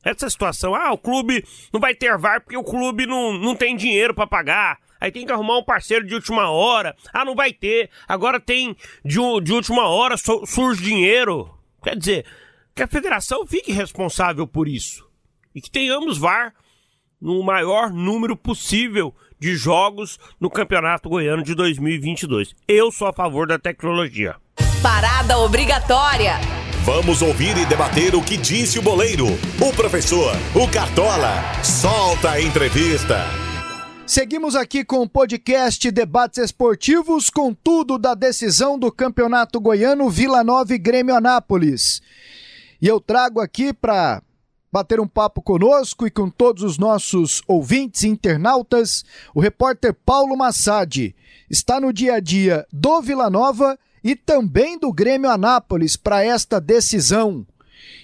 Essa 0.05 0.31
situação, 0.31 0.75
ah, 0.75 0.93
o 0.93 0.99
clube 0.99 1.45
não 1.73 1.81
vai 1.81 1.95
ter 1.95 2.17
VAR 2.17 2.41
porque 2.41 2.57
o 2.57 2.65
clube 2.65 3.07
não, 3.07 3.33
não 3.33 3.55
tem 3.55 3.77
dinheiro 3.77 4.15
para 4.15 4.27
pagar. 4.27 4.79
Aí 5.01 5.13
tem 5.13 5.27
que 5.27 5.33
arrumar 5.33 5.59
um 5.59 5.65
parceiro 5.65 6.07
de 6.07 6.15
última 6.15 6.51
hora. 6.51 6.97
Ah, 7.13 7.25
não 7.25 7.35
vai 7.35 7.53
ter. 7.53 7.91
Agora 8.07 8.41
tem 8.41 8.77
de, 9.05 9.19
de 9.43 9.53
última 9.53 9.89
hora, 9.89 10.17
surge 10.17 10.83
dinheiro. 10.83 11.55
Quer 11.83 11.97
dizer, 11.97 12.27
que 12.75 12.83
a 12.83 12.89
federação 12.89 13.47
fique 13.47 13.73
responsável 13.73 14.47
por 14.47 14.69
isso. 14.69 15.07
E 15.55 15.61
que 15.61 15.71
tenhamos 15.71 16.19
VAR 16.19 16.55
no 17.21 17.43
maior 17.43 17.91
número 17.91 18.37
possível 18.37 19.15
de 19.39 19.57
jogos 19.57 20.19
no 20.41 20.51
Campeonato 20.51 21.09
Goiano 21.09 21.43
de 21.43 21.55
2022. 21.55 22.55
Eu 22.67 22.91
sou 22.91 23.09
a 23.09 23.13
favor 23.13 23.47
da 23.47 23.59
tecnologia. 23.59 24.37
Parada 24.83 25.39
obrigatória. 25.39 26.35
Vamos 26.85 27.21
ouvir 27.23 27.57
e 27.57 27.67
debater 27.67 28.15
o 28.15 28.23
que 28.23 28.37
disse 28.37 28.79
o 28.79 28.83
boleiro, 28.83 29.27
o 29.27 29.73
professor, 29.75 30.35
o 30.55 30.71
Cartola. 30.71 31.43
Solta 31.63 32.31
a 32.31 32.41
entrevista. 32.41 33.27
Seguimos 34.07 34.57
aqui 34.57 34.85
com 34.85 35.03
o 35.03 35.09
podcast 35.09 35.91
Debates 35.91 36.39
Esportivos, 36.39 37.29
com 37.29 37.53
tudo 37.53 37.99
da 37.99 38.15
decisão 38.15 38.79
do 38.79 38.91
Campeonato 38.91 39.61
Goiano 39.61 40.09
Vila 40.09 40.43
Nova 40.43 40.75
e 40.75 40.79
Grêmio 40.79 41.15
Anápolis. 41.15 42.01
E 42.81 42.87
eu 42.87 43.01
trago 43.01 43.41
aqui 43.41 43.73
para 43.73 44.23
bater 44.73 45.01
um 45.01 45.07
papo 45.07 45.43
conosco 45.43 46.07
e 46.07 46.11
com 46.11 46.31
todos 46.31 46.63
os 46.63 46.79
nossos 46.79 47.43
ouvintes 47.47 48.03
e 48.05 48.09
internautas 48.09 49.05
o 49.35 49.41
repórter 49.41 49.95
Paulo 50.07 50.37
Massadi. 50.37 51.15
Está 51.51 51.81
no 51.81 51.93
dia 51.93 52.15
a 52.15 52.21
dia 52.21 52.67
do 52.73 53.03
Vila 53.03 53.29
Nova 53.29 53.79
e 54.09 54.17
também 54.17 54.79
do 54.79 54.91
Grêmio 54.91 55.29
Anápolis 55.29 55.95
para 55.95 56.25
esta 56.25 56.59
decisão. 56.59 57.47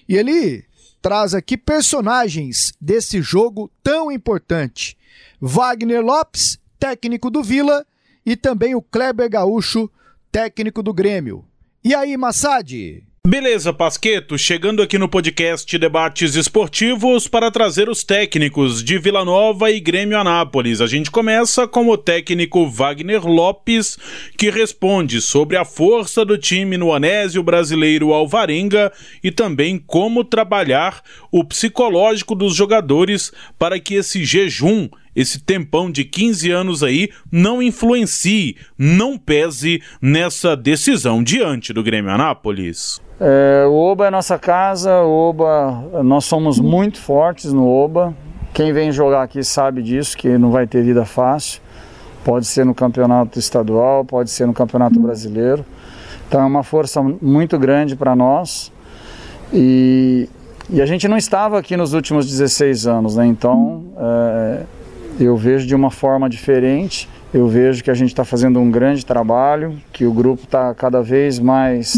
E 0.07 0.14
ele 0.14 0.62
traz 1.00 1.32
aqui 1.32 1.57
personagens 1.57 2.74
desse 2.78 3.22
jogo 3.22 3.70
tão 3.82 4.12
importante. 4.12 4.98
Wagner 5.40 6.05
Lopes, 6.05 6.59
técnico 6.78 7.30
do 7.30 7.42
Vila, 7.42 7.86
e 8.26 8.36
também 8.36 8.74
o 8.74 8.82
Kleber 8.82 9.30
Gaúcho, 9.30 9.90
técnico 10.30 10.82
do 10.82 10.92
Grêmio. 10.92 11.42
E 11.82 11.94
aí, 11.94 12.18
Massad? 12.18 13.02
Beleza, 13.27 13.72
Pasqueto, 13.72 14.37
chegando 14.37 14.83
aqui 14.83 14.99
no 14.99 15.09
podcast 15.09 15.79
Debates 15.79 16.35
Esportivos 16.35 17.27
para 17.27 17.51
trazer 17.51 17.89
os 17.89 18.05
técnicos 18.05 18.85
de 18.85 18.99
Vila 18.99 19.25
Nova 19.25 19.70
e 19.70 19.81
Grêmio 19.81 20.18
Anápolis. 20.18 20.83
A 20.83 20.87
gente 20.87 21.11
começa 21.11 21.66
com 21.66 21.89
o 21.89 21.97
técnico 21.97 22.68
Wagner 22.68 23.27
Lopes, 23.27 23.97
que 24.37 24.51
responde 24.51 25.22
sobre 25.22 25.57
a 25.57 25.64
força 25.64 26.22
do 26.22 26.37
time 26.37 26.77
no 26.77 26.93
Anésio 26.93 27.43
Brasileiro 27.43 28.12
Alvarenga 28.12 28.93
e 29.22 29.31
também 29.31 29.79
como 29.79 30.22
trabalhar 30.22 31.03
o 31.33 31.43
psicológico 31.43 32.35
dos 32.35 32.55
jogadores 32.55 33.33
para 33.59 33.81
que 33.81 33.95
esse 33.95 34.22
jejum 34.22 34.87
esse 35.14 35.41
tempão 35.41 35.91
de 35.91 36.05
15 36.05 36.51
anos 36.51 36.83
aí 36.83 37.09
não 37.31 37.62
influencie, 37.62 38.57
não 38.77 39.16
pese 39.16 39.81
nessa 40.03 40.57
decisão 40.57 41.22
diante 41.22 41.72
do 41.72 41.85
Grêmio 41.85 42.11
Anápolis? 42.11 43.01
É, 43.21 43.65
o 43.67 43.75
Oba 43.75 44.09
é 44.09 44.11
nossa 44.11 44.39
casa, 44.39 45.03
o 45.03 45.29
Oba, 45.29 46.03
nós 46.03 46.25
somos 46.25 46.59
muito 46.59 46.99
fortes 46.99 47.53
no 47.53 47.69
Oba. 47.69 48.12
Quem 48.53 48.73
vem 48.73 48.91
jogar 48.91 49.23
aqui 49.23 49.43
sabe 49.45 49.83
disso, 49.83 50.17
que 50.17 50.37
não 50.37 50.51
vai 50.51 50.67
ter 50.67 50.83
vida 50.83 51.05
fácil. 51.05 51.61
Pode 52.25 52.47
ser 52.47 52.65
no 52.65 52.75
campeonato 52.75 53.39
estadual, 53.39 54.05
pode 54.05 54.31
ser 54.31 54.47
no 54.47 54.53
campeonato 54.53 54.99
brasileiro. 54.99 55.65
Então 56.27 56.41
é 56.41 56.45
uma 56.45 56.62
força 56.62 57.03
muito 57.03 57.59
grande 57.59 57.95
para 57.95 58.17
nós. 58.17 58.73
E, 59.53 60.29
e, 60.69 60.81
a 60.81 60.87
gente 60.87 61.07
não 61.07 61.17
estava 61.17 61.59
aqui 61.59 61.77
nos 61.77 61.93
últimos 61.93 62.27
16 62.27 62.87
anos, 62.87 63.17
né? 63.17 63.27
Então 63.27 63.85
é, 63.97 64.62
eu 65.21 65.37
vejo 65.37 65.67
de 65.67 65.75
uma 65.75 65.91
forma 65.91 66.29
diferente. 66.29 67.09
Eu 67.33 67.47
vejo 67.47 67.85
que 67.85 67.91
a 67.91 67.95
gente 67.95 68.09
está 68.09 68.25
fazendo 68.25 68.59
um 68.59 68.71
grande 68.71 69.05
trabalho, 69.05 69.79
que 69.93 70.05
o 70.05 70.12
grupo 70.12 70.45
está 70.45 70.75
cada 70.75 71.03
vez 71.03 71.39
mais 71.39 71.95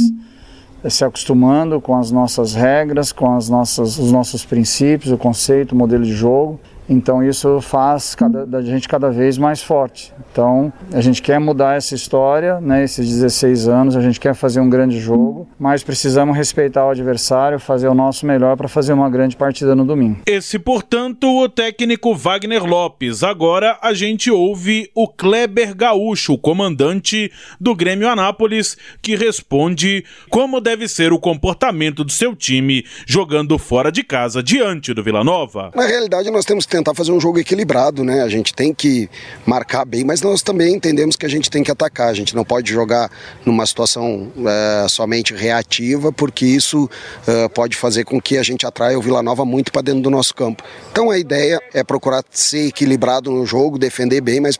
se 0.89 1.05
acostumando 1.05 1.81
com 1.81 1.97
as 1.97 2.11
nossas 2.11 2.55
regras, 2.55 3.13
com 3.13 3.35
as 3.35 3.49
nossas, 3.49 3.99
os 3.99 4.13
nossos 4.13 4.45
princípios, 4.45 5.13
o 5.13 5.19
conceito, 5.19 5.73
o 5.73 5.79
modelo 5.79 6.05
de 6.05 6.13
jogo. 6.13 6.61
Então 6.89 7.23
isso 7.23 7.61
faz 7.61 8.15
cada, 8.15 8.47
da 8.47 8.63
gente 8.63 8.89
cada 8.89 9.11
vez 9.11 9.39
mais 9.39 9.63
forte. 9.63 10.13
Então 10.31 10.73
a 10.93 11.01
gente 11.01 11.21
quer 11.21 11.39
mudar 11.39 11.77
essa 11.77 11.95
história, 11.95 12.61
né, 12.61 12.85
esses 12.85 13.09
16 13.09 13.69
anos, 13.69 13.97
a 13.97 14.01
gente 14.01 14.21
quer 14.21 14.35
fazer 14.35 14.61
um 14.61 14.69
grande 14.69 14.99
jogo, 15.01 15.49
mas 15.59 15.83
precisamos 15.83 16.37
respeitar 16.37 16.87
o 16.87 16.91
adversário, 16.91 17.59
fazer 17.59 17.89
o 17.89 17.95
nosso 17.95 18.27
melhor 18.27 18.57
para 18.57 18.69
fazer 18.69 18.93
uma 18.93 19.11
grande 19.11 19.37
partida 19.37 19.75
no 19.75 19.85
domingo. 19.85 20.21
Esse, 20.27 20.59
portanto, 20.59 21.27
o 21.27 21.49
técnico 21.49 22.15
Wagner 22.15 22.65
Lopes. 22.65 23.23
Agora 23.23 23.79
a 23.83 23.93
gente 23.93 24.31
ouve 24.31 24.91
o 24.95 25.09
Kleber 25.09 25.75
Gaúcho, 25.75 26.35
o 26.35 26.39
comandante 26.39 27.31
do 27.61 27.75
Grêmio 27.75 28.09
Anápolis, 28.09 28.77
que 29.03 29.17
responde 29.17 30.05
como 30.31 30.61
deve 30.61 30.89
ser 30.89 31.13
o 31.13 31.19
comportamento 31.19 32.05
do 32.05 32.13
seu 32.13 32.35
time 32.35 32.85
jogando 33.07 33.59
fora 33.59 33.91
de 33.91 34.03
casa 34.03 34.43
diante 34.43 34.93
do 34.93 35.03
Vila 35.03 35.25
Nova. 35.25 35.71
Na 35.75 35.87
realidade, 35.87 36.31
nós 36.31 36.45
temos 36.45 36.67
tentar 36.77 36.95
fazer 36.95 37.13
um 37.13 37.21
jogo 37.21 37.39
equilibrado, 37.39 38.05
né? 38.05 38.23
A 38.23 38.29
gente 38.29 38.55
tem 38.55 38.73
que 38.73 39.09
marcar 39.47 39.85
bem, 39.85 40.05
mas 40.05 40.21
nós 40.21 40.43
também 40.43 40.75
entendemos 40.75 41.17
que 41.17 41.25
a 41.25 41.29
gente 41.29 41.51
tem 41.51 41.63
que 41.63 41.71
atacar. 41.71 42.09
A 42.09 42.15
gente 42.15 42.35
não 42.35 42.45
pode 42.45 42.71
jogar 42.71 43.11
numa 43.45 43.65
situação 43.67 44.31
é, 44.47 44.87
somente 44.89 45.35
reativa, 45.35 46.13
porque 46.13 46.45
isso 46.45 46.89
é, 47.27 47.49
pode 47.49 47.77
fazer 47.77 48.05
com 48.05 48.21
que 48.21 48.37
a 48.37 48.43
gente 48.43 48.67
atraia 48.67 48.99
o 48.99 49.03
Vila 49.03 49.23
Nova 49.23 49.45
muito 49.45 49.73
para 49.73 49.83
dentro 49.83 50.03
do 50.03 50.11
nosso 50.11 50.35
campo. 50.35 50.63
Então 50.93 51.11
a 51.11 51.19
ideia 51.19 51.61
é 51.73 51.83
procurar 51.83 52.23
ser 52.31 52.67
equilibrado 52.67 53.31
no 53.31 53.47
jogo, 53.47 53.79
defender 53.79 54.21
bem, 54.21 54.41
mas 54.41 54.59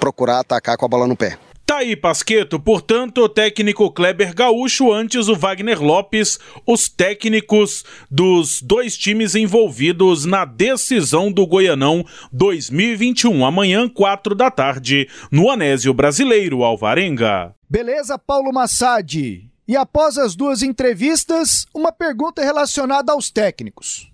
procurar 0.00 0.40
atacar 0.40 0.76
com 0.76 0.86
a 0.86 0.88
bola 0.88 1.06
no 1.06 1.16
pé. 1.16 1.47
Tá 1.68 1.80
aí, 1.80 1.94
Pasqueto. 1.94 2.58
Portanto, 2.58 3.18
o 3.24 3.28
técnico 3.28 3.90
Kleber 3.90 4.34
Gaúcho, 4.34 4.90
antes 4.90 5.28
o 5.28 5.36
Wagner 5.36 5.82
Lopes, 5.82 6.38
os 6.66 6.88
técnicos 6.88 7.84
dos 8.10 8.62
dois 8.62 8.96
times 8.96 9.34
envolvidos 9.34 10.24
na 10.24 10.46
decisão 10.46 11.30
do 11.30 11.46
Goianão 11.46 12.02
2021, 12.32 13.44
amanhã, 13.44 13.86
quatro 13.86 14.34
da 14.34 14.50
tarde, 14.50 15.10
no 15.30 15.50
Anésio 15.50 15.92
Brasileiro, 15.92 16.64
Alvarenga. 16.64 17.54
Beleza, 17.68 18.18
Paulo 18.18 18.50
Massad. 18.50 19.46
E 19.68 19.76
após 19.76 20.16
as 20.16 20.34
duas 20.34 20.62
entrevistas, 20.62 21.66
uma 21.74 21.92
pergunta 21.92 22.42
relacionada 22.42 23.12
aos 23.12 23.30
técnicos. 23.30 24.10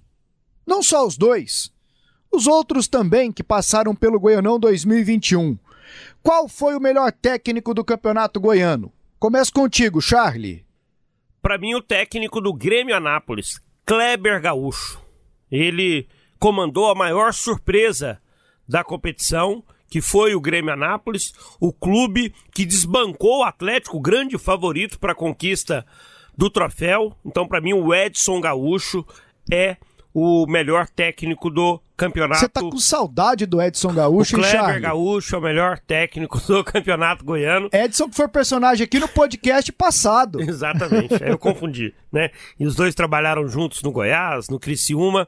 Não 0.67 0.83
só 0.83 1.07
os 1.07 1.17
dois, 1.17 1.71
os 2.33 2.49
outros 2.49 2.89
também 2.89 3.31
que 3.31 3.45
passaram 3.45 3.95
pelo 3.95 4.19
Goianão 4.19 4.59
2021. 4.59 5.57
Qual 6.25 6.49
foi 6.49 6.75
o 6.75 6.81
melhor 6.81 7.13
técnico 7.13 7.75
do 7.75 7.85
Campeonato 7.85 8.41
Goiano? 8.41 8.91
Começo 9.19 9.53
contigo, 9.53 10.01
Charlie. 10.01 10.65
Para 11.43 11.59
mim, 11.59 11.75
o 11.75 11.83
técnico 11.83 12.41
do 12.41 12.51
Grêmio 12.51 12.97
Anápolis, 12.97 13.61
Kleber 13.85 14.41
Gaúcho. 14.41 14.99
Ele 15.53 16.09
comandou 16.39 16.91
a 16.91 16.95
maior 16.95 17.35
surpresa 17.35 18.23
da 18.67 18.83
competição, 18.83 19.63
que 19.91 20.01
foi 20.01 20.35
o 20.35 20.41
Grêmio 20.41 20.73
Anápolis, 20.73 21.35
o 21.61 21.71
clube 21.71 22.35
que 22.55 22.65
desbancou 22.65 23.41
o 23.41 23.45
Atlético, 23.45 24.01
grande 24.01 24.39
favorito 24.39 24.99
para 24.99 25.13
a 25.13 25.15
conquista 25.15 25.85
do 26.35 26.49
troféu. 26.49 27.15
Então, 27.23 27.47
para 27.47 27.61
mim, 27.61 27.75
o 27.75 27.95
Edson 27.95 28.41
Gaúcho 28.41 29.05
é 29.53 29.77
o 30.15 30.47
melhor 30.47 30.89
técnico 30.89 31.51
do 31.51 31.83
campeonato. 31.97 32.39
Você 32.39 32.49
tá 32.49 32.61
com 32.61 32.79
saudade 32.79 33.47
do 33.47 33.61
Edson 33.61 33.93
Gaúcho, 33.93 34.37
o 34.37 34.39
Kleber 34.39 34.59
Charlie? 34.61 34.81
Gaúcho 34.81 35.35
é 35.35 35.39
o 35.39 35.43
melhor 35.43 35.81
técnico 35.81 36.41
do 36.47 36.63
campeonato 36.63 37.25
goiano. 37.25 37.69
Edson 37.73 38.09
que 38.09 38.15
foi 38.15 38.29
personagem 38.29 38.85
aqui 38.85 39.01
no 39.01 39.09
podcast 39.09 39.73
passado. 39.73 40.39
Exatamente, 40.49 41.23
aí 41.23 41.31
eu 41.31 41.39
confundi, 41.39 41.93
né? 42.13 42.31
E 42.59 42.65
os 42.65 42.77
dois 42.77 42.95
trabalharam 42.95 43.49
juntos 43.49 43.83
no 43.83 43.91
Goiás, 43.91 44.49
no 44.49 44.61
Criciúma. 44.61 45.27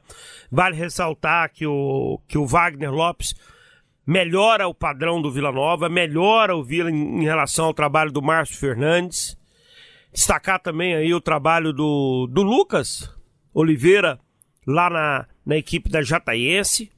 Vale 0.49 0.77
ressaltar 0.77 1.51
que 1.51 1.67
o, 1.67 2.21
que 2.25 2.37
o 2.37 2.45
Wagner 2.45 2.91
Lopes 2.91 3.35
melhora 4.05 4.69
o 4.69 4.73
padrão 4.73 5.21
do 5.21 5.29
Vila 5.29 5.51
Nova, 5.51 5.89
melhora 5.89 6.55
o 6.55 6.63
Vila 6.63 6.89
em, 6.89 7.19
em 7.19 7.23
relação 7.25 7.65
ao 7.65 7.73
trabalho 7.73 8.11
do 8.13 8.21
Márcio 8.21 8.55
Fernandes. 8.55 9.35
Destacar 10.13 10.61
também 10.61 10.95
aí 10.95 11.13
o 11.13 11.19
trabalho 11.19 11.73
do, 11.73 12.25
do 12.31 12.41
Lucas 12.41 13.13
Oliveira, 13.53 14.17
lá 14.67 14.89
na, 14.89 15.25
na 15.45 15.55
equipe 15.55 15.89
da 15.89 16.01
Jataiense, 16.01 16.91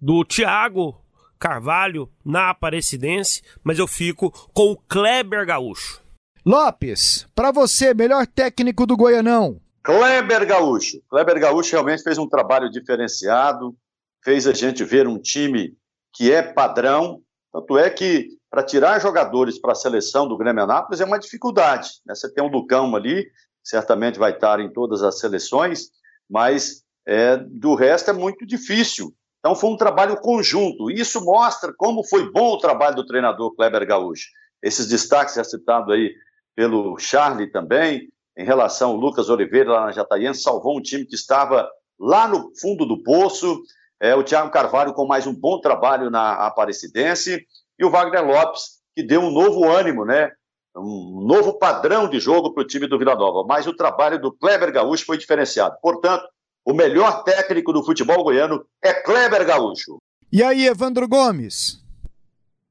do 0.00 0.24
Thiago 0.24 1.00
Carvalho 1.38 2.10
na 2.24 2.50
Aparecidense, 2.50 3.42
mas 3.62 3.78
eu 3.78 3.86
fico 3.86 4.30
com 4.52 4.72
o 4.72 4.76
Kleber 4.76 5.46
Gaúcho. 5.46 6.02
Lopes, 6.44 7.26
para 7.34 7.52
você, 7.52 7.94
melhor 7.94 8.26
técnico 8.26 8.86
do 8.86 8.96
Goianão. 8.96 9.60
Kleber 9.82 10.46
Gaúcho. 10.46 11.00
Kleber 11.08 11.38
Gaúcho 11.38 11.72
realmente 11.72 12.02
fez 12.02 12.18
um 12.18 12.28
trabalho 12.28 12.70
diferenciado, 12.70 13.74
fez 14.22 14.46
a 14.46 14.52
gente 14.52 14.84
ver 14.84 15.06
um 15.06 15.18
time 15.18 15.74
que 16.14 16.32
é 16.32 16.42
padrão. 16.42 17.22
Tanto 17.52 17.78
é 17.78 17.88
que 17.88 18.28
para 18.50 18.62
tirar 18.62 19.00
jogadores 19.00 19.58
para 19.58 19.72
a 19.72 19.76
seleção 19.76 20.28
do 20.28 20.36
Grêmio 20.36 20.64
Anápolis 20.64 21.00
é 21.00 21.04
uma 21.04 21.18
dificuldade. 21.18 21.88
Né? 22.04 22.14
Você 22.14 22.32
tem 22.32 22.44
um 22.44 22.50
Lucão 22.50 22.94
ali, 22.94 23.26
certamente 23.62 24.18
vai 24.18 24.32
estar 24.32 24.60
em 24.60 24.70
todas 24.72 25.02
as 25.02 25.18
seleções, 25.18 25.88
mas 26.30 26.82
é, 27.06 27.36
do 27.36 27.74
resto 27.74 28.10
é 28.10 28.12
muito 28.12 28.46
difícil. 28.46 29.12
Então 29.40 29.54
foi 29.54 29.70
um 29.70 29.76
trabalho 29.76 30.20
conjunto. 30.20 30.90
Isso 30.90 31.24
mostra 31.24 31.72
como 31.76 32.04
foi 32.04 32.30
bom 32.30 32.52
o 32.52 32.58
trabalho 32.58 32.96
do 32.96 33.06
treinador 33.06 33.54
Kleber 33.56 33.86
Gaúcho. 33.86 34.28
Esses 34.62 34.86
destaques 34.86 35.34
já 35.34 35.42
citados 35.42 35.92
aí 35.92 36.14
pelo 36.54 36.98
Charlie 36.98 37.50
também, 37.50 38.08
em 38.36 38.44
relação 38.44 38.90
ao 38.90 38.96
Lucas 38.96 39.30
Oliveira 39.30 39.72
lá 39.72 39.86
na 39.86 39.92
Jataiense, 39.92 40.42
salvou 40.42 40.76
um 40.76 40.82
time 40.82 41.06
que 41.06 41.14
estava 41.14 41.68
lá 41.98 42.28
no 42.28 42.52
fundo 42.60 42.84
do 42.84 43.02
poço. 43.02 43.62
É, 43.98 44.14
o 44.14 44.22
Thiago 44.22 44.50
Carvalho 44.50 44.92
com 44.92 45.06
mais 45.06 45.26
um 45.26 45.34
bom 45.34 45.60
trabalho 45.60 46.10
na 46.10 46.46
Aparecidense 46.46 47.46
e 47.78 47.84
o 47.84 47.90
Wagner 47.90 48.26
Lopes, 48.26 48.80
que 48.94 49.02
deu 49.02 49.20
um 49.20 49.30
novo 49.30 49.68
ânimo, 49.68 50.04
né? 50.04 50.30
Um 50.76 51.26
novo 51.26 51.58
padrão 51.58 52.08
de 52.08 52.20
jogo 52.20 52.52
para 52.52 52.62
o 52.62 52.66
time 52.66 52.86
do 52.86 52.98
Vila 52.98 53.14
Nova. 53.14 53.46
Mas 53.46 53.66
o 53.66 53.74
trabalho 53.74 54.20
do 54.20 54.32
Kleber 54.32 54.72
Gaúcho 54.72 55.04
foi 55.04 55.18
diferenciado. 55.18 55.76
Portanto, 55.82 56.24
o 56.64 56.72
melhor 56.72 57.24
técnico 57.24 57.72
do 57.72 57.82
futebol 57.82 58.22
goiano 58.22 58.64
é 58.82 58.92
Kleber 58.92 59.44
Gaúcho. 59.44 59.98
E 60.32 60.42
aí, 60.42 60.66
Evandro 60.66 61.08
Gomes? 61.08 61.82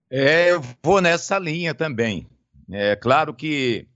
É, 0.09 0.51
eu 0.51 0.61
vou 0.81 1.01
nessa 1.01 1.37
linha 1.37 1.73
também. 1.73 2.27
É 2.71 2.95
claro 2.95 3.33
que 3.33 3.87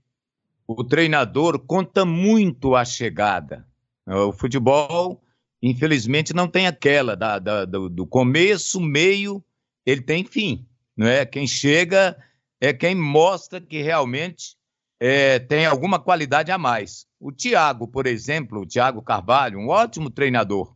o 0.66 0.84
treinador 0.84 1.58
conta 1.58 2.04
muito 2.04 2.74
a 2.74 2.84
chegada. 2.84 3.66
O 4.06 4.32
futebol, 4.32 5.22
infelizmente, 5.62 6.34
não 6.34 6.46
tem 6.46 6.66
aquela 6.66 7.16
da, 7.16 7.38
da, 7.38 7.64
do, 7.64 7.88
do 7.88 8.06
começo, 8.06 8.80
meio, 8.80 9.42
ele 9.86 10.02
tem 10.02 10.24
fim. 10.24 10.66
Não 10.96 11.06
é? 11.06 11.24
Quem 11.24 11.46
chega 11.46 12.16
é 12.64 12.72
quem 12.72 12.94
mostra 12.94 13.60
que 13.60 13.82
realmente 13.82 14.56
é, 14.98 15.38
tem 15.38 15.66
alguma 15.66 15.98
qualidade 15.98 16.50
a 16.50 16.58
mais. 16.58 17.06
O 17.20 17.30
Thiago, 17.30 17.86
por 17.86 18.06
exemplo, 18.06 18.62
o 18.62 18.66
Thiago 18.66 19.02
Carvalho, 19.02 19.58
um 19.58 19.68
ótimo 19.68 20.08
treinador, 20.08 20.74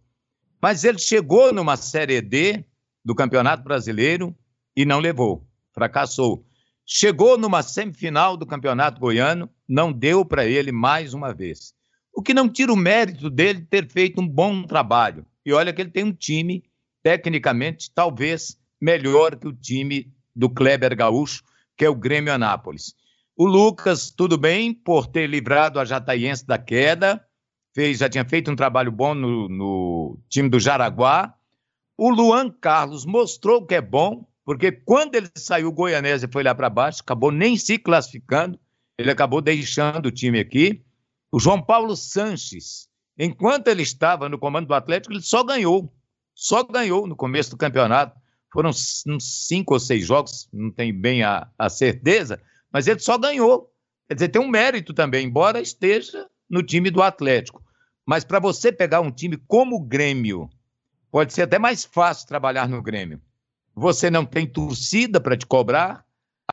mas 0.60 0.84
ele 0.84 0.98
chegou 0.98 1.52
numa 1.52 1.76
Série 1.76 2.20
D 2.20 2.64
do 3.04 3.14
Campeonato 3.14 3.62
Brasileiro 3.62 4.36
e 4.76 4.84
não 4.84 4.98
levou, 4.98 5.46
fracassou. 5.72 6.44
Chegou 6.84 7.38
numa 7.38 7.62
semifinal 7.62 8.36
do 8.36 8.46
Campeonato 8.46 9.00
Goiano, 9.00 9.48
não 9.68 9.92
deu 9.92 10.24
para 10.24 10.46
ele 10.46 10.72
mais 10.72 11.14
uma 11.14 11.32
vez. 11.32 11.74
O 12.12 12.22
que 12.22 12.34
não 12.34 12.48
tira 12.48 12.72
o 12.72 12.76
mérito 12.76 13.30
dele 13.30 13.60
ter 13.60 13.88
feito 13.88 14.20
um 14.20 14.26
bom 14.26 14.62
trabalho. 14.62 15.24
E 15.44 15.52
olha 15.52 15.72
que 15.72 15.80
ele 15.80 15.90
tem 15.90 16.04
um 16.04 16.12
time, 16.12 16.64
tecnicamente, 17.02 17.90
talvez 17.94 18.58
melhor 18.80 19.36
que 19.36 19.46
o 19.46 19.52
time 19.52 20.12
do 20.34 20.50
Kleber 20.50 20.96
Gaúcho, 20.96 21.42
que 21.78 21.84
é 21.84 21.88
o 21.88 21.94
Grêmio 21.94 22.34
Anápolis. 22.34 22.92
O 23.36 23.46
Lucas, 23.46 24.10
tudo 24.10 24.36
bem, 24.36 24.74
por 24.74 25.06
ter 25.06 25.28
livrado 25.28 25.78
a 25.78 25.84
Jataiense 25.84 26.44
da 26.44 26.58
queda, 26.58 27.24
fez, 27.72 27.98
já 27.98 28.08
tinha 28.08 28.24
feito 28.24 28.50
um 28.50 28.56
trabalho 28.56 28.90
bom 28.90 29.14
no, 29.14 29.48
no 29.48 30.18
time 30.28 30.48
do 30.48 30.58
Jaraguá. 30.58 31.32
O 31.96 32.10
Luan 32.10 32.50
Carlos 32.50 33.06
mostrou 33.06 33.64
que 33.64 33.76
é 33.76 33.80
bom, 33.80 34.26
porque 34.44 34.72
quando 34.72 35.14
ele 35.14 35.30
saiu 35.36 35.70
Goianese 35.70 36.26
e 36.26 36.32
foi 36.32 36.42
lá 36.42 36.52
para 36.52 36.68
baixo, 36.68 37.00
acabou 37.00 37.30
nem 37.30 37.56
se 37.56 37.78
classificando, 37.78 38.58
ele 38.98 39.12
acabou 39.12 39.40
deixando 39.40 40.06
o 40.06 40.12
time 40.12 40.40
aqui. 40.40 40.84
O 41.30 41.38
João 41.38 41.62
Paulo 41.62 41.94
Sanches, 41.94 42.88
enquanto 43.16 43.68
ele 43.68 43.82
estava 43.82 44.28
no 44.28 44.38
comando 44.38 44.66
do 44.66 44.74
Atlético, 44.74 45.12
ele 45.12 45.22
só 45.22 45.44
ganhou, 45.44 45.94
só 46.34 46.64
ganhou 46.64 47.06
no 47.06 47.14
começo 47.14 47.50
do 47.50 47.56
campeonato. 47.56 48.18
Foram 48.52 48.72
cinco 48.72 49.74
ou 49.74 49.80
seis 49.80 50.06
jogos, 50.06 50.48
não 50.52 50.70
tenho 50.70 50.94
bem 50.94 51.22
a, 51.22 51.48
a 51.58 51.68
certeza, 51.68 52.40
mas 52.72 52.86
ele 52.86 53.00
só 53.00 53.18
ganhou. 53.18 53.70
Quer 54.08 54.14
dizer, 54.14 54.28
tem 54.28 54.40
um 54.40 54.48
mérito 54.48 54.94
também, 54.94 55.26
embora 55.26 55.60
esteja 55.60 56.26
no 56.48 56.62
time 56.62 56.90
do 56.90 57.02
Atlético. 57.02 57.62
Mas 58.06 58.24
para 58.24 58.40
você 58.40 58.72
pegar 58.72 59.02
um 59.02 59.10
time 59.10 59.36
como 59.36 59.76
o 59.76 59.84
Grêmio, 59.84 60.48
pode 61.10 61.34
ser 61.34 61.42
até 61.42 61.58
mais 61.58 61.84
fácil 61.84 62.26
trabalhar 62.26 62.66
no 62.66 62.82
Grêmio. 62.82 63.20
Você 63.74 64.10
não 64.10 64.24
tem 64.24 64.46
torcida 64.46 65.20
para 65.20 65.36
te 65.36 65.46
cobrar. 65.46 66.04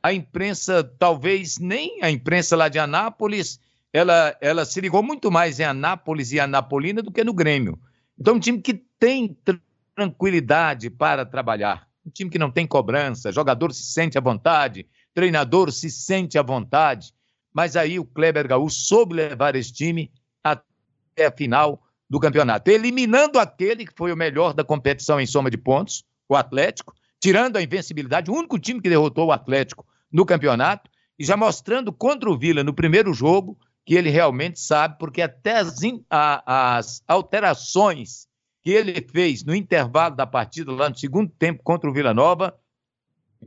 A 0.03 0.13
imprensa, 0.13 0.83
talvez 0.99 1.57
nem 1.57 2.03
a 2.03 2.11
imprensa 2.11 2.57
lá 2.57 2.67
de 2.67 2.77
Anápolis, 2.77 3.59
ela, 3.93 4.35
ela 4.41 4.65
se 4.65 4.81
ligou 4.81 5.01
muito 5.01 5.31
mais 5.31 5.59
em 5.59 5.63
Anápolis 5.63 6.33
e 6.33 6.39
Anapolina 6.39 7.01
do 7.01 7.11
que 7.11 7.23
no 7.23 7.33
Grêmio. 7.33 7.79
Então, 8.19 8.35
um 8.35 8.39
time 8.39 8.61
que 8.61 8.73
tem 8.99 9.37
tranquilidade 9.95 10.89
para 10.89 11.25
trabalhar. 11.25 11.87
Um 12.05 12.09
time 12.11 12.29
que 12.29 12.37
não 12.37 12.51
tem 12.51 12.67
cobrança, 12.67 13.31
jogador 13.31 13.73
se 13.73 13.83
sente 13.83 14.17
à 14.17 14.21
vontade, 14.21 14.87
treinador 15.13 15.71
se 15.71 15.89
sente 15.89 16.37
à 16.37 16.43
vontade, 16.43 17.13
mas 17.53 17.75
aí 17.75 17.97
o 17.97 18.05
Kleber 18.05 18.47
Gaúcho 18.47 18.75
soube 18.75 19.15
levar 19.15 19.55
esse 19.55 19.71
time 19.71 20.11
até 20.43 21.25
a 21.25 21.31
final 21.31 21.81
do 22.07 22.19
campeonato, 22.19 22.69
eliminando 22.69 23.39
aquele 23.39 23.85
que 23.85 23.93
foi 23.95 24.11
o 24.11 24.17
melhor 24.17 24.53
da 24.53 24.63
competição 24.63 25.19
em 25.19 25.25
soma 25.25 25.49
de 25.49 25.57
pontos, 25.57 26.03
o 26.29 26.35
Atlético, 26.35 26.93
tirando 27.19 27.57
a 27.57 27.61
invencibilidade, 27.61 28.29
o 28.29 28.35
único 28.35 28.59
time 28.59 28.81
que 28.81 28.89
derrotou 28.89 29.27
o 29.27 29.31
Atlético 29.31 29.87
no 30.11 30.25
campeonato, 30.25 30.89
e 31.17 31.23
já 31.23 31.37
mostrando 31.37 31.91
contra 31.93 32.29
o 32.29 32.37
Vila 32.37 32.63
no 32.63 32.73
primeiro 32.73 33.13
jogo 33.13 33.57
que 33.85 33.95
ele 33.95 34.09
realmente 34.09 34.59
sabe, 34.59 34.97
porque 34.99 35.21
até 35.21 35.57
as, 35.57 35.79
as 36.09 37.03
alterações 37.07 38.27
que 38.65 38.71
ele 38.71 38.99
fez 38.99 39.43
no 39.43 39.53
intervalo 39.53 40.15
da 40.15 40.25
partida, 40.25 40.71
lá 40.71 40.89
no 40.89 40.97
segundo 40.97 41.31
tempo 41.37 41.61
contra 41.63 41.87
o 41.87 41.93
Vila 41.93 42.15
Nova, 42.15 42.57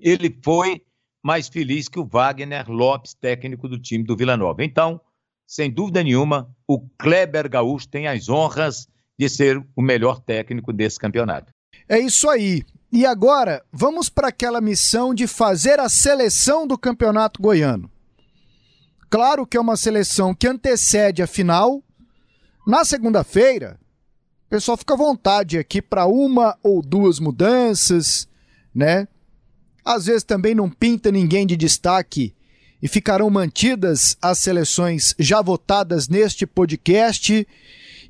ele 0.00 0.38
foi 0.44 0.80
mais 1.20 1.48
feliz 1.48 1.88
que 1.88 1.98
o 1.98 2.06
Wagner 2.06 2.70
Lopes, 2.70 3.14
técnico 3.14 3.68
do 3.68 3.80
time 3.80 4.04
do 4.04 4.16
Vila 4.16 4.36
Nova. 4.36 4.62
Então, 4.62 5.00
sem 5.44 5.72
dúvida 5.72 6.04
nenhuma, 6.04 6.48
o 6.68 6.88
Kleber 6.96 7.50
Gaúcho 7.50 7.88
tem 7.88 8.06
as 8.06 8.28
honras 8.28 8.86
de 9.18 9.28
ser 9.28 9.60
o 9.74 9.82
melhor 9.82 10.20
técnico 10.20 10.72
desse 10.72 11.00
campeonato. 11.00 11.52
É 11.88 11.98
isso 11.98 12.30
aí. 12.30 12.62
E 12.92 13.04
agora, 13.04 13.64
vamos 13.72 14.08
para 14.08 14.28
aquela 14.28 14.60
missão 14.60 15.12
de 15.12 15.26
fazer 15.26 15.80
a 15.80 15.88
seleção 15.88 16.64
do 16.64 16.78
campeonato 16.78 17.42
goiano. 17.42 17.90
Claro 19.10 19.44
que 19.44 19.56
é 19.56 19.60
uma 19.60 19.76
seleção 19.76 20.32
que 20.32 20.46
antecede 20.46 21.24
a 21.24 21.26
final. 21.26 21.82
Na 22.64 22.84
segunda-feira, 22.84 23.80
pessoal 24.48 24.76
fica 24.76 24.94
à 24.94 24.96
vontade 24.96 25.58
aqui 25.58 25.82
para 25.82 26.06
uma 26.06 26.56
ou 26.62 26.80
duas 26.80 27.18
mudanças, 27.18 28.28
né? 28.74 29.06
Às 29.84 30.06
vezes 30.06 30.22
também 30.22 30.54
não 30.54 30.70
pinta 30.70 31.10
ninguém 31.10 31.46
de 31.46 31.56
destaque 31.56 32.34
e 32.82 32.88
ficarão 32.88 33.28
mantidas 33.28 34.16
as 34.22 34.38
seleções 34.38 35.14
já 35.18 35.42
votadas 35.42 36.08
neste 36.08 36.46
podcast. 36.46 37.46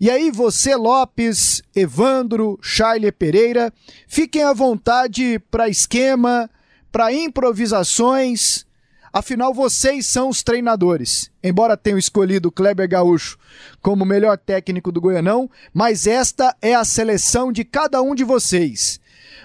E 0.01 0.11
aí, 0.11 0.30
você, 0.30 0.76
Lopes, 0.76 1.62
Evandro, 1.74 2.59
Charlie 2.62 3.11
Pereira, 3.11 3.72
fiquem 4.07 4.43
à 4.43 4.53
vontade 4.53 5.41
para 5.51 5.68
esquema, 5.68 6.49
para 6.93 7.12
improvisações. 7.12 8.64
Afinal, 9.12 9.54
vocês 9.54 10.06
são 10.06 10.28
os 10.28 10.42
treinadores. 10.42 11.30
Embora 11.42 11.76
tenham 11.76 11.98
escolhido 11.98 12.52
Kleber 12.52 12.88
Gaúcho 12.88 13.38
como 13.80 14.04
melhor 14.04 14.36
técnico 14.36 14.92
do 14.92 15.00
Goianão, 15.00 15.50
mas 15.72 16.06
esta 16.06 16.54
é 16.61 16.74
a 16.74 16.84
seleção 16.84 17.50
de 17.50 17.64
cada 17.64 18.02
um 18.02 18.14
de 18.14 18.24
vocês. 18.24 19.00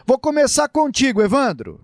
Vou 0.06 0.20
começar 0.20 0.68
contigo, 0.68 1.22
Evandro. 1.22 1.80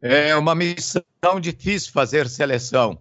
É 0.00 0.36
uma 0.36 0.54
missão 0.54 1.02
difícil 1.40 1.92
fazer 1.92 2.28
seleção. 2.28 2.98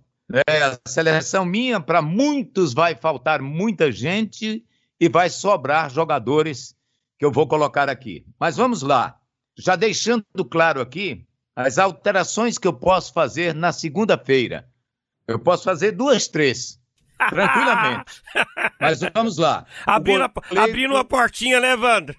É, 0.48 0.64
a 0.64 0.80
seleção 0.88 1.46
minha, 1.46 1.80
para 1.80 2.02
muitos, 2.02 2.74
vai 2.74 2.96
faltar 2.96 3.42
muita 3.42 3.92
gente 3.92 4.66
e 5.00 5.08
vai 5.08 5.30
sobrar 5.30 5.92
jogadores 5.92 6.76
que 7.20 7.26
eu 7.26 7.32
vou 7.32 7.48
colocar 7.48 7.90
aqui. 7.90 8.26
Mas 8.40 8.58
vamos 8.58 8.82
lá. 8.82 9.18
Já 9.58 9.76
deixando 9.76 10.26
claro 10.50 10.82
aqui 10.82 11.26
as 11.56 11.78
alterações 11.78 12.58
que 12.58 12.68
eu 12.68 12.74
posso 12.74 13.14
fazer 13.14 13.54
na 13.54 13.72
segunda-feira. 13.72 14.68
Eu 15.28 15.40
posso 15.40 15.64
fazer 15.64 15.92
duas, 15.92 16.28
três. 16.28 16.80
Tranquilamente. 17.18 18.22
Mas 18.80 19.00
vamos 19.14 19.38
lá. 19.38 19.66
Abrindo, 19.86 20.30
goleiro... 20.30 20.62
abrindo 20.62 20.92
uma 20.92 21.06
portinha, 21.06 21.60
né, 21.60 21.72
Evandro? 21.72 22.16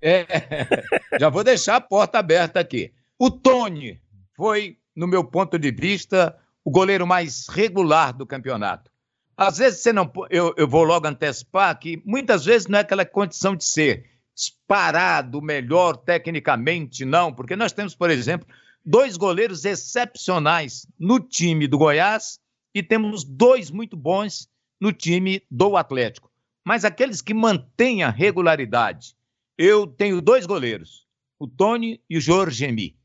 É, 0.00 0.26
já 1.20 1.28
vou 1.28 1.44
deixar 1.44 1.76
a 1.76 1.80
porta 1.80 2.18
aberta 2.18 2.58
aqui. 2.58 2.92
O 3.18 3.30
Tony 3.30 4.00
foi, 4.34 4.78
no 4.96 5.06
meu 5.06 5.24
ponto 5.24 5.58
de 5.58 5.70
vista, 5.70 6.36
o 6.64 6.70
goleiro 6.70 7.06
mais 7.06 7.46
regular 7.48 8.12
do 8.12 8.26
campeonato. 8.26 8.90
Às 9.36 9.58
vezes 9.58 9.80
você 9.80 9.92
não. 9.92 10.10
Eu, 10.30 10.54
eu 10.56 10.68
vou 10.68 10.84
logo 10.84 11.06
antecipar 11.06 11.78
que 11.78 12.02
muitas 12.04 12.44
vezes 12.44 12.66
não 12.66 12.78
é 12.78 12.82
aquela 12.82 13.04
condição 13.04 13.54
de 13.54 13.64
ser 13.64 14.10
disparado, 14.34 15.40
melhor 15.40 15.96
tecnicamente, 15.96 17.04
não, 17.04 17.32
porque 17.32 17.54
nós 17.54 17.72
temos, 17.72 17.94
por 17.94 18.10
exemplo, 18.10 18.46
dois 18.84 19.16
goleiros 19.16 19.64
excepcionais 19.64 20.86
no 20.98 21.20
time 21.20 21.66
do 21.66 21.78
Goiás 21.78 22.38
e 22.74 22.82
temos 22.82 23.24
dois 23.24 23.70
muito 23.70 23.96
bons 23.96 24.48
no 24.80 24.92
time 24.92 25.42
do 25.50 25.76
Atlético. 25.76 26.30
Mas 26.64 26.84
aqueles 26.84 27.22
que 27.22 27.32
mantêm 27.32 28.02
a 28.02 28.10
regularidade, 28.10 29.14
eu 29.56 29.86
tenho 29.86 30.20
dois 30.20 30.46
goleiros, 30.46 31.06
o 31.38 31.46
Tony 31.46 32.00
e 32.10 32.18
o 32.18 32.20
Jorge 32.20 32.64
Emi. 32.64 32.96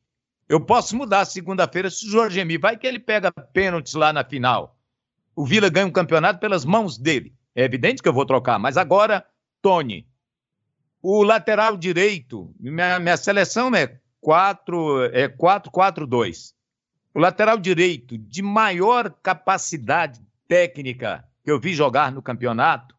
Eu 0.48 0.60
posso 0.60 0.96
mudar 0.96 1.26
segunda-feira 1.26 1.92
se 1.92 2.08
o 2.08 2.10
Jorge 2.10 2.40
Emi 2.40 2.58
vai 2.58 2.76
que 2.76 2.88
ele 2.88 3.00
pega 3.00 3.32
pênaltis 3.32 3.94
lá 3.94 4.12
na 4.12 4.24
final. 4.24 4.76
O 5.36 5.46
Vila 5.46 5.70
ganha 5.70 5.86
um 5.86 5.92
campeonato 5.92 6.40
pelas 6.40 6.66
mãos 6.66 6.98
dele. 6.98 7.36
É 7.56 7.64
evidente 7.64 8.02
que 8.02 8.10
eu 8.10 8.14
vou 8.14 8.26
trocar, 8.26 8.58
mas 8.58 8.76
agora, 8.76 9.24
Tony. 9.62 10.09
O 11.02 11.24
lateral 11.24 11.78
direito, 11.78 12.54
minha, 12.60 13.00
minha 13.00 13.18
seleção 13.18 13.74
é 13.74 14.00
4 14.20 15.06
é 15.14 15.30
4-4-2. 15.30 16.54
O 17.14 17.20
lateral 17.20 17.58
direito 17.58 18.18
de 18.18 18.42
maior 18.42 19.10
capacidade 19.24 20.22
técnica 20.48 21.26
que 21.44 21.52
eu 21.52 21.60
vi 21.60 21.74
jogar 21.74 22.12
no 22.12 22.22
campeonato, 22.22 22.96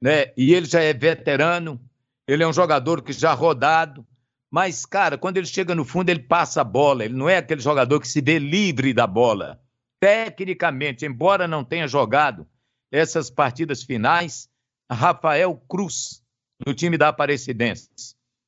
né? 0.00 0.32
E 0.36 0.54
ele 0.54 0.66
já 0.66 0.80
é 0.80 0.92
veterano, 0.92 1.80
ele 2.26 2.42
é 2.42 2.48
um 2.48 2.52
jogador 2.52 3.02
que 3.02 3.12
já 3.12 3.32
rodado, 3.32 4.06
mas, 4.50 4.84
cara, 4.84 5.16
quando 5.16 5.38
ele 5.38 5.46
chega 5.46 5.74
no 5.74 5.84
fundo, 5.84 6.10
ele 6.10 6.20
passa 6.20 6.60
a 6.60 6.64
bola. 6.64 7.04
Ele 7.04 7.14
não 7.14 7.28
é 7.28 7.38
aquele 7.38 7.60
jogador 7.60 7.98
que 8.00 8.06
se 8.06 8.20
vê 8.20 8.38
livre 8.38 8.92
da 8.92 9.06
bola. 9.06 9.60
Tecnicamente, 9.98 11.06
embora 11.06 11.48
não 11.48 11.64
tenha 11.64 11.88
jogado 11.88 12.46
essas 12.90 13.30
partidas 13.30 13.82
finais, 13.82 14.50
Rafael 14.90 15.56
Cruz, 15.68 16.21
no 16.66 16.74
time 16.74 16.96
da 16.96 17.08
Aparecidense. 17.08 17.88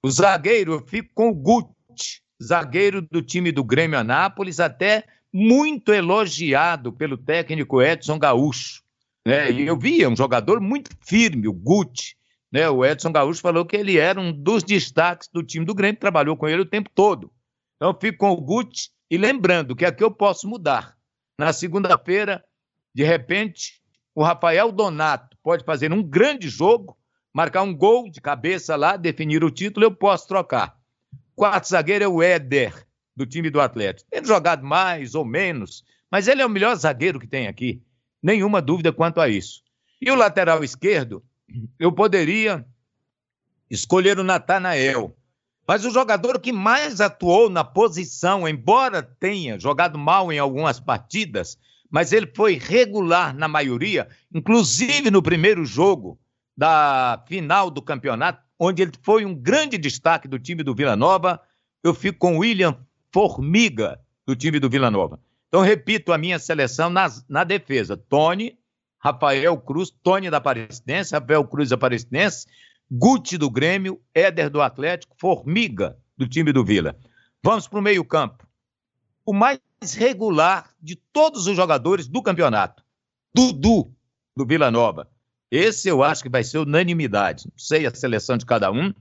O 0.02 0.10
zagueiro, 0.10 0.84
fico 0.86 1.10
com 1.14 1.28
o 1.28 1.34
Guti, 1.34 2.22
zagueiro 2.42 3.02
do 3.02 3.22
time 3.22 3.50
do 3.50 3.64
Grêmio 3.64 3.98
Anápolis, 3.98 4.60
até 4.60 5.04
muito 5.32 5.92
elogiado 5.92 6.92
pelo 6.92 7.16
técnico 7.16 7.82
Edson 7.82 8.18
Gaúcho. 8.18 8.82
Né? 9.26 9.50
E 9.50 9.66
eu 9.66 9.78
via 9.78 10.08
um 10.08 10.16
jogador 10.16 10.60
muito 10.60 10.90
firme, 11.00 11.48
o 11.48 11.52
Guti. 11.52 12.16
Né? 12.52 12.68
O 12.68 12.84
Edson 12.84 13.10
Gaúcho 13.10 13.40
falou 13.40 13.64
que 13.64 13.76
ele 13.76 13.98
era 13.98 14.20
um 14.20 14.32
dos 14.32 14.62
destaques 14.62 15.28
do 15.32 15.42
time 15.42 15.64
do 15.64 15.74
Grêmio, 15.74 15.98
trabalhou 15.98 16.36
com 16.36 16.46
ele 16.46 16.62
o 16.62 16.66
tempo 16.66 16.90
todo. 16.94 17.32
Então, 17.76 17.96
fico 18.00 18.18
com 18.18 18.30
o 18.30 18.40
Guti 18.40 18.90
e 19.10 19.18
lembrando 19.18 19.74
que 19.74 19.84
aqui 19.84 20.04
eu 20.04 20.10
posso 20.10 20.48
mudar. 20.48 20.96
Na 21.38 21.52
segunda-feira, 21.52 22.44
de 22.94 23.02
repente, 23.02 23.82
o 24.14 24.22
Rafael 24.22 24.70
Donato 24.70 25.36
pode 25.42 25.64
fazer 25.64 25.92
um 25.92 26.02
grande 26.02 26.48
jogo, 26.48 26.96
marcar 27.34 27.62
um 27.62 27.74
gol 27.74 28.08
de 28.08 28.20
cabeça 28.20 28.76
lá, 28.76 28.96
definir 28.96 29.42
o 29.42 29.50
título, 29.50 29.84
eu 29.84 29.90
posso 29.90 30.28
trocar. 30.28 30.78
Quarto 31.34 31.68
zagueiro 31.68 32.04
é 32.04 32.08
o 32.08 32.22
Éder, 32.22 32.86
do 33.16 33.26
time 33.26 33.50
do 33.50 33.60
Atlético. 33.60 34.08
Tem 34.08 34.24
jogado 34.24 34.64
mais 34.64 35.16
ou 35.16 35.24
menos, 35.24 35.84
mas 36.08 36.28
ele 36.28 36.40
é 36.40 36.46
o 36.46 36.50
melhor 36.50 36.76
zagueiro 36.76 37.18
que 37.18 37.26
tem 37.26 37.48
aqui. 37.48 37.82
Nenhuma 38.22 38.62
dúvida 38.62 38.92
quanto 38.92 39.20
a 39.20 39.28
isso. 39.28 39.62
E 40.00 40.08
o 40.12 40.14
lateral 40.14 40.62
esquerdo, 40.62 41.24
eu 41.76 41.90
poderia 41.90 42.64
escolher 43.68 44.16
o 44.16 44.24
Natanael. 44.24 45.16
Mas 45.66 45.84
o 45.84 45.90
jogador 45.90 46.38
que 46.38 46.52
mais 46.52 47.00
atuou 47.00 47.50
na 47.50 47.64
posição, 47.64 48.46
embora 48.46 49.02
tenha 49.02 49.58
jogado 49.58 49.98
mal 49.98 50.32
em 50.32 50.38
algumas 50.38 50.78
partidas, 50.78 51.58
mas 51.90 52.12
ele 52.12 52.30
foi 52.34 52.58
regular 52.58 53.34
na 53.34 53.48
maioria, 53.48 54.08
inclusive 54.32 55.10
no 55.10 55.22
primeiro 55.22 55.64
jogo 55.64 56.18
da 56.56 57.22
final 57.26 57.70
do 57.70 57.82
campeonato, 57.82 58.42
onde 58.58 58.82
ele 58.82 58.92
foi 59.02 59.24
um 59.24 59.34
grande 59.34 59.76
destaque 59.76 60.28
do 60.28 60.38
time 60.38 60.62
do 60.62 60.74
Vila 60.74 60.96
Nova. 60.96 61.40
Eu 61.82 61.94
fico 61.94 62.18
com 62.18 62.38
William 62.38 62.76
Formiga, 63.12 64.00
do 64.26 64.34
time 64.34 64.58
do 64.58 64.70
Vila 64.70 64.90
Nova. 64.90 65.20
Então, 65.48 65.62
repito 65.62 66.12
a 66.12 66.18
minha 66.18 66.38
seleção 66.38 66.90
na, 66.90 67.06
na 67.28 67.44
defesa: 67.44 67.96
Tony, 67.96 68.58
Rafael 68.98 69.56
Cruz, 69.58 69.90
Tony 70.02 70.30
da 70.30 70.38
Aparecidense, 70.38 71.14
Rafael 71.14 71.44
Cruz 71.44 71.68
da 71.68 71.74
Aparecidense, 71.74 72.46
Guti 72.90 73.36
do 73.36 73.50
Grêmio, 73.50 74.00
Éder 74.14 74.50
do 74.50 74.60
Atlético, 74.60 75.14
Formiga 75.18 75.96
do 76.16 76.26
time 76.26 76.52
do 76.52 76.64
Vila. 76.64 76.96
Vamos 77.42 77.68
para 77.68 77.78
o 77.78 77.82
meio-campo. 77.82 78.46
O 79.26 79.32
mais 79.32 79.60
regular 79.96 80.70
de 80.80 80.96
todos 80.96 81.46
os 81.46 81.54
jogadores 81.56 82.08
do 82.08 82.22
campeonato. 82.22 82.82
Dudu, 83.34 83.92
do 84.36 84.46
Vila 84.46 84.70
Nova. 84.70 85.10
Esse 85.54 85.88
eu 85.88 86.02
acho 86.02 86.20
que 86.20 86.28
vai 86.28 86.42
ser 86.42 86.58
unanimidade. 86.58 87.46
Não 87.46 87.56
sei 87.56 87.86
a 87.86 87.94
seleção 87.94 88.36
de 88.36 88.44
cada 88.44 88.72
um. 88.72 88.92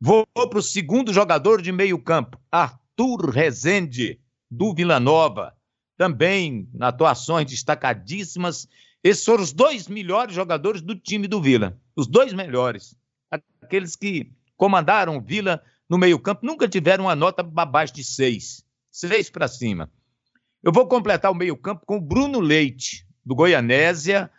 Vou 0.00 0.24
para 0.32 0.60
o 0.60 0.62
segundo 0.62 1.12
jogador 1.12 1.60
de 1.60 1.72
meio-campo, 1.72 2.38
Arthur 2.52 3.30
Rezende, 3.30 4.20
do 4.48 4.72
Vila 4.72 5.00
Nova. 5.00 5.56
Também 5.96 6.68
atuações 6.78 7.46
destacadíssimas. 7.46 8.68
Esses 9.02 9.24
foram 9.24 9.42
os 9.42 9.52
dois 9.52 9.88
melhores 9.88 10.36
jogadores 10.36 10.82
do 10.82 10.94
time 10.94 11.26
do 11.26 11.42
Vila. 11.42 11.76
Os 11.96 12.06
dois 12.06 12.32
melhores. 12.32 12.96
Aqueles 13.60 13.96
que 13.96 14.30
comandaram 14.56 15.16
o 15.16 15.20
Vila 15.20 15.60
no 15.90 15.98
meio-campo 15.98 16.46
nunca 16.46 16.68
tiveram 16.68 17.06
uma 17.06 17.16
nota 17.16 17.42
abaixo 17.56 17.94
de 17.94 18.04
seis. 18.04 18.64
Seis 18.88 19.30
para 19.30 19.48
cima. 19.48 19.90
Eu 20.62 20.70
vou 20.70 20.86
completar 20.86 21.32
o 21.32 21.34
meio-campo 21.34 21.84
com 21.84 21.96
o 21.96 22.00
Bruno 22.00 22.38
Leite, 22.38 23.04
do 23.26 23.34
Goianésia 23.34 24.30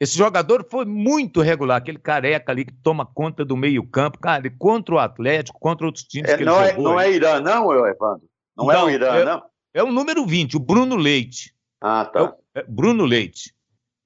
esse 0.00 0.16
jogador 0.16 0.64
foi 0.70 0.84
muito 0.84 1.40
regular, 1.40 1.78
aquele 1.78 1.98
careca 1.98 2.52
ali 2.52 2.64
que 2.64 2.72
toma 2.72 3.04
conta 3.04 3.44
do 3.44 3.56
meio-campo, 3.56 4.18
cara, 4.18 4.48
contra 4.56 4.94
o 4.94 4.98
Atlético, 4.98 5.58
contra 5.58 5.86
outros 5.86 6.04
times 6.04 6.30
é, 6.30 6.36
que 6.36 6.44
não 6.44 6.60
ele 6.60 6.64
é, 6.64 6.70
jogou. 6.70 6.84
Não 6.84 7.00
é 7.00 7.10
Irã, 7.10 7.40
não, 7.40 7.72
Evandro? 7.86 8.28
Não, 8.56 8.66
não 8.66 8.72
é 8.72 8.84
o 8.84 8.90
Irã, 8.90 9.14
é, 9.14 9.24
não? 9.24 9.42
É 9.74 9.82
o 9.82 9.90
número 9.90 10.24
20, 10.24 10.56
o 10.56 10.60
Bruno 10.60 10.96
Leite. 10.96 11.52
Ah, 11.80 12.04
tá. 12.04 12.20
É 12.20 12.22
o, 12.22 12.34
é 12.54 12.64
Bruno 12.68 13.04
Leite. 13.04 13.52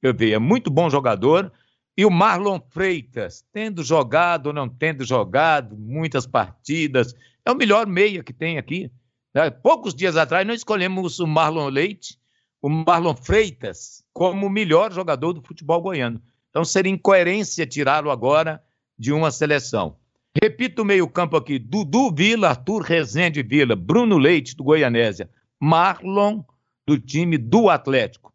Eu 0.01 0.15
vi, 0.15 0.33
é 0.33 0.39
muito 0.39 0.71
bom 0.71 0.89
jogador. 0.89 1.53
E 1.97 2.07
o 2.07 2.11
Marlon 2.11 2.59
Freitas, 2.71 3.45
tendo 3.53 3.85
jogado 3.85 4.47
ou 4.47 4.53
não 4.53 4.67
tendo 4.67 5.05
jogado 5.05 5.77
muitas 5.77 6.27
partidas, 6.27 7.15
é 7.45 7.53
o 7.53 7.55
melhor 7.55 7.87
meia 7.87 8.25
que 8.25 8.33
tem 8.33 8.57
aqui. 8.57 8.91
Né? 9.35 9.51
Poucos 9.51 9.95
dias 9.95 10.17
atrás 10.17 10.47
nós 10.47 10.57
escolhemos 10.57 11.21
o 11.21 11.27
Marlon 11.27 11.69
Leite, 11.69 12.19
o 12.63 12.69
Marlon 12.69 13.17
Freitas, 13.17 14.05
como 14.13 14.47
o 14.47 14.51
melhor 14.51 14.93
jogador 14.93 15.33
do 15.33 15.43
futebol 15.43 15.83
goiano. 15.83 16.23
Então 16.49 16.65
seria 16.65 16.93
incoerência 16.93 17.67
tirá-lo 17.67 18.11
agora 18.11 18.63
de 18.97 19.13
uma 19.13 19.33
seleção. 19.33 19.97
Repito 20.41 20.83
o 20.83 20.85
meio-campo 20.85 21.37
aqui: 21.37 21.59
Dudu 21.59 22.15
Vila, 22.15 22.51
Arthur 22.51 22.83
Rezende 22.83 23.43
Vila, 23.43 23.75
Bruno 23.75 24.17
Leite, 24.17 24.55
do 24.55 24.63
Goianésia, 24.63 25.29
Marlon, 25.61 26.45
do 26.87 26.99
time 26.99 27.37
do 27.37 27.69
Atlético. 27.69 28.33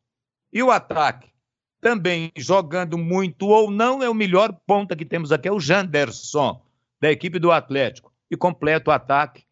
E 0.51 0.61
o 0.61 0.71
ataque? 0.71 1.29
Também 1.79 2.31
jogando 2.35 2.97
muito 2.97 3.47
ou 3.47 3.71
não, 3.71 4.03
é 4.03 4.09
o 4.09 4.13
melhor 4.13 4.51
ponta 4.65 4.95
que 4.95 5.05
temos 5.05 5.31
aqui, 5.31 5.47
é 5.47 5.51
o 5.51 5.59
Janderson, 5.59 6.61
da 6.99 7.11
equipe 7.11 7.39
do 7.39 7.51
Atlético. 7.51 8.11
E 8.29 8.35
completa 8.35 8.91
o 8.91 8.93
ataque 8.93 9.43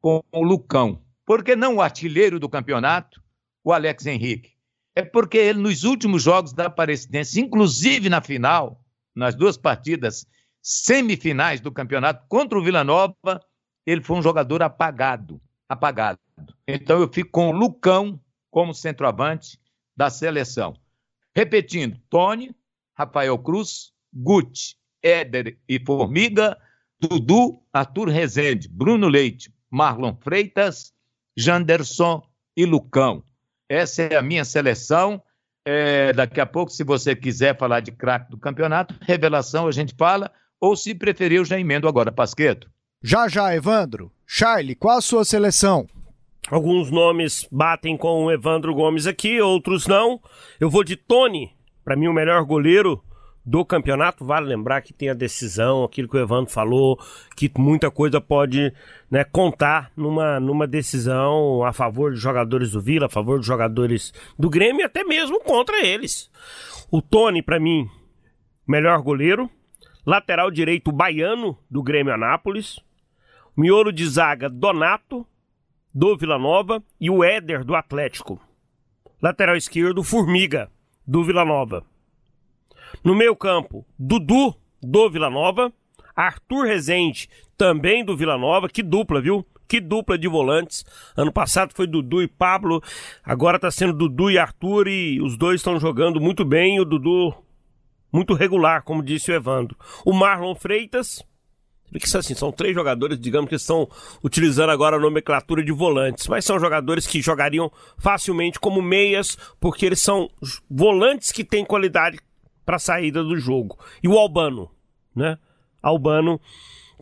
com 0.00 0.22
o 0.32 0.42
Lucão. 0.42 1.02
Por 1.26 1.44
que 1.44 1.54
não 1.54 1.76
o 1.76 1.82
artilheiro 1.82 2.40
do 2.40 2.48
campeonato, 2.48 3.21
o 3.64 3.72
Alex 3.72 4.06
Henrique? 4.06 4.52
é 4.94 5.02
porque 5.02 5.38
ele, 5.38 5.58
nos 5.58 5.84
últimos 5.84 6.22
jogos 6.22 6.52
da 6.52 6.66
Aparecidense, 6.66 7.40
inclusive 7.40 8.08
na 8.08 8.20
final, 8.20 8.84
nas 9.14 9.34
duas 9.34 9.56
partidas 9.56 10.26
semifinais 10.60 11.60
do 11.60 11.72
campeonato 11.72 12.26
contra 12.28 12.58
o 12.58 12.62
Vila 12.62 12.84
Nova, 12.84 13.40
ele 13.86 14.02
foi 14.02 14.18
um 14.18 14.22
jogador 14.22 14.62
apagado. 14.62 15.40
Apagado. 15.68 16.18
Então 16.66 17.00
eu 17.00 17.10
fico 17.12 17.30
com 17.30 17.48
o 17.48 17.52
Lucão 17.52 18.20
como 18.50 18.74
centroavante 18.74 19.58
da 19.96 20.10
seleção. 20.10 20.76
Repetindo: 21.34 21.98
Tony, 22.10 22.54
Rafael 22.94 23.38
Cruz, 23.38 23.92
Guti, 24.12 24.76
Éder 25.02 25.58
e 25.66 25.80
Formiga, 25.80 26.58
Dudu, 27.00 27.62
Arthur 27.72 28.08
Rezende, 28.08 28.68
Bruno 28.68 29.08
Leite, 29.08 29.52
Marlon 29.70 30.14
Freitas, 30.20 30.92
Janderson 31.36 32.22
e 32.54 32.66
Lucão. 32.66 33.24
Essa 33.72 34.02
é 34.02 34.16
a 34.16 34.22
minha 34.22 34.44
seleção. 34.44 35.22
É, 35.64 36.12
daqui 36.12 36.38
a 36.38 36.44
pouco, 36.44 36.70
se 36.70 36.84
você 36.84 37.16
quiser 37.16 37.56
falar 37.56 37.80
de 37.80 37.90
craque 37.90 38.30
do 38.30 38.36
campeonato, 38.36 38.94
revelação 39.00 39.66
a 39.66 39.72
gente 39.72 39.94
fala, 39.96 40.30
ou 40.60 40.76
se 40.76 40.94
preferir, 40.94 41.38
eu 41.38 41.44
já 41.44 41.58
emendo 41.58 41.88
agora, 41.88 42.12
Pasqueto. 42.12 42.70
Já, 43.02 43.28
já, 43.28 43.54
Evandro. 43.56 44.12
Charlie, 44.26 44.74
qual 44.74 44.98
a 44.98 45.00
sua 45.00 45.24
seleção? 45.24 45.86
Alguns 46.50 46.90
nomes 46.90 47.48
batem 47.50 47.96
com 47.96 48.26
o 48.26 48.30
Evandro 48.30 48.74
Gomes 48.74 49.06
aqui, 49.06 49.40
outros 49.40 49.86
não. 49.86 50.20
Eu 50.60 50.68
vou 50.68 50.84
de 50.84 50.94
Tony, 50.94 51.50
para 51.82 51.96
mim 51.96 52.08
o 52.08 52.12
melhor 52.12 52.44
goleiro 52.44 53.02
do 53.44 53.64
campeonato. 53.64 54.24
Vale 54.24 54.46
lembrar 54.46 54.82
que 54.82 54.92
tem 54.92 55.10
a 55.10 55.14
decisão, 55.14 55.84
aquilo 55.84 56.08
que 56.08 56.16
o 56.16 56.20
Evandro 56.20 56.52
falou, 56.52 56.98
que 57.36 57.50
muita 57.58 57.90
coisa 57.90 58.20
pode 58.20 58.72
né, 59.10 59.24
contar 59.24 59.90
numa, 59.96 60.38
numa 60.38 60.66
decisão 60.66 61.64
a 61.64 61.72
favor 61.72 62.12
de 62.12 62.18
jogadores 62.18 62.72
do 62.72 62.80
Vila, 62.80 63.06
a 63.06 63.10
favor 63.10 63.40
de 63.40 63.46
jogadores 63.46 64.12
do 64.38 64.48
Grêmio 64.48 64.82
e 64.82 64.84
até 64.84 65.04
mesmo 65.04 65.40
contra 65.40 65.84
eles. 65.84 66.30
O 66.90 67.00
Tony, 67.02 67.42
para 67.42 67.60
mim, 67.60 67.88
melhor 68.66 69.00
goleiro. 69.02 69.50
Lateral 70.04 70.50
direito 70.50 70.90
baiano 70.90 71.56
do 71.70 71.82
Grêmio 71.82 72.12
Anápolis. 72.12 72.80
Miolo 73.56 73.92
de 73.92 74.06
zaga 74.08 74.48
Donato, 74.48 75.26
do 75.94 76.16
Vila 76.16 76.38
Nova. 76.38 76.82
E 77.00 77.08
o 77.08 77.22
Éder, 77.22 77.64
do 77.64 77.74
Atlético. 77.74 78.40
Lateral 79.20 79.56
esquerdo, 79.56 80.02
Formiga, 80.02 80.68
do 81.06 81.22
Vila 81.22 81.44
Nova. 81.44 81.84
No 83.04 83.14
meio 83.14 83.34
campo, 83.36 83.84
Dudu, 83.98 84.54
do 84.82 85.10
Vila 85.10 85.30
Nova. 85.30 85.72
Arthur 86.14 86.66
Rezende, 86.66 87.28
também 87.56 88.04
do 88.04 88.16
Vila 88.16 88.36
Nova. 88.36 88.68
Que 88.68 88.82
dupla, 88.82 89.20
viu? 89.20 89.46
Que 89.66 89.80
dupla 89.80 90.18
de 90.18 90.28
volantes. 90.28 90.84
Ano 91.16 91.32
passado 91.32 91.72
foi 91.74 91.86
Dudu 91.86 92.22
e 92.22 92.28
Pablo. 92.28 92.82
Agora 93.24 93.58
tá 93.58 93.70
sendo 93.70 93.92
Dudu 93.92 94.30
e 94.30 94.38
Arthur. 94.38 94.88
E 94.88 95.20
os 95.20 95.36
dois 95.36 95.60
estão 95.60 95.80
jogando 95.80 96.20
muito 96.20 96.44
bem. 96.44 96.78
O 96.78 96.84
Dudu 96.84 97.34
muito 98.12 98.34
regular, 98.34 98.82
como 98.82 99.02
disse 99.02 99.32
o 99.32 99.34
Evandro. 99.34 99.76
O 100.04 100.12
Marlon 100.12 100.54
Freitas. 100.54 101.24
Que 101.98 102.16
assim, 102.16 102.34
são 102.34 102.50
três 102.50 102.74
jogadores, 102.74 103.20
digamos 103.20 103.50
que 103.50 103.54
estão 103.54 103.86
utilizando 104.24 104.70
agora 104.70 104.96
a 104.96 104.98
nomenclatura 104.98 105.62
de 105.62 105.72
volantes, 105.72 106.26
mas 106.26 106.42
são 106.42 106.58
jogadores 106.58 107.06
que 107.06 107.20
jogariam 107.20 107.70
facilmente 107.98 108.58
como 108.58 108.80
meias, 108.80 109.36
porque 109.60 109.84
eles 109.84 110.00
são 110.00 110.30
volantes 110.70 111.30
que 111.30 111.44
têm 111.44 111.66
qualidade 111.66 112.18
para 112.64 112.76
a 112.76 112.80
saída 112.80 113.22
do 113.22 113.36
jogo. 113.36 113.78
E 114.02 114.08
o 114.08 114.18
Albano, 114.18 114.70
né? 115.14 115.38
Albano 115.82 116.40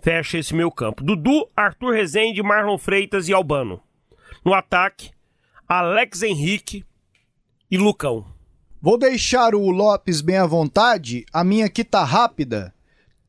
fecha 0.02 0.38
esse 0.38 0.54
meu 0.54 0.70
campo. 0.70 1.04
Dudu, 1.04 1.48
Arthur 1.56 1.94
Rezende, 1.94 2.42
Marlon 2.42 2.78
Freitas 2.78 3.28
e 3.28 3.32
Albano. 3.32 3.80
No 4.44 4.54
ataque, 4.54 5.10
Alex 5.68 6.22
Henrique 6.22 6.84
e 7.70 7.76
Lucão. 7.76 8.24
Vou 8.80 8.98
deixar 8.98 9.54
o 9.54 9.70
Lopes 9.70 10.22
bem 10.22 10.38
à 10.38 10.46
vontade, 10.46 11.26
a 11.32 11.44
minha 11.44 11.66
aqui 11.66 11.84
tá 11.84 12.02
rápida. 12.02 12.74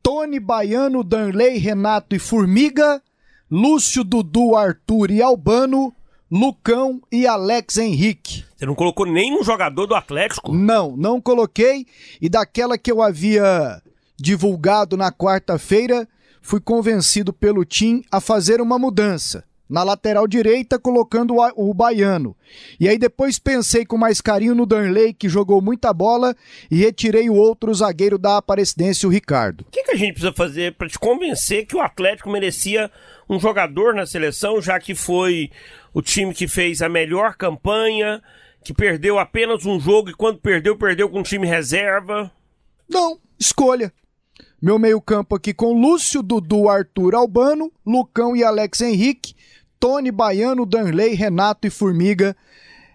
Tony 0.02 0.40
Baiano, 0.40 1.04
Danley, 1.04 1.58
Renato 1.58 2.16
e 2.16 2.18
Formiga, 2.18 3.02
Lúcio, 3.50 4.02
Dudu, 4.02 4.56
Arthur 4.56 5.10
e 5.10 5.20
Albano, 5.20 5.94
Lucão 6.34 7.02
e 7.12 7.26
Alex 7.26 7.76
Henrique. 7.76 8.42
Você 8.56 8.64
não 8.64 8.74
colocou 8.74 9.04
nenhum 9.04 9.44
jogador 9.44 9.86
do 9.86 9.94
Atlético? 9.94 10.50
Não, 10.50 10.96
não 10.96 11.20
coloquei. 11.20 11.86
E 12.22 12.28
daquela 12.30 12.78
que 12.78 12.90
eu 12.90 13.02
havia 13.02 13.82
divulgado 14.16 14.96
na 14.96 15.12
quarta-feira, 15.12 16.08
fui 16.40 16.58
convencido 16.58 17.34
pelo 17.34 17.66
Tim 17.66 18.02
a 18.10 18.18
fazer 18.18 18.62
uma 18.62 18.78
mudança. 18.78 19.44
Na 19.72 19.82
lateral 19.82 20.28
direita, 20.28 20.78
colocando 20.78 21.36
o, 21.36 21.70
o 21.70 21.72
baiano. 21.72 22.36
E 22.78 22.86
aí 22.86 22.98
depois 22.98 23.38
pensei 23.38 23.86
com 23.86 23.96
mais 23.96 24.20
carinho 24.20 24.54
no 24.54 24.66
Danley, 24.66 25.14
que 25.14 25.30
jogou 25.30 25.62
muita 25.62 25.94
bola, 25.94 26.36
e 26.70 26.76
retirei 26.76 27.30
o 27.30 27.34
outro 27.34 27.72
zagueiro 27.72 28.18
da 28.18 28.36
Aparecidense, 28.36 29.06
o 29.06 29.10
Ricardo. 29.10 29.62
O 29.62 29.70
que, 29.70 29.82
que 29.82 29.92
a 29.92 29.96
gente 29.96 30.12
precisa 30.12 30.34
fazer 30.34 30.74
para 30.74 30.90
te 30.90 30.98
convencer 30.98 31.64
que 31.64 31.74
o 31.74 31.80
Atlético 31.80 32.30
merecia 32.30 32.90
um 33.30 33.40
jogador 33.40 33.94
na 33.94 34.04
seleção, 34.04 34.60
já 34.60 34.78
que 34.78 34.94
foi 34.94 35.50
o 35.94 36.02
time 36.02 36.34
que 36.34 36.46
fez 36.46 36.82
a 36.82 36.88
melhor 36.90 37.34
campanha, 37.34 38.22
que 38.62 38.74
perdeu 38.74 39.18
apenas 39.18 39.64
um 39.64 39.80
jogo 39.80 40.10
e 40.10 40.14
quando 40.14 40.38
perdeu, 40.38 40.76
perdeu 40.76 41.08
com 41.08 41.20
um 41.20 41.22
time 41.22 41.46
reserva? 41.46 42.30
Não, 42.86 43.18
escolha. 43.40 43.90
Meu 44.60 44.78
meio-campo 44.78 45.34
aqui 45.34 45.52
com 45.54 45.72
Lúcio, 45.72 46.22
Dudu, 46.22 46.68
Arthur, 46.68 47.14
Albano, 47.14 47.72
Lucão 47.84 48.36
e 48.36 48.44
Alex 48.44 48.80
Henrique, 48.82 49.34
Tony, 49.82 50.12
Baiano, 50.12 50.64
Danley, 50.64 51.12
Renato 51.14 51.66
e 51.66 51.70
Formiga. 51.70 52.36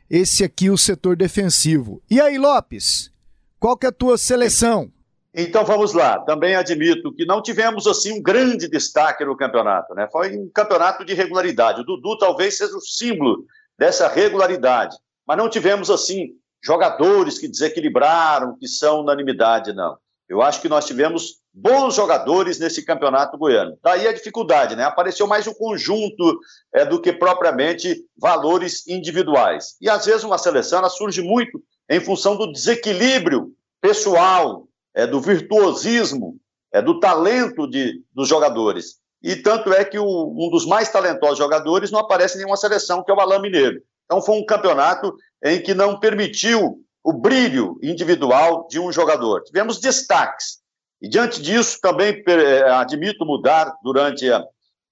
Esse 0.09 0.45
aqui 0.45 0.69
o 0.69 0.77
setor 0.77 1.17
defensivo. 1.17 2.01
E 2.09 2.21
aí, 2.21 2.37
Lopes? 2.37 3.11
Qual 3.59 3.75
que 3.75 3.85
é 3.85 3.89
a 3.89 3.91
tua 3.91 4.17
seleção? 4.17 4.89
Então 5.35 5.65
vamos 5.65 5.91
lá. 5.91 6.17
Também 6.19 6.55
admito 6.55 7.13
que 7.13 7.25
não 7.25 7.41
tivemos 7.41 7.87
assim 7.87 8.17
um 8.17 8.21
grande 8.21 8.69
destaque 8.69 9.25
no 9.25 9.35
campeonato, 9.35 9.93
né? 9.93 10.07
Foi 10.09 10.33
um 10.37 10.49
campeonato 10.49 11.03
de 11.03 11.13
regularidade. 11.13 11.81
O 11.81 11.83
Dudu 11.83 12.17
talvez 12.17 12.57
seja 12.57 12.77
o 12.77 12.79
símbolo 12.79 13.43
dessa 13.77 14.07
regularidade, 14.07 14.95
mas 15.27 15.37
não 15.37 15.49
tivemos 15.49 15.89
assim 15.89 16.29
jogadores 16.63 17.37
que 17.37 17.49
desequilibraram, 17.49 18.57
que 18.57 18.65
são 18.65 19.01
unanimidade, 19.01 19.73
não. 19.73 19.97
Eu 20.29 20.41
acho 20.41 20.61
que 20.61 20.69
nós 20.69 20.85
tivemos 20.85 21.37
bons 21.53 21.95
jogadores 21.95 22.59
nesse 22.59 22.83
campeonato 22.83 23.37
goiano. 23.37 23.77
Daí 23.81 24.07
a 24.07 24.13
dificuldade, 24.13 24.75
né? 24.75 24.83
Apareceu 24.83 25.25
mais 25.25 25.47
um 25.47 25.53
conjunto 25.53 26.39
é, 26.73 26.85
do 26.85 27.01
que 27.01 27.13
propriamente 27.13 28.03
valores 28.17 28.85
individuais. 28.87 29.75
E 29.81 29.89
às 29.89 30.05
vezes 30.05 30.23
uma 30.23 30.37
seleção 30.37 30.87
surge 30.89 31.21
muito 31.21 31.61
em 31.89 31.99
função 31.99 32.35
do 32.35 32.51
desequilíbrio 32.51 33.51
pessoal, 33.81 34.67
é, 34.93 35.07
do 35.07 35.21
virtuosismo, 35.21 36.37
é, 36.73 36.81
do 36.81 36.99
talento 36.99 37.67
de, 37.67 38.03
dos 38.13 38.27
jogadores. 38.27 38.97
E 39.23 39.35
tanto 39.35 39.73
é 39.73 39.83
que 39.83 39.97
o, 39.97 40.05
um 40.05 40.49
dos 40.49 40.65
mais 40.65 40.89
talentosos 40.89 41.37
jogadores 41.37 41.89
não 41.89 41.99
aparece 41.99 42.35
em 42.35 42.39
nenhuma 42.39 42.57
seleção, 42.57 43.03
que 43.03 43.09
é 43.09 43.13
o 43.13 43.19
Alain 43.19 43.41
Mineiro. 43.41 43.81
Então 44.05 44.21
foi 44.21 44.35
um 44.35 44.45
campeonato 44.45 45.15
em 45.43 45.61
que 45.61 45.73
não 45.73 45.99
permitiu 45.99 46.79
o 47.07 47.13
brilho 47.13 47.79
individual 47.81 48.67
de 48.69 48.81
um 48.81 48.91
jogador. 48.91 49.41
Tivemos 49.43 49.79
destaques. 49.79 50.57
E 51.01 51.07
diante 51.07 51.41
disso, 51.41 51.79
também 51.81 52.21
é, 52.27 52.69
admito 52.69 53.25
mudar 53.25 53.73
durante 53.81 54.29
a, 54.29 54.43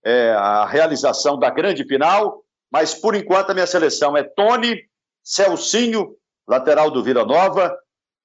é, 0.02 0.32
a 0.32 0.66
realização 0.66 1.38
da 1.38 1.50
grande 1.50 1.84
final, 1.84 2.42
mas 2.72 2.96
por 2.96 3.16
enquanto 3.16 3.50
a 3.50 3.54
minha 3.54 3.68
seleção 3.68 4.16
é 4.16 4.24
Tony, 4.24 4.82
Celcinho, 5.22 6.16
lateral 6.48 6.90
do 6.90 7.04
Vila 7.04 7.26
Nova, 7.26 7.78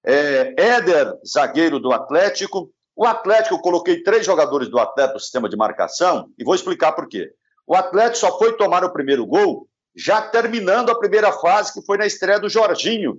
é, 0.06 0.54
Éder, 0.56 1.12
zagueiro 1.26 1.80
do 1.80 1.92
Atlético. 1.92 2.70
O 2.94 3.04
Atlético, 3.04 3.56
eu 3.56 3.60
coloquei 3.60 4.04
três 4.04 4.24
jogadores 4.24 4.68
do 4.68 4.78
Atlético 4.78 5.14
no 5.14 5.20
sistema 5.20 5.48
de 5.48 5.56
marcação, 5.56 6.30
e 6.38 6.44
vou 6.44 6.54
explicar 6.54 6.92
por 6.92 7.08
quê. 7.08 7.28
O 7.66 7.74
Atlético 7.74 8.18
só 8.18 8.38
foi 8.38 8.56
tomar 8.56 8.84
o 8.84 8.92
primeiro 8.92 9.26
gol 9.26 9.66
já 9.96 10.22
terminando 10.22 10.90
a 10.90 10.98
primeira 10.98 11.32
fase, 11.32 11.72
que 11.72 11.84
foi 11.84 11.98
na 11.98 12.06
estreia 12.06 12.38
do 12.38 12.48
Jorginho, 12.48 13.18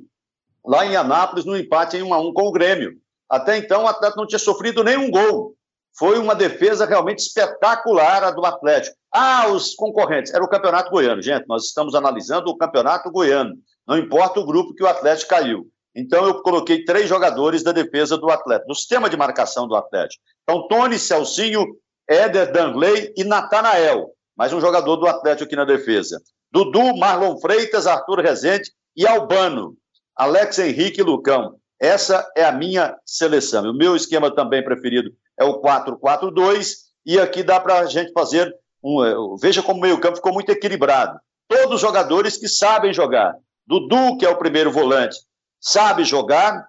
lá 0.66 0.86
em 0.86 0.96
Anápolis, 0.96 1.46
no 1.46 1.58
empate 1.58 1.98
em 1.98 2.04
1 2.04 2.14
a 2.14 2.20
1 2.20 2.34
com 2.34 2.44
o 2.44 2.52
Grêmio. 2.52 2.94
Até 3.30 3.58
então, 3.58 3.84
o 3.84 3.88
Atlético 3.88 4.20
não 4.20 4.28
tinha 4.28 4.40
sofrido 4.40 4.84
nenhum 4.84 5.10
gol. 5.10 5.56
Foi 5.98 6.18
uma 6.18 6.36
defesa 6.36 6.86
realmente 6.86 7.20
espetacular 7.20 8.24
a 8.24 8.32
do 8.32 8.46
Atlético. 8.46 8.96
Ah, 9.12 9.48
os 9.50 9.76
concorrentes. 9.76 10.34
Era 10.34 10.44
o 10.44 10.50
Campeonato 10.50 10.90
Goiano, 10.90 11.22
gente. 11.22 11.46
Nós 11.48 11.66
estamos 11.66 11.96
analisando 11.96 12.50
o 12.50 12.58
Campeonato 12.58 13.12
Goiano. 13.12 13.56
Não 13.88 13.98
importa 13.98 14.40
o 14.40 14.46
grupo 14.46 14.74
que 14.74 14.84
o 14.84 14.88
Atlético 14.88 15.30
caiu. 15.30 15.68
Então, 15.96 16.26
eu 16.26 16.42
coloquei 16.42 16.86
três 16.86 17.10
jogadores 17.10 17.64
da 17.64 17.74
defesa 17.74 18.18
do 18.18 18.30
Atlético, 18.30 18.70
no 18.70 18.76
sistema 18.76 19.10
de 19.10 19.18
marcação 19.18 19.68
do 19.68 19.76
Atlético. 19.76 20.24
Então, 20.44 20.68
Tony, 20.68 20.98
Celcinho, 20.98 21.66
Éder 22.08 22.52
Danley 22.52 23.14
e 23.18 23.24
Natanael. 23.26 24.12
Mais 24.38 24.54
um 24.54 24.62
jogador 24.62 24.96
do 24.96 25.08
Atlético 25.08 25.44
aqui 25.44 25.56
na 25.56 25.66
defesa. 25.66 26.22
Dudu, 26.52 26.96
Marlon 26.98 27.38
Freitas, 27.40 27.88
Arthur 27.88 28.20
Rezende 28.20 28.72
e 28.96 29.06
Albano. 29.06 29.76
Alex 30.16 30.60
Henrique 30.60 31.02
Lucão. 31.02 31.56
Essa 31.80 32.30
é 32.38 32.44
a 32.44 32.52
minha 32.52 32.96
seleção. 33.06 33.64
O 33.70 33.74
meu 33.74 33.96
esquema 33.96 34.34
também 34.34 34.64
preferido 34.64 35.12
é 35.40 35.44
o 35.44 35.62
4-4-2, 35.62 36.76
e 37.06 37.20
aqui 37.20 37.42
dá 37.42 37.60
para 37.60 37.80
a 37.80 37.86
gente 37.86 38.12
fazer 38.12 38.56
um. 38.84 39.04
Eh, 39.04 39.16
veja 39.42 39.64
como 39.64 39.80
o 39.80 39.82
meio-campo 39.82 40.18
ficou 40.18 40.34
muito 40.34 40.52
equilibrado. 40.52 41.20
Todos 41.48 41.82
jogadores 41.82 42.38
que 42.38 42.48
sabem 42.48 42.94
jogar. 42.94 43.36
Dudu, 43.66 44.18
que 44.18 44.26
é 44.26 44.30
o 44.30 44.38
primeiro 44.38 44.72
volante, 44.72 45.18
sabe 45.60 46.04
jogar. 46.04 46.68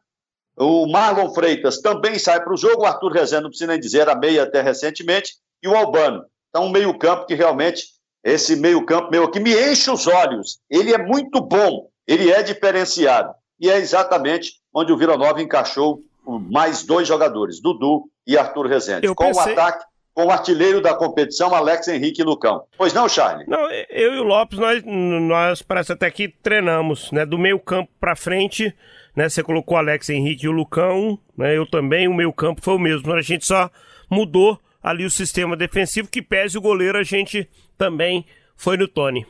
O 0.57 0.87
Marlon 0.87 1.33
Freitas 1.33 1.81
também 1.81 2.19
sai 2.19 2.43
para 2.43 2.53
o 2.53 2.57
jogo. 2.57 2.83
O 2.83 2.87
Arthur 2.87 3.13
Rezende, 3.13 3.43
não 3.43 3.51
precisa 3.51 3.71
nem 3.71 3.81
dizer, 3.81 4.01
era 4.01 4.15
meia 4.15 4.43
até 4.45 4.61
recentemente. 4.61 5.35
E 5.63 5.69
o 5.69 5.77
Albano. 5.77 6.25
Então, 6.49 6.67
um 6.67 6.71
meio-campo 6.71 7.27
que 7.27 7.35
realmente, 7.35 7.85
esse 8.25 8.57
meio-campo 8.57 9.11
meu 9.11 9.25
aqui, 9.25 9.41
me 9.41 9.53
enche 9.53 9.91
os 9.91 10.07
olhos. 10.07 10.59
Ele 10.69 10.93
é 10.93 10.99
muito 10.99 11.41
bom, 11.41 11.89
ele 12.07 12.31
é 12.31 12.43
diferenciado. 12.43 13.33
E 13.61 13.71
é 13.71 13.79
exatamente 13.79 14.55
onde 14.75 14.93
o 14.93 14.97
Vila 14.97 15.17
Nova 15.17 15.41
encaixou 15.41 16.01
mais 16.27 16.85
dois 16.85 17.07
jogadores, 17.07 17.61
Dudu 17.61 18.05
e 18.27 18.37
Arthur 18.37 18.67
Rezende. 18.67 19.07
Eu 19.07 19.15
com 19.15 19.27
pensei... 19.27 19.55
o 19.55 19.59
ataque, 19.61 19.85
com 20.15 20.27
o 20.27 20.31
artilheiro 20.31 20.81
da 20.81 20.95
competição, 20.95 21.55
Alex 21.55 21.89
Henrique 21.89 22.23
Lucão. 22.23 22.65
Pois 22.77 22.93
não, 22.93 23.09
Charlie? 23.09 23.47
Não, 23.49 23.71
eu 23.91 24.15
e 24.15 24.19
o 24.19 24.23
Lopes, 24.23 24.59
nós, 24.59 24.83
nós 24.85 25.63
parece 25.63 25.93
até 25.93 26.11
que 26.11 26.29
treinamos, 26.29 27.11
né? 27.13 27.25
Do 27.25 27.39
meio 27.39 27.59
campo 27.59 27.91
para 28.01 28.15
frente, 28.15 28.75
né? 29.17 29.29
Você 29.29 29.43
colocou 29.43 29.77
o 29.77 29.79
Alex 29.79 30.11
Henrique 30.11 30.47
e 30.47 30.49
o 30.49 30.53
Lucão, 30.53 31.19
né? 31.37 31.57
Eu 31.57 31.67
também, 31.67 32.09
o 32.09 32.15
meio 32.15 32.33
campo 32.33 32.61
foi 32.63 32.75
o 32.75 32.79
mesmo. 32.79 33.13
A 33.13 33.23
gente 33.23 33.47
só 33.47 33.71
mudou 34.11 34.59
ali 34.83 35.05
o 35.05 35.11
sistema 35.11 35.57
defensivo, 35.57 36.09
que 36.09 36.21
pese 36.21 36.59
o 36.59 36.63
goleiro, 36.63 36.99
a 36.99 37.05
gente 37.05 37.49
também 37.79 38.27
foi 38.57 38.77
no 38.77 38.87
Tony. 38.87 39.27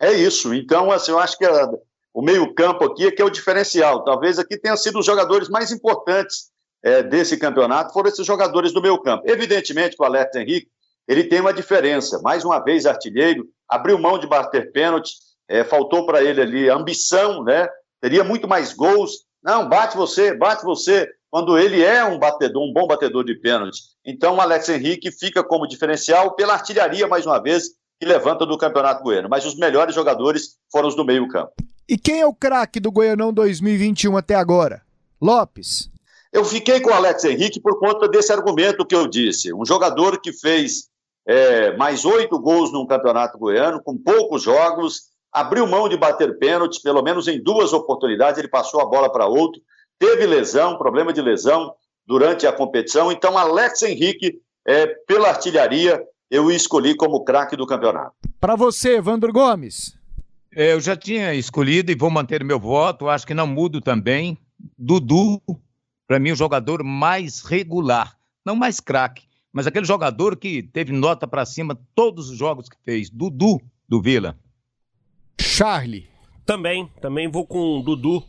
É 0.00 0.12
isso. 0.12 0.52
Então, 0.52 0.90
assim, 0.90 1.12
eu 1.12 1.18
acho 1.18 1.38
que 1.38 1.46
o 2.16 2.22
meio-campo 2.22 2.82
aqui 2.82 3.08
é 3.08 3.10
que 3.10 3.20
é 3.20 3.24
o 3.26 3.30
diferencial. 3.30 4.02
Talvez 4.02 4.38
aqui 4.38 4.56
tenha 4.56 4.74
sido 4.78 4.98
os 4.98 5.04
jogadores 5.04 5.50
mais 5.50 5.70
importantes 5.70 6.46
é, 6.82 7.02
desse 7.02 7.36
campeonato, 7.36 7.92
foram 7.92 8.08
esses 8.08 8.26
jogadores 8.26 8.72
do 8.72 8.80
meio-campo. 8.80 9.24
Evidentemente 9.26 9.94
que 9.94 10.02
o 10.02 10.06
Alex 10.06 10.34
Henrique 10.34 10.66
ele 11.06 11.24
tem 11.24 11.42
uma 11.42 11.52
diferença. 11.52 12.18
Mais 12.22 12.42
uma 12.42 12.58
vez, 12.58 12.86
artilheiro, 12.86 13.46
abriu 13.68 13.98
mão 13.98 14.18
de 14.18 14.26
bater 14.26 14.72
pênalti, 14.72 15.12
é, 15.46 15.62
faltou 15.62 16.06
para 16.06 16.24
ele 16.24 16.40
ali 16.40 16.70
ambição, 16.70 17.44
né? 17.44 17.68
Teria 18.00 18.24
muito 18.24 18.48
mais 18.48 18.72
gols. 18.72 19.26
Não, 19.44 19.68
bate 19.68 19.94
você, 19.94 20.32
bate 20.34 20.64
você, 20.64 21.06
quando 21.30 21.58
ele 21.58 21.84
é 21.84 22.02
um 22.02 22.18
batedor, 22.18 22.62
um 22.62 22.72
bom 22.72 22.86
batedor 22.86 23.24
de 23.24 23.34
pênalti. 23.34 23.78
Então, 24.02 24.36
o 24.36 24.40
Alex 24.40 24.70
Henrique 24.70 25.12
fica 25.12 25.44
como 25.44 25.68
diferencial 25.68 26.34
pela 26.34 26.54
artilharia, 26.54 27.06
mais 27.06 27.26
uma 27.26 27.38
vez, 27.42 27.64
que 27.98 28.06
levanta 28.06 28.44
do 28.44 28.58
Campeonato 28.58 29.02
Goiano. 29.02 29.28
Mas 29.28 29.44
os 29.44 29.56
melhores 29.56 29.94
jogadores 29.94 30.56
foram 30.70 30.88
os 30.88 30.94
do 30.94 31.04
meio-campo. 31.04 31.52
E 31.88 31.96
quem 31.96 32.20
é 32.20 32.26
o 32.26 32.34
craque 32.34 32.80
do 32.80 32.90
Goianão 32.90 33.32
2021 33.32 34.16
até 34.16 34.34
agora? 34.34 34.82
Lopes. 35.20 35.90
Eu 36.32 36.44
fiquei 36.44 36.80
com 36.80 36.90
o 36.90 36.94
Alex 36.94 37.24
Henrique 37.24 37.60
por 37.60 37.78
conta 37.78 38.08
desse 38.08 38.32
argumento 38.32 38.84
que 38.84 38.94
eu 38.94 39.06
disse. 39.06 39.54
Um 39.54 39.64
jogador 39.64 40.20
que 40.20 40.32
fez 40.32 40.88
é, 41.26 41.76
mais 41.76 42.04
oito 42.04 42.38
gols 42.38 42.72
num 42.72 42.86
campeonato 42.86 43.38
goiano, 43.38 43.82
com 43.82 43.96
poucos 43.96 44.42
jogos, 44.42 45.04
abriu 45.32 45.66
mão 45.66 45.88
de 45.88 45.96
bater 45.96 46.38
pênaltis, 46.38 46.80
pelo 46.80 47.02
menos 47.02 47.28
em 47.28 47.42
duas 47.42 47.72
oportunidades, 47.72 48.38
ele 48.38 48.48
passou 48.48 48.80
a 48.80 48.86
bola 48.86 49.10
para 49.10 49.26
outro, 49.26 49.60
teve 49.98 50.26
lesão, 50.26 50.78
problema 50.78 51.12
de 51.12 51.20
lesão 51.20 51.74
durante 52.06 52.46
a 52.46 52.52
competição. 52.52 53.10
Então, 53.10 53.36
Alex 53.36 53.82
Henrique, 53.82 54.38
é, 54.66 54.86
pela 54.86 55.28
artilharia, 55.28 56.02
eu 56.30 56.50
escolhi 56.50 56.94
como 56.94 57.24
craque 57.24 57.56
do 57.56 57.66
campeonato. 57.66 58.14
Para 58.40 58.56
você, 58.56 58.96
Evandro 58.96 59.32
Gomes. 59.32 59.96
É, 60.54 60.72
eu 60.72 60.80
já 60.80 60.96
tinha 60.96 61.34
escolhido 61.34 61.92
e 61.92 61.94
vou 61.94 62.10
manter 62.10 62.42
meu 62.42 62.58
voto, 62.58 63.08
acho 63.08 63.26
que 63.26 63.34
não 63.34 63.46
mudo 63.46 63.80
também. 63.80 64.38
Dudu, 64.78 65.40
para 66.06 66.18
mim, 66.18 66.32
o 66.32 66.36
jogador 66.36 66.82
mais 66.82 67.42
regular, 67.42 68.16
não 68.44 68.56
mais 68.56 68.80
craque, 68.80 69.24
mas 69.52 69.66
aquele 69.66 69.84
jogador 69.84 70.36
que 70.36 70.62
teve 70.62 70.92
nota 70.92 71.26
para 71.26 71.44
cima 71.44 71.78
todos 71.94 72.30
os 72.30 72.38
jogos 72.38 72.68
que 72.68 72.76
fez. 72.84 73.10
Dudu, 73.10 73.60
do 73.88 74.00
Vila. 74.00 74.36
Charlie. 75.40 76.08
Também, 76.44 76.88
também 77.00 77.28
vou 77.28 77.46
com 77.46 77.78
o 77.78 77.82
Dudu, 77.82 78.22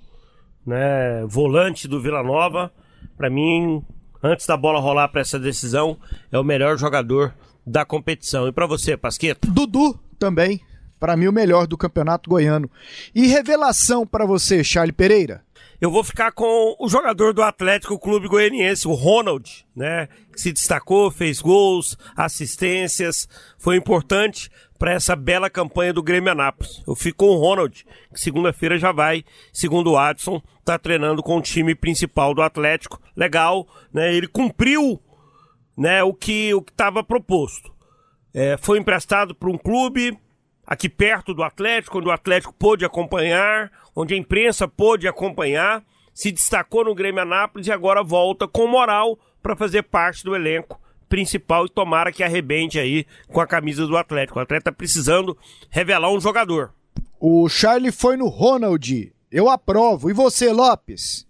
né, 0.65 1.25
volante 1.27 1.87
do 1.87 2.01
Vila 2.01 2.23
Nova. 2.23 2.71
Para 3.15 3.29
mim, 3.29 3.83
antes 4.21 4.45
da 4.45 4.57
bola 4.57 4.79
rolar 4.79 5.07
para 5.09 5.21
essa 5.21 5.39
decisão, 5.39 5.97
é 6.31 6.37
o 6.37 6.43
melhor 6.43 6.77
jogador 6.77 7.33
da 7.67 7.85
competição. 7.85 8.47
E 8.47 8.51
para 8.51 8.65
você, 8.65 8.95
Pasqueta? 8.95 9.47
Dudu 9.51 9.99
também 10.17 10.61
para 10.99 11.15
mim 11.15 11.27
o 11.27 11.33
melhor 11.33 11.67
do 11.67 11.77
campeonato 11.77 12.29
goiano. 12.29 12.71
E 13.13 13.27
revelação 13.27 14.05
para 14.05 14.25
você, 14.25 14.63
Charlie 14.63 14.93
Pereira? 14.93 15.43
Eu 15.79 15.91
vou 15.91 16.03
ficar 16.03 16.31
com 16.31 16.75
o 16.79 16.89
jogador 16.89 17.35
do 17.35 17.43
Atlético 17.43 17.99
Clube 17.99 18.27
Goianiense, 18.27 18.87
o 18.87 18.93
Ronald, 18.93 19.63
né? 19.75 20.07
Que 20.33 20.41
se 20.41 20.51
destacou, 20.51 21.11
fez 21.11 21.39
gols, 21.39 21.95
assistências, 22.15 23.29
foi 23.59 23.75
importante 23.75 24.49
para 24.79 24.93
essa 24.93 25.15
bela 25.15 25.51
campanha 25.51 25.93
do 25.93 26.01
Grêmio 26.01 26.31
Anápolis. 26.31 26.81
Eu 26.87 26.95
fico 26.95 27.25
com 27.25 27.31
o 27.31 27.37
Ronald, 27.37 27.85
que 28.11 28.19
segunda-feira 28.19 28.79
já 28.79 28.91
vai, 28.91 29.23
segundo 29.53 29.91
o 29.91 29.97
Adson, 29.97 30.41
tá 30.65 30.79
treinando 30.79 31.21
com 31.21 31.37
o 31.37 31.41
time 31.41 31.75
principal 31.75 32.33
do 32.33 32.41
Atlético. 32.41 32.99
Legal, 33.15 33.67
né? 33.93 34.13
Ele 34.15 34.27
cumpriu, 34.27 34.99
né, 35.77 36.03
o 36.03 36.13
que 36.13 36.53
o 36.53 36.61
que 36.61 36.71
estava 36.71 37.03
proposto. 37.03 37.71
É, 38.33 38.57
foi 38.57 38.79
emprestado 38.79 39.35
para 39.35 39.49
um 39.49 39.57
clube, 39.57 40.17
aqui 40.65 40.89
perto 40.89 41.33
do 41.33 41.43
Atlético, 41.43 41.99
onde 41.99 42.07
o 42.07 42.11
Atlético 42.11 42.53
pôde 42.53 42.83
acompanhar, 42.83 43.71
onde 43.95 44.13
a 44.13 44.17
imprensa 44.17 44.67
pôde 44.67 45.07
acompanhar, 45.07 45.83
se 46.13 46.31
destacou 46.31 46.83
no 46.83 46.95
Grêmio 46.95 47.21
Anápolis 47.21 47.67
e 47.67 47.71
agora 47.71 48.03
volta 48.03 48.47
com 48.47 48.67
moral 48.67 49.17
para 49.41 49.55
fazer 49.55 49.83
parte 49.83 50.23
do 50.23 50.35
elenco 50.35 50.79
principal 51.07 51.65
e 51.65 51.69
tomara 51.69 52.11
que 52.11 52.23
arrebente 52.23 52.77
aí 52.77 53.05
com 53.27 53.39
a 53.39 53.47
camisa 53.47 53.87
do 53.87 53.95
Atlético. 53.95 54.39
O 54.39 54.41
Atlético 54.41 54.69
está 54.69 54.77
precisando 54.77 55.37
revelar 55.69 56.11
um 56.11 56.19
jogador. 56.19 56.73
O 57.19 57.47
Charlie 57.47 57.91
foi 57.91 58.17
no 58.17 58.27
Ronald. 58.27 59.13
Eu 59.31 59.49
aprovo. 59.49 60.09
E 60.09 60.13
você, 60.13 60.51
Lopes? 60.51 61.25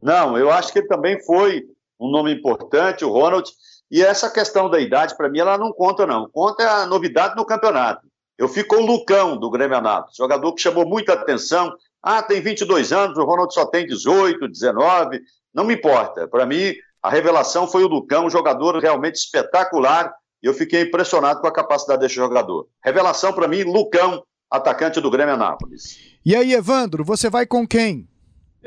Não, 0.00 0.38
eu 0.38 0.50
acho 0.50 0.72
que 0.72 0.78
ele 0.78 0.88
também 0.88 1.20
foi 1.24 1.66
um 1.98 2.10
nome 2.10 2.32
importante, 2.32 3.04
o 3.04 3.10
Ronald. 3.10 3.50
E 3.90 4.02
essa 4.02 4.30
questão 4.30 4.68
da 4.68 4.80
idade, 4.80 5.16
para 5.16 5.28
mim, 5.28 5.38
ela 5.38 5.56
não 5.56 5.72
conta, 5.72 6.06
não. 6.06 6.28
Conta 6.30 6.68
a 6.68 6.86
novidade 6.86 7.36
no 7.36 7.44
campeonato. 7.44 8.06
Eu 8.38 8.48
fico 8.48 8.76
com 8.76 8.82
o 8.82 8.86
Lucão, 8.86 9.36
do 9.36 9.50
Grêmio 9.50 9.78
Anápolis, 9.78 10.16
jogador 10.16 10.52
que 10.52 10.60
chamou 10.60 10.86
muita 10.86 11.14
atenção. 11.14 11.72
Ah, 12.02 12.22
tem 12.22 12.40
22 12.40 12.92
anos, 12.92 13.16
o 13.16 13.24
Ronald 13.24 13.52
só 13.52 13.64
tem 13.64 13.86
18, 13.86 14.48
19. 14.48 15.20
Não 15.54 15.64
me 15.64 15.74
importa. 15.74 16.28
Para 16.28 16.44
mim, 16.44 16.74
a 17.02 17.08
revelação 17.08 17.66
foi 17.66 17.82
o 17.82 17.88
Lucão, 17.88 18.26
um 18.26 18.30
jogador 18.30 18.76
realmente 18.78 19.16
espetacular. 19.16 20.12
E 20.42 20.46
eu 20.46 20.52
fiquei 20.52 20.82
impressionado 20.82 21.40
com 21.40 21.46
a 21.46 21.52
capacidade 21.52 22.00
desse 22.00 22.14
jogador. 22.14 22.68
Revelação 22.84 23.32
para 23.32 23.48
mim, 23.48 23.62
Lucão, 23.62 24.22
atacante 24.50 25.00
do 25.00 25.10
Grêmio 25.10 25.34
Anápolis. 25.34 25.96
E 26.24 26.36
aí, 26.36 26.52
Evandro, 26.52 27.04
você 27.04 27.30
vai 27.30 27.46
com 27.46 27.66
quem? 27.66 28.06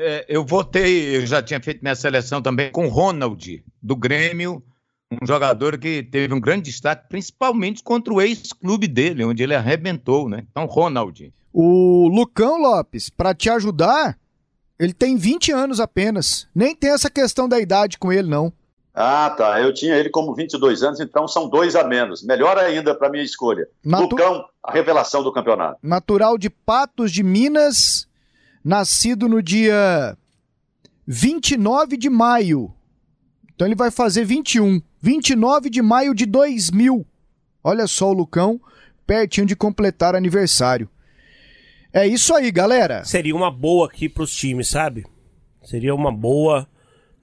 É, 0.02 0.24
eu 0.28 0.44
votei, 0.44 1.16
eu 1.16 1.26
já 1.26 1.42
tinha 1.42 1.60
feito 1.60 1.82
minha 1.82 1.94
seleção 1.94 2.40
também 2.40 2.72
com 2.72 2.88
Ronald, 2.88 3.62
do 3.82 3.94
Grêmio 3.94 4.64
um 5.10 5.26
jogador 5.26 5.76
que 5.76 6.02
teve 6.04 6.32
um 6.32 6.40
grande 6.40 6.70
destaque, 6.70 7.08
principalmente 7.08 7.82
contra 7.82 8.12
o 8.12 8.20
ex-clube 8.20 8.86
dele, 8.86 9.24
onde 9.24 9.42
ele 9.42 9.54
arrebentou, 9.54 10.28
né? 10.28 10.46
Então, 10.50 10.66
Ronald. 10.66 11.32
O 11.52 12.08
Lucão 12.08 12.60
Lopes, 12.60 13.10
para 13.10 13.34
te 13.34 13.50
ajudar, 13.50 14.16
ele 14.78 14.92
tem 14.92 15.16
20 15.16 15.50
anos 15.50 15.80
apenas. 15.80 16.46
Nem 16.54 16.76
tem 16.76 16.90
essa 16.90 17.10
questão 17.10 17.48
da 17.48 17.58
idade 17.58 17.98
com 17.98 18.12
ele, 18.12 18.28
não. 18.28 18.52
Ah, 18.94 19.30
tá. 19.36 19.60
Eu 19.60 19.74
tinha 19.74 19.96
ele 19.96 20.10
como 20.10 20.34
22 20.34 20.82
anos, 20.84 21.00
então 21.00 21.26
são 21.26 21.48
dois 21.48 21.74
a 21.74 21.82
menos. 21.82 22.22
Melhor 22.22 22.56
ainda 22.56 22.94
para 22.94 23.10
minha 23.10 23.24
escolha. 23.24 23.66
Natu... 23.84 24.10
Lucão, 24.10 24.44
a 24.62 24.70
revelação 24.70 25.24
do 25.24 25.32
campeonato. 25.32 25.78
Natural 25.82 26.38
de 26.38 26.48
Patos 26.48 27.10
de 27.10 27.24
Minas, 27.24 28.06
nascido 28.64 29.28
no 29.28 29.42
dia 29.42 30.16
29 31.06 31.96
de 31.96 32.08
maio. 32.08 32.72
Então 33.54 33.66
ele 33.66 33.74
vai 33.74 33.90
fazer 33.90 34.24
21. 34.24 34.80
29 35.02 35.70
de 35.70 35.82
maio 35.82 36.14
de 36.14 36.26
2000. 36.26 37.06
Olha 37.62 37.86
só 37.86 38.10
o 38.10 38.14
Lucão, 38.14 38.60
pertinho 39.06 39.46
de 39.46 39.56
completar 39.56 40.14
aniversário. 40.14 40.88
É 41.92 42.06
isso 42.06 42.34
aí, 42.34 42.50
galera. 42.50 43.04
Seria 43.04 43.34
uma 43.34 43.50
boa 43.50 43.86
aqui 43.86 44.08
pros 44.08 44.34
times, 44.34 44.68
sabe? 44.68 45.04
Seria 45.62 45.94
uma 45.94 46.12
boa, 46.12 46.68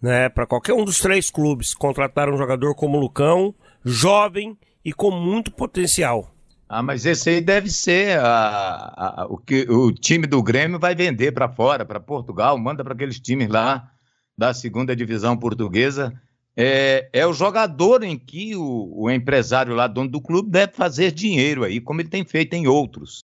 né, 0.01 0.29
para 0.29 0.45
qualquer 0.45 0.73
um 0.73 0.83
dos 0.83 0.99
três 0.99 1.31
clubes 1.31 1.73
contratar 1.73 2.29
um 2.29 2.37
jogador 2.37 2.75
como 2.75 2.97
o 2.97 2.99
Lucão, 2.99 3.55
jovem 3.83 4.57
e 4.83 4.91
com 4.91 5.09
muito 5.09 5.51
potencial. 5.51 6.35
Ah, 6.69 6.83
mas 6.83 7.05
esse 7.05 7.29
aí 7.29 7.41
deve 7.41 7.69
ser 7.69 8.19
a, 8.19 9.21
a, 9.21 9.25
o 9.29 9.37
que 9.37 9.61
o 9.69 9.91
time 9.91 10.27
do 10.27 10.43
Grêmio 10.43 10.77
vai 10.77 10.93
vender 10.93 11.31
para 11.31 11.47
fora, 11.47 11.85
para 11.85 11.99
Portugal, 11.99 12.57
manda 12.57 12.83
para 12.83 12.93
aqueles 12.93 13.19
times 13.19 13.47
lá 13.47 13.89
da 14.37 14.53
segunda 14.53 14.95
divisão 14.95 15.37
portuguesa 15.37 16.13
é, 16.59 17.07
é 17.13 17.27
o 17.27 17.33
jogador 17.33 18.01
em 18.01 18.17
que 18.17 18.55
o, 18.55 18.91
o 18.91 19.11
empresário 19.11 19.75
lá, 19.75 19.85
dono 19.85 20.09
do 20.09 20.19
clube, 20.19 20.49
deve 20.49 20.73
fazer 20.73 21.11
dinheiro 21.11 21.63
aí, 21.63 21.79
como 21.79 22.01
ele 22.01 22.09
tem 22.09 22.25
feito 22.25 22.55
em 22.55 22.67
outros. 22.67 23.19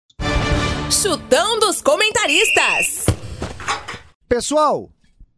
Chutão 0.90 1.58
dos 1.58 1.80
comentaristas. 1.80 3.06
Pessoal, 4.28 4.90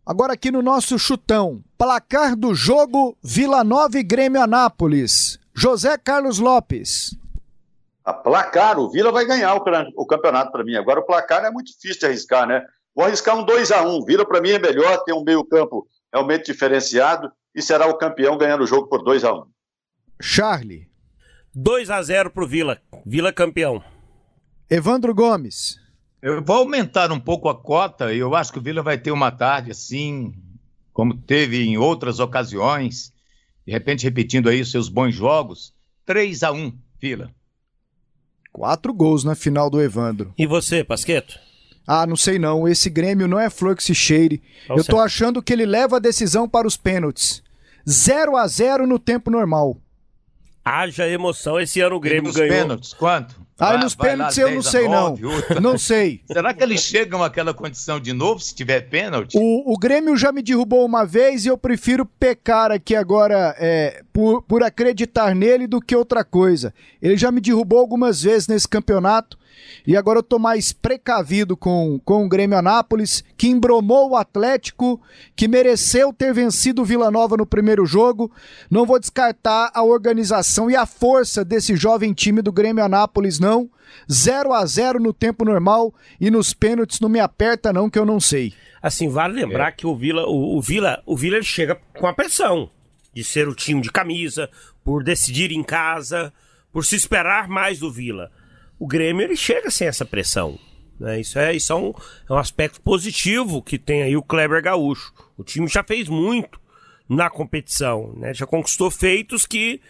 agora 0.05 0.33
aqui 0.33 0.51
no 0.51 0.61
nosso 0.61 0.99
chutão, 0.99 1.63
placar 1.79 2.35
do 2.35 2.53
jogo 2.53 3.17
Vila 3.23 3.63
Nova 3.63 3.97
e 3.97 4.03
Grêmio 4.03 4.43
Anápolis. 4.43 5.39
José 5.55 5.97
Carlos 5.97 6.41
Lopes. 6.41 7.17
A 8.05 8.13
placar, 8.13 8.79
o 8.79 8.91
Vila 8.91 9.11
vai 9.11 9.25
ganhar 9.25 9.55
o, 9.55 9.65
o 9.97 10.07
campeonato 10.07 10.53
para 10.53 10.63
mim. 10.63 10.77
Agora 10.77 11.01
o 11.01 11.07
placar 11.07 11.45
é 11.45 11.51
muito 11.51 11.73
difícil 11.73 12.01
de 12.01 12.07
arriscar, 12.07 12.47
né? 12.47 12.63
Vou 12.95 13.05
arriscar 13.05 13.37
um 13.37 13.45
2 13.45 13.73
a 13.73 13.83
1 13.83 13.97
um. 13.97 14.05
Vila 14.05 14.27
para 14.27 14.43
mim 14.43 14.51
é 14.51 14.59
melhor, 14.59 15.03
tem 15.05 15.15
um 15.15 15.25
meio-campo 15.25 15.89
realmente 16.13 16.47
diferenciado 16.47 17.33
e 17.55 17.63
será 17.63 17.87
o 17.87 17.97
campeão 17.97 18.37
ganhando 18.37 18.63
o 18.63 18.67
jogo 18.67 18.89
por 18.89 19.03
2 19.03 19.25
a 19.25 19.33
1 19.33 19.39
um. 19.39 19.47
Charlie. 20.21 20.89
2 21.55 21.89
a 21.91 22.03
0 22.03 22.31
pro 22.31 22.47
Vila. 22.47 22.81
Vila 23.07 23.33
campeão. 23.33 23.83
Evandro 24.69 25.15
Gomes. 25.15 25.81
Eu 26.21 26.43
vou 26.43 26.57
aumentar 26.57 27.11
um 27.11 27.21
pouco 27.21 27.49
a 27.49 27.55
cota 27.55 28.13
e 28.13 28.19
eu 28.19 28.35
acho 28.35 28.53
que 28.53 28.59
o 28.59 28.63
Vila 28.63 28.83
vai 28.83 28.99
ter 28.99 29.13
uma 29.13 29.31
tarde 29.31 29.71
assim, 29.71 30.35
como 30.93 31.17
teve 31.17 31.63
em 31.63 31.77
outras 31.79 32.19
ocasiões, 32.19 33.13
de 33.67 33.73
repente 33.73 34.05
repetindo 34.05 34.49
aí 34.49 34.61
os 34.61 34.71
seus 34.71 34.89
bons 34.89 35.15
jogos. 35.15 35.73
3 36.05 36.43
a 36.43 36.53
1 36.53 36.79
Vila. 37.01 37.31
Quatro 38.55 38.95
gols 38.95 39.25
na 39.25 39.35
final 39.35 39.69
do 39.69 39.83
Evandro. 39.83 40.33
E 40.39 40.47
você, 40.47 40.85
Pasqueto? 40.85 41.41
Ah, 41.85 42.07
não 42.07 42.15
sei 42.15 42.39
não. 42.39 42.69
Esse 42.69 42.89
Grêmio 42.89 43.27
não 43.27 43.39
é 43.39 43.51
flor 43.51 43.75
que 43.75 43.83
se 43.83 43.97
cheire. 43.97 44.41
Qual 44.69 44.79
Eu 44.79 44.85
tô 44.85 45.01
achando 45.01 45.43
que 45.43 45.53
ele 45.53 45.67
leva 45.67 45.97
a 45.97 45.99
decisão 45.99 46.49
para 46.49 46.65
os 46.65 46.77
pênaltis. 46.77 47.43
0 47.87 48.37
a 48.37 48.47
0 48.47 48.87
no 48.87 48.97
tempo 48.97 49.29
normal. 49.29 49.77
Haja 50.65 51.07
emoção. 51.09 51.61
Esse 51.61 51.81
ano 51.81 51.97
o 51.97 52.01
Grêmio 52.01 52.33
ganhou. 52.33 52.49
pênaltis, 52.49 52.93
quanto? 52.95 53.45
Ah, 53.57 53.79
nos 53.79 53.95
pênaltis 53.95 54.37
eu 54.37 54.51
não 54.51 54.63
sei, 54.63 54.89
9, 54.89 55.23
não. 55.23 55.61
Não 55.61 55.79
sei. 55.79 56.23
Será 56.27 56.53
que 56.53 56.63
eles 56.63 56.81
chegam 56.81 57.23
àquela 57.23 57.55
condição 57.55 58.01
de 58.01 58.13
novo 58.13 58.41
se 58.41 58.53
tiver 58.53 58.81
pênalti? 58.81 59.37
O, 59.39 59.73
o 59.73 59.79
Grêmio 59.79 60.17
já 60.17 60.33
me 60.33 60.43
derrubou 60.43 60.85
uma 60.85 61.05
vez 61.05 61.45
e 61.45 61.49
eu 61.49 61.57
prefiro 61.57 62.05
pecar 62.05 62.73
aqui 62.73 62.97
agora 62.97 63.55
é, 63.59 64.03
por, 64.13 64.43
por 64.43 64.63
acreditar 64.65 65.37
nele 65.37 65.69
do 65.69 65.81
que 65.81 65.95
outra 65.95 66.25
coisa. 66.25 66.75
Ele 67.01 67.17
já 67.17 67.31
me 67.31 67.41
derrubou 67.41 67.79
algumas 67.79 68.23
vezes 68.23 68.49
nesse 68.49 68.67
campeonato 68.67 69.39
e 69.87 69.97
agora 69.97 70.21
eu 70.21 70.23
tô 70.23 70.39
mais 70.39 70.73
precavido 70.73 71.57
com, 71.57 72.01
com 72.05 72.25
o 72.25 72.29
Grêmio 72.29 72.57
Anápolis, 72.57 73.23
que 73.37 73.49
embromou 73.49 74.11
o 74.11 74.17
Atlético, 74.17 75.01
que 75.37 75.47
mereceu 75.47 76.13
ter 76.13 76.33
vencido 76.33 76.83
o 76.83 76.85
Vila 76.85 77.11
Nova 77.11 77.37
no 77.37 77.45
primeiro 77.45 77.85
jogo. 77.85 78.33
Não 78.71 78.87
vou 78.87 78.99
descartar 78.99 79.71
a 79.75 79.83
organização 79.83 80.71
e 80.71 80.77
a 80.77 80.87
força 80.87 81.45
desse 81.45 81.77
jovem 81.77 82.15
time 82.15 82.41
do 82.41 82.53
Grêmio 82.53 82.83
Anápolis, 82.83 83.39
não. 83.39 83.69
0 84.11 84.53
a 84.53 84.65
0 84.65 84.99
no 84.99 85.13
tempo 85.13 85.45
normal 85.45 85.95
e 86.21 86.31
nos 86.31 86.55
pênaltis 86.55 86.99
não 86.99 87.09
me 87.09 87.21
aperta 87.21 87.73
não 87.73 87.91
que 87.91 87.99
eu 87.99 88.07
não 88.07 88.19
sei. 88.19 88.55
Assim, 88.83 89.09
vale 89.09 89.35
lembrar 89.35 89.69
é. 89.69 89.73
que 89.73 89.87
o 89.87 89.95
Vila, 89.95 90.27
o, 90.27 90.57
o, 90.57 90.63
Vila, 90.63 91.03
o 91.07 91.17
Vila 91.17 91.37
ele 91.37 91.45
chega 91.45 91.79
com 91.99 92.07
a 92.07 92.13
pressão 92.13 92.71
de 93.13 93.23
ser 93.23 93.49
o 93.49 93.55
time 93.55 93.81
de 93.81 93.93
camisa, 93.93 94.51
por 94.83 95.05
decidir 95.05 95.53
em 95.53 95.63
casa, 95.63 96.33
por 96.73 96.85
se 96.85 96.97
esperar 96.97 97.49
mais 97.49 97.79
do 97.79 97.93
Vila 97.93 98.31
o 98.79 98.87
Grêmio 98.87 99.23
ele 99.23 99.37
chega 99.37 99.71
sem 99.71 99.89
essa 99.89 100.05
pressão. 100.05 100.59
Né? 100.99 101.21
Isso, 101.21 101.39
é, 101.39 101.55
isso 101.55 101.73
é, 101.73 101.77
um, 101.77 101.93
é 102.29 102.33
um 102.33 102.39
aspecto 102.39 102.81
positivo 102.81 103.63
que 103.63 103.79
tem 103.79 104.03
aí 104.03 104.17
o 104.17 104.23
Kleber 104.23 104.63
Gaúcho. 104.63 105.13
O 105.37 105.45
time 105.45 105.67
já 105.69 105.83
fez 105.83 106.09
muito 106.09 106.61
na 107.09 107.29
competição, 107.29 108.15
né? 108.17 108.33
já 108.33 108.47
conquistou 108.47 108.91
feitos 108.91 109.45
que 109.45 109.81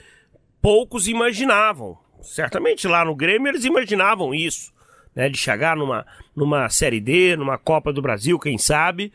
poucos 0.61 1.07
imaginavam. 1.07 1.99
Certamente 2.23 2.89
lá 2.89 3.05
no 3.05 3.15
Grêmio 3.15 3.49
eles 3.49 3.65
imaginavam 3.65 4.35
isso, 4.35 4.73
né? 5.15 5.29
de 5.29 5.39
chegar 5.39 5.77
numa, 5.77 6.07
numa 6.35 6.69
Série 6.71 7.01
D, 7.01 7.37
numa 7.37 7.59
Copa 7.59 7.93
do 7.93 8.03
Brasil, 8.03 8.39
quem 8.39 8.59
sabe. 8.59 9.13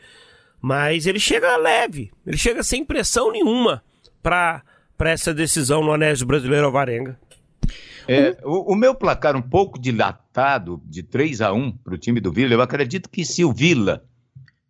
Mas 0.62 1.06
ele 1.06 1.18
chega 1.18 1.56
leve, 1.56 2.12
ele 2.26 2.36
chega 2.36 2.62
sem 2.62 2.84
pressão 2.84 3.32
nenhuma 3.32 3.82
para 4.22 4.62
essa 5.00 5.32
decisão 5.32 5.82
no 5.82 5.92
Anésio 5.92 6.26
Brasileiro 6.26 6.66
Alvarenga. 6.66 7.18
É, 8.12 8.36
o, 8.42 8.72
o, 8.72 8.74
meu 8.74 8.92
placar 8.92 9.36
um 9.36 9.42
pouco 9.42 9.78
dilatado, 9.78 10.82
de 10.84 11.00
3 11.00 11.40
a 11.42 11.52
1 11.52 11.76
para 11.76 11.94
o 11.94 11.98
time 11.98 12.20
do 12.20 12.32
Vila, 12.32 12.52
eu 12.52 12.60
acredito 12.60 13.08
que 13.08 13.24
se 13.24 13.44
o 13.44 13.52
Vila 13.52 14.04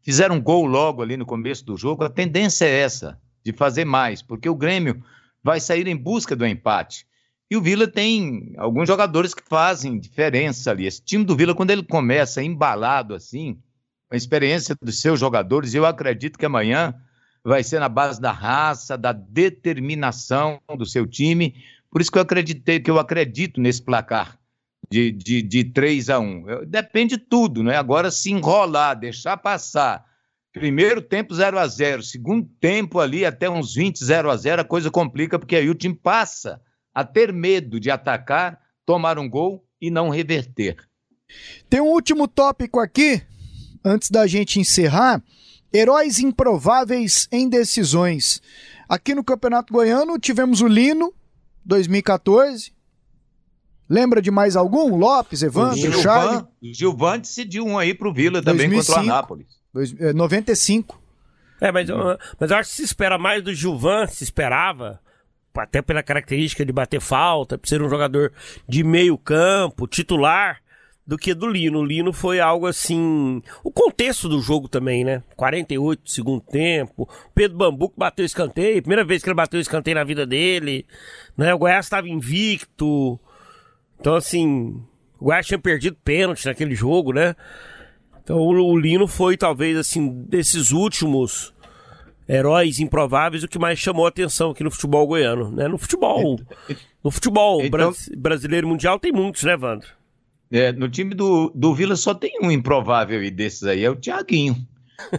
fizer 0.03 0.31
um 0.31 0.39
gol 0.39 0.67
logo 0.67 1.01
ali 1.01 1.17
no 1.17 1.25
começo 1.25 1.65
do 1.65 1.75
jogo, 1.75 2.05
a 2.05 2.11
tendência 2.11 2.67
é 2.67 2.81
essa, 2.81 3.19
de 3.43 3.55
fazer 3.55 3.87
mais, 3.87 4.21
porque 4.21 4.47
o 4.47 4.55
Grêmio 4.55 5.03
vai 5.43 5.59
sair 5.59 5.89
em 5.89 5.97
busca 5.97 6.37
do 6.37 6.47
empate. 6.47 7.07
E 7.51 7.57
o 7.57 7.63
Vila 7.63 7.89
tem 7.89 8.53
alguns 8.59 8.87
jogadores 8.87 9.33
que 9.33 9.43
fazem 9.49 9.99
diferença 9.99 10.71
ali. 10.71 10.85
Esse 10.85 11.03
time 11.03 11.25
do 11.25 11.35
Vila, 11.35 11.55
quando 11.55 11.71
ele 11.71 11.83
começa 11.83 12.43
embalado 12.43 13.15
assim, 13.15 13.59
a 14.11 14.17
experiência 14.17 14.77
dos 14.83 15.01
seus 15.01 15.19
jogadores, 15.19 15.73
eu 15.73 15.87
acredito 15.87 16.39
que 16.39 16.45
amanhã 16.45 16.95
vai 17.43 17.65
ser 17.65 17.81
na 17.81 17.89
base 17.89 18.21
da 18.21 18.33
raça, 18.33 18.99
da 18.99 19.13
determinação 19.13 20.61
do 20.77 20.85
seu 20.85 21.07
time, 21.07 21.55
por 21.91 22.01
isso 22.01 22.11
que 22.11 22.19
eu 22.19 22.23
acreditei, 22.23 22.81
que 22.81 22.91
eu 22.91 22.99
acredito 22.99 23.61
nesse 23.61 23.83
placar 23.83 24.39
de, 24.91 25.13
de, 25.13 25.43
de 25.43 25.65
3 25.65 26.11
a 26.11 26.19
1 26.19 26.67
Depende 26.67 27.17
de 27.17 27.25
tudo, 27.25 27.63
né? 27.63 27.77
Agora, 27.77 28.11
se 28.11 28.31
enrolar, 28.31 28.99
deixar 28.99 29.37
passar. 29.37 30.05
Primeiro 30.53 31.01
tempo 31.01 31.33
0 31.33 31.59
a 31.59 31.67
0 31.69 32.03
segundo 32.03 32.49
tempo 32.61 32.99
ali 32.99 33.25
até 33.25 33.49
uns 33.49 33.75
20 33.75 34.05
0 34.05 34.31
a 34.31 34.37
0 34.37 34.63
a 34.63 34.65
coisa 34.65 34.91
complica, 34.91 35.39
porque 35.39 35.55
aí 35.55 35.71
o 35.71 35.75
time 35.75 35.95
passa 35.95 36.61
a 36.93 37.05
ter 37.05 37.33
medo 37.33 37.79
de 37.79 37.89
atacar, 37.89 38.59
tomar 38.85 39.17
um 39.17 39.29
gol 39.29 39.65
e 39.81 39.91
não 39.91 40.09
reverter. 40.09 40.77
Tem 41.69 41.81
um 41.81 41.87
último 41.87 42.27
tópico 42.27 42.81
aqui, 42.81 43.23
antes 43.85 44.11
da 44.11 44.27
gente 44.27 44.59
encerrar. 44.59 45.23
Heróis 45.73 46.19
improváveis 46.19 47.29
em 47.31 47.49
decisões. 47.49 48.43
Aqui 48.89 49.15
no 49.15 49.23
Campeonato 49.23 49.73
Goiano 49.73 50.19
tivemos 50.19 50.61
o 50.61 50.67
Lino, 50.67 51.15
2014. 51.71 52.73
Lembra 53.89 54.21
de 54.21 54.31
mais 54.31 54.55
algum? 54.57 54.97
Lopes, 54.97 55.43
Evandro, 55.43 55.77
Gilvan, 55.77 56.03
Charlie? 56.03 56.47
Gilvan 56.63 57.19
decidiu 57.19 57.65
um 57.65 57.79
aí 57.79 57.95
pro 57.95 58.13
Vila 58.13 58.43
também 58.43 58.69
2005, 58.69 58.87
contra 58.87 59.03
o 59.03 59.15
Anápolis. 59.15 59.47
Dois, 59.73 59.93
95. 60.15 61.01
É, 61.61 61.69
é, 61.69 61.73
mas, 61.73 61.89
mas 62.39 62.51
eu 62.51 62.57
acho 62.57 62.71
que 62.71 62.77
se 62.77 62.85
espera 62.85 63.19
mais 63.19 63.43
do 63.43 63.53
Gilvan, 63.53 64.07
se 64.07 64.23
esperava, 64.23 65.01
até 65.57 65.83
pela 65.83 66.03
característica 66.03 66.65
de 66.65 66.73
bater 66.73 67.01
falta, 67.01 67.59
por 67.59 67.69
ser 67.69 67.83
um 67.83 67.89
jogador 67.89 68.33
de 68.69 68.85
meio 68.85 69.19
campo, 69.19 69.87
titular 69.87 70.61
do 71.07 71.19
que 71.19 71.35
do 71.35 71.47
Lino. 71.47 71.81
O 71.81 71.85
Lino 71.85 72.13
foi 72.13 72.41
algo 72.41 72.67
assim. 72.67 73.43
O 73.65 73.71
contexto 73.71 74.29
do 74.29 74.41
jogo 74.41 74.69
também, 74.69 75.05
né? 75.05 75.23
48 75.37 76.11
segundo 76.11 76.41
tempo. 76.41 77.09
Pedro 77.35 77.59
Bambu 77.59 77.89
que 77.91 77.99
bateu 77.99 78.25
escanteio. 78.25 78.83
Primeira 78.83 79.05
vez 79.05 79.23
que 79.23 79.29
ele 79.29 79.35
bateu 79.35 79.61
escanteio 79.61 79.97
na 79.97 80.05
vida 80.05 80.27
dele. 80.27 80.87
Né? 81.37 81.53
O 81.55 81.59
Goiás 81.59 81.87
estava 81.87 82.09
invicto. 82.09 83.19
Então, 83.99 84.15
assim. 84.15 84.83
O 85.19 85.25
Goiás 85.27 85.47
tinha 85.47 85.59
perdido 85.59 85.97
pênalti 86.03 86.47
naquele 86.47 86.75
jogo, 86.75 87.13
né? 87.13 87.35
Então 88.23 88.39
o 88.39 88.79
Lino 88.79 89.09
foi, 89.09 89.37
talvez, 89.37 89.77
assim, 89.77 90.25
desses 90.29 90.71
últimos 90.71 91.53
heróis 92.29 92.79
improváveis, 92.79 93.43
o 93.43 93.49
que 93.49 93.59
mais 93.59 93.79
chamou 93.79 94.07
a 94.07 94.09
atenção 94.09 94.53
aqui 94.53 94.63
no 94.63 94.71
futebol 94.71 95.05
goiano, 95.07 95.51
né? 95.51 95.67
No 95.67 95.77
futebol. 95.77 96.39
No 97.03 97.11
futebol 97.11 97.61
então... 97.61 97.93
brasileiro 98.17 98.69
mundial 98.69 99.01
tem 99.01 99.11
muitos, 99.11 99.43
né, 99.43 99.57
Vandro? 99.57 99.89
É, 100.53 100.73
no 100.73 100.89
time 100.89 101.15
do, 101.15 101.53
do 101.55 101.75
Vila 101.75 101.95
só 101.95 102.13
tem 102.13 102.39
um 102.43 102.51
improvável 102.51 103.23
e 103.23 103.31
desses 103.31 103.63
aí, 103.63 103.85
é 103.85 103.91
o 103.91 103.97
Thiaguinho. 103.97 104.57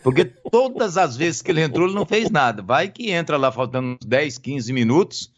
Porque 0.04 0.26
todas 0.26 0.98
as 0.98 1.16
vezes 1.16 1.42
que 1.42 1.52
ele 1.52 1.62
entrou, 1.62 1.88
ele 1.88 1.96
não 1.96 2.06
fez 2.06 2.30
nada. 2.30 2.62
Vai 2.62 2.90
que 2.90 3.12
entra 3.12 3.38
lá 3.38 3.52
faltando 3.52 3.98
uns 4.00 4.06
10, 4.06 4.38
15 4.38 4.74
minutos 4.74 5.32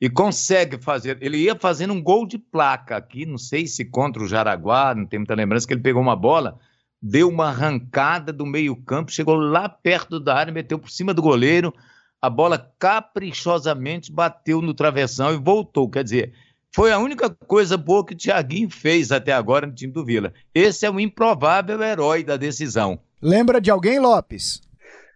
e 0.00 0.10
consegue 0.10 0.78
fazer. 0.78 1.18
Ele 1.20 1.38
ia 1.38 1.54
fazendo 1.54 1.92
um 1.92 2.02
gol 2.02 2.26
de 2.26 2.38
placa 2.38 2.96
aqui, 2.96 3.24
não 3.24 3.38
sei 3.38 3.66
se 3.66 3.84
contra 3.84 4.22
o 4.22 4.28
Jaraguá, 4.28 4.94
não 4.94 5.06
tem 5.06 5.18
muita 5.18 5.34
lembrança, 5.34 5.66
que 5.66 5.72
ele 5.72 5.80
pegou 5.80 6.02
uma 6.02 6.16
bola, 6.16 6.58
deu 7.00 7.28
uma 7.28 7.48
arrancada 7.48 8.32
do 8.32 8.44
meio-campo, 8.44 9.12
chegou 9.12 9.36
lá 9.36 9.68
perto 9.68 10.20
da 10.20 10.34
área, 10.34 10.52
meteu 10.52 10.78
por 10.78 10.90
cima 10.90 11.14
do 11.14 11.22
goleiro, 11.22 11.72
a 12.20 12.28
bola 12.28 12.72
caprichosamente 12.78 14.12
bateu 14.12 14.60
no 14.60 14.74
travessão 14.74 15.32
e 15.32 15.38
voltou. 15.38 15.88
Quer 15.88 16.04
dizer, 16.04 16.32
foi 16.76 16.92
a 16.92 16.98
única 16.98 17.30
coisa 17.30 17.74
boa 17.78 18.04
que 18.04 18.12
o 18.12 18.16
Thiaguinho 18.16 18.68
fez 18.68 19.10
até 19.10 19.32
agora 19.32 19.66
no 19.66 19.72
time 19.72 19.90
do 19.90 20.04
Vila. 20.04 20.34
Esse 20.54 20.84
é 20.84 20.90
o 20.90 21.00
improvável 21.00 21.82
herói 21.82 22.22
da 22.22 22.36
decisão. 22.36 23.00
Lembra 23.22 23.62
de 23.62 23.70
alguém, 23.70 23.98
Lopes? 23.98 24.60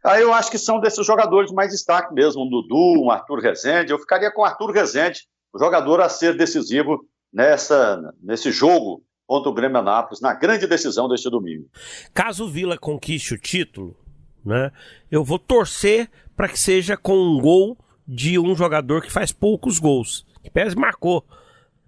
Ah, 0.02 0.18
eu 0.18 0.32
acho 0.32 0.50
que 0.50 0.56
são 0.56 0.80
desses 0.80 1.06
jogadores 1.06 1.52
mais 1.52 1.70
destaque 1.70 2.14
mesmo, 2.14 2.46
um 2.46 2.48
Dudu, 2.48 3.04
um 3.04 3.10
Arthur 3.10 3.40
Rezende. 3.40 3.92
Eu 3.92 3.98
ficaria 3.98 4.32
com 4.32 4.40
o 4.40 4.44
Arthur 4.46 4.70
Rezende, 4.70 5.28
o 5.52 5.58
jogador 5.58 6.00
a 6.00 6.08
ser 6.08 6.34
decisivo 6.34 7.04
nessa, 7.30 8.10
nesse 8.22 8.50
jogo 8.50 9.04
contra 9.26 9.50
o 9.50 9.54
Grêmio 9.54 9.76
Anápolis, 9.76 10.22
na 10.22 10.32
grande 10.32 10.66
decisão 10.66 11.10
deste 11.10 11.28
domingo. 11.28 11.68
Caso 12.14 12.46
o 12.46 12.48
Vila 12.48 12.78
conquiste 12.78 13.34
o 13.34 13.38
título, 13.38 13.94
né, 14.42 14.72
eu 15.10 15.22
vou 15.22 15.38
torcer 15.38 16.08
para 16.34 16.48
que 16.48 16.58
seja 16.58 16.96
com 16.96 17.18
um 17.18 17.38
gol 17.38 17.76
de 18.08 18.38
um 18.38 18.56
jogador 18.56 19.02
que 19.02 19.12
faz 19.12 19.30
poucos 19.30 19.78
gols. 19.78 20.24
Que 20.42 20.48
Pérez 20.48 20.74
marcou 20.74 21.22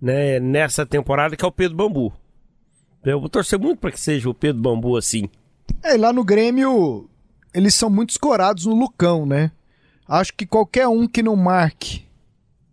né, 0.02 0.40
nessa 0.40 0.84
temporada, 0.84 1.36
que 1.36 1.44
é 1.44 1.48
o 1.48 1.52
Pedro 1.52 1.76
Bambu. 1.76 2.12
Eu 3.04 3.20
vou 3.20 3.28
torcer 3.28 3.56
muito 3.56 3.78
para 3.78 3.92
que 3.92 4.00
seja 4.00 4.28
o 4.28 4.34
Pedro 4.34 4.60
Bambu 4.60 4.96
assim. 4.96 5.28
É, 5.80 5.96
lá 5.96 6.12
no 6.12 6.24
Grêmio, 6.24 7.08
eles 7.54 7.72
são 7.76 7.88
muito 7.88 8.10
escorados 8.10 8.66
no 8.66 8.74
Lucão, 8.74 9.24
né? 9.24 9.52
Acho 10.08 10.34
que 10.34 10.44
qualquer 10.44 10.88
um 10.88 11.06
que 11.06 11.22
não 11.22 11.36
marque, 11.36 12.04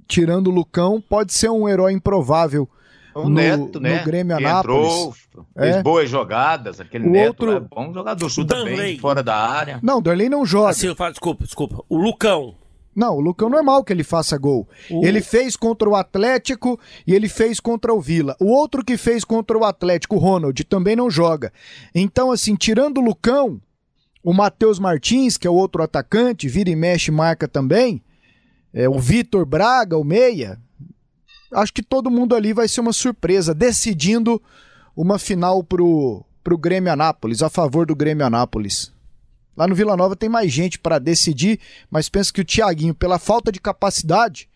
tirando 0.08 0.48
o 0.48 0.52
Lucão, 0.52 1.00
pode 1.00 1.32
ser 1.32 1.50
um 1.50 1.70
herói 1.70 1.94
improvável 1.94 2.68
O 3.14 3.24
no, 3.24 3.30
Neto, 3.30 3.80
né? 3.80 4.00
No 4.00 4.06
Grêmio 4.06 4.36
Anápolis. 4.36 4.88
Entrou, 4.88 5.16
fez 5.56 5.76
é. 5.76 5.84
boas 5.84 6.10
jogadas. 6.10 6.80
Aquele 6.80 7.08
o 7.08 7.12
Neto 7.12 7.46
outro... 7.46 7.52
é 7.52 7.60
bom 7.60 7.94
jogador, 7.94 8.30
chuta 8.30 8.56
Danley. 8.56 8.76
bem 8.76 9.00
fora 9.00 9.22
da 9.22 9.36
área. 9.36 9.80
Não, 9.84 10.00
o 10.00 10.02
Darley 10.02 10.30
não 10.30 10.46
joga. 10.46 10.70
Assim, 10.70 10.88
desculpa, 10.88 11.44
desculpa. 11.44 11.84
O 11.88 11.96
Lucão. 11.96 12.56
Não, 13.00 13.16
o 13.16 13.22
Lucão 13.22 13.48
normal 13.50 13.82
que 13.82 13.94
ele 13.94 14.04
faça 14.04 14.38
gol. 14.38 14.68
Ele 14.90 15.22
fez 15.22 15.56
contra 15.56 15.88
o 15.88 15.96
Atlético 15.96 16.78
e 17.08 17.14
ele 17.14 17.30
fez 17.30 17.58
contra 17.58 17.94
o 17.94 18.02
Vila. 18.02 18.36
O 18.42 18.48
outro 18.48 18.84
que 18.84 18.98
fez 18.98 19.24
contra 19.24 19.58
o 19.58 19.64
Atlético, 19.64 20.18
o 20.18 20.20
Ronald, 20.20 20.62
também 20.66 20.98
não 20.98 21.10
joga. 21.10 21.54
Então, 21.96 22.30
assim, 22.30 22.56
tirando 22.56 22.98
o 22.98 23.02
Lucão, 23.02 23.62
o 24.22 24.34
Matheus 24.34 24.80
Martins, 24.80 25.38
que 25.38 25.48
é 25.48 25.50
o 25.50 25.54
outro 25.54 25.82
atacante, 25.82 26.50
vira 26.50 26.70
e 26.70 26.76
mexe, 26.76 27.10
marca 27.10 27.48
também. 27.48 28.04
É, 28.74 28.90
o 28.90 29.00
Vitor 29.00 29.46
Braga, 29.46 29.98
o 29.98 30.04
Meia. 30.04 30.60
Acho 31.54 31.74
que 31.74 31.82
todo 31.82 32.12
mundo 32.12 32.36
ali 32.36 32.52
vai 32.52 32.68
ser 32.68 32.82
uma 32.82 32.92
surpresa, 32.92 33.54
decidindo 33.54 34.42
uma 34.94 35.18
final 35.18 35.64
pro, 35.64 36.26
pro 36.44 36.58
Grêmio 36.58 36.92
Anápolis, 36.92 37.42
a 37.42 37.50
favor 37.50 37.86
do 37.86 37.96
Grêmio 37.96 38.26
Anápolis. 38.26 38.92
Lá 39.60 39.68
no 39.68 39.76
Vila 39.76 39.98
Nova 39.98 40.16
tem 40.16 40.30
mais 40.30 40.50
gente 40.54 40.80
para 40.80 40.98
decidir, 40.98 41.60
mas 41.92 42.08
penso 42.08 42.34
que 42.34 42.40
o 42.40 42.46
Thiaguinho, 42.46 42.96
pela 42.96 43.20
falta 43.20 43.52
de 43.52 43.60
capacidade, 43.60 44.48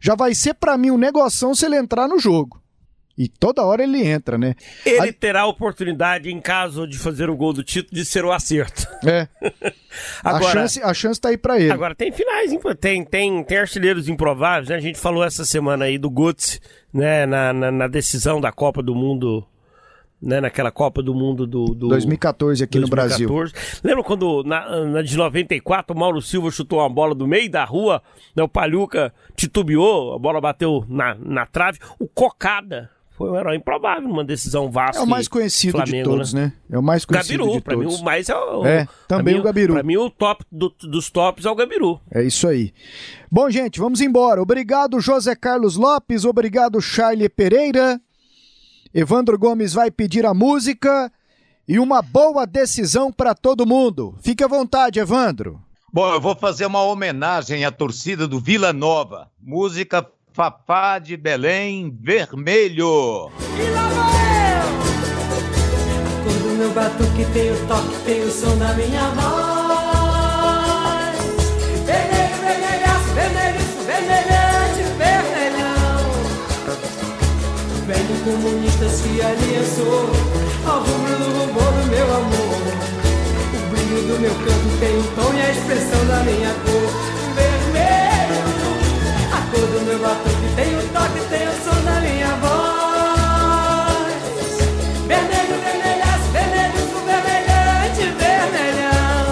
já 0.00 0.14
vai 0.14 0.36
ser 0.36 0.54
para 0.54 0.78
mim 0.78 0.92
um 0.92 0.96
negoção 0.96 1.52
se 1.52 1.66
ele 1.66 1.74
entrar 1.74 2.06
no 2.06 2.16
jogo. 2.16 2.62
E 3.18 3.26
toda 3.26 3.64
hora 3.64 3.82
ele 3.82 4.06
entra, 4.06 4.38
né? 4.38 4.54
Ele 4.86 5.00
Aí... 5.00 5.12
terá 5.12 5.40
a 5.40 5.46
oportunidade, 5.46 6.30
em 6.30 6.40
caso 6.40 6.86
de 6.86 6.96
fazer 6.96 7.28
o 7.28 7.36
gol 7.36 7.52
do 7.52 7.64
título, 7.64 7.92
de 7.92 8.04
ser 8.04 8.24
o 8.24 8.30
acerto. 8.30 8.86
É. 9.04 9.26
agora, 10.22 10.46
a, 10.46 10.52
chance, 10.52 10.80
a 10.80 10.94
chance 10.94 11.20
tá 11.20 11.30
aí 11.30 11.36
pra 11.36 11.58
ele. 11.58 11.72
Agora, 11.72 11.92
tem 11.92 12.12
finais, 12.12 12.52
tem, 12.80 13.04
tem, 13.04 13.42
tem 13.42 13.58
artilheiros 13.58 14.08
improváveis, 14.08 14.68
né? 14.68 14.76
A 14.76 14.80
gente 14.80 14.98
falou 14.98 15.24
essa 15.24 15.44
semana 15.44 15.86
aí 15.86 15.98
do 15.98 16.08
Guts, 16.08 16.60
né? 16.94 17.26
Na, 17.26 17.52
na, 17.52 17.72
na 17.72 17.88
decisão 17.88 18.40
da 18.40 18.52
Copa 18.52 18.80
do 18.80 18.94
Mundo 18.94 19.44
né, 20.22 20.40
naquela 20.40 20.70
Copa 20.70 21.02
do 21.02 21.14
Mundo 21.14 21.46
do, 21.46 21.66
do 21.74 21.88
2014 21.88 22.62
aqui 22.62 22.78
2014. 22.78 23.24
no 23.24 23.34
Brasil. 23.34 23.52
Lembra 23.82 24.04
quando 24.04 24.44
na, 24.44 24.86
na, 24.86 25.02
de 25.02 25.16
94 25.16 25.94
o 25.94 25.98
Mauro 25.98 26.22
Silva 26.22 26.50
chutou 26.50 26.78
uma 26.78 26.88
bola 26.88 27.14
do 27.14 27.26
meio 27.26 27.50
da 27.50 27.64
rua, 27.64 28.00
né, 28.36 28.42
o 28.42 28.48
Palhuca 28.48 29.12
titubeou, 29.34 30.14
a 30.14 30.18
bola 30.18 30.40
bateu 30.40 30.84
na, 30.88 31.16
na 31.16 31.44
trave, 31.44 31.78
o 31.98 32.06
Cocada 32.06 32.90
foi 33.22 33.30
um 33.30 33.36
herói 33.36 33.56
improvável 33.56 34.08
numa 34.08 34.24
decisão 34.24 34.70
vasta. 34.70 35.00
É 35.00 35.04
o 35.04 35.06
mais 35.06 35.28
conhecido 35.28 35.72
Flamengo, 35.72 35.96
de 35.96 36.02
todos, 36.02 36.32
né? 36.32 36.46
né? 36.46 36.52
É 36.70 36.78
o 36.78 36.82
mais 36.82 37.04
conhecido 37.04 37.38
Gabiru, 37.38 37.56
de 37.58 37.62
pra 37.62 37.74
todos. 37.74 37.94
mim 37.94 38.00
o 38.00 38.04
mais 38.04 38.28
é 38.28 38.34
o... 38.34 38.66
É, 38.66 38.88
também 39.06 39.34
mim, 39.34 39.40
o 39.40 39.42
Gabiru. 39.42 39.74
Pra 39.74 39.82
mim 39.82 39.96
o 39.96 40.10
top 40.10 40.44
do, 40.50 40.74
dos 40.80 41.10
tops 41.10 41.44
é 41.44 41.50
o 41.50 41.54
Gabiru. 41.54 42.00
É 42.10 42.22
isso 42.22 42.48
aí. 42.48 42.72
Bom, 43.30 43.50
gente, 43.50 43.78
vamos 43.78 44.00
embora. 44.00 44.40
Obrigado, 44.40 44.98
José 44.98 45.36
Carlos 45.36 45.76
Lopes. 45.76 46.24
Obrigado, 46.24 46.80
Charlie 46.80 47.28
Pereira. 47.28 48.00
Evandro 48.94 49.38
Gomes 49.38 49.72
vai 49.72 49.90
pedir 49.90 50.26
a 50.26 50.34
música 50.34 51.10
e 51.66 51.78
uma 51.78 52.02
boa 52.02 52.46
decisão 52.46 53.10
para 53.10 53.34
todo 53.34 53.66
mundo. 53.66 54.14
Fique 54.22 54.44
à 54.44 54.48
vontade, 54.48 54.98
Evandro. 54.98 55.60
Bom, 55.90 56.12
eu 56.12 56.20
vou 56.20 56.36
fazer 56.36 56.66
uma 56.66 56.82
homenagem 56.82 57.64
à 57.64 57.70
torcida 57.70 58.28
do 58.28 58.38
Vila 58.38 58.72
Nova. 58.72 59.30
Música 59.40 60.06
Fafá 60.32 60.98
de 60.98 61.16
Belém 61.16 61.96
Vermelho. 62.00 63.30
E 63.58 63.70
lá 63.70 63.88
vai 63.88 64.58
eu! 64.58 64.72
Quando 66.24 66.56
meu 66.56 66.70
batuque 66.72 67.24
tem 67.32 67.50
o 67.50 67.66
toque, 67.66 68.04
tem 68.04 68.22
o 68.22 68.30
som 68.30 68.56
da 68.56 68.74
minha 68.74 69.08
voz. 69.10 69.61
Comunista 78.24 78.88
se 78.88 79.20
aliançou 79.20 80.08
ao 80.64 80.78
rubro 80.80 81.16
do 81.18 81.24
rubor 81.38 81.72
do 81.72 81.84
meu 81.90 82.04
amor. 82.14 82.62
O 83.54 83.58
brilho 83.70 84.02
do 84.06 84.20
meu 84.20 84.30
canto 84.30 84.78
tem 84.78 84.96
o 84.98 85.02
tom 85.16 85.34
e 85.34 85.40
a 85.40 85.50
expressão 85.50 86.06
da 86.06 86.22
minha 86.22 86.54
cor. 86.64 86.88
Vermelho, 87.34 88.38
a 89.32 89.40
cor 89.50 89.66
do 89.66 89.80
meu 89.84 89.98
batuque 89.98 90.48
tem 90.54 90.78
o 90.78 90.82
toque, 90.92 91.20
tem 91.28 91.48
o 91.48 91.52
som 91.64 91.78
da 91.84 92.00
minha 92.00 92.32
voz. 92.36 92.62
Vermelho, 95.08 95.56
vermelhaço, 95.60 96.28
vermelho, 96.32 96.80
vermelhante, 97.04 98.02
vermelhão. 98.22 99.26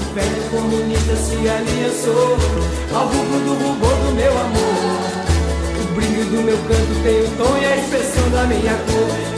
O 0.00 0.14
velho 0.14 0.42
se 1.16 1.36
aliançou 1.48 2.38
ao 2.94 3.06
rubro 3.06 3.38
do 3.40 3.52
rubor 3.52 3.94
do 3.96 4.12
meu 4.14 4.32
amor 4.32 4.65
do 6.36 6.42
meu 6.42 6.56
canto 6.58 7.02
tem 7.02 7.22
o 7.22 7.30
tom 7.38 7.56
e 7.56 7.64
a 7.64 7.76
expressão 7.78 8.30
da 8.30 8.44
minha 8.44 8.74
cor. 8.74 9.35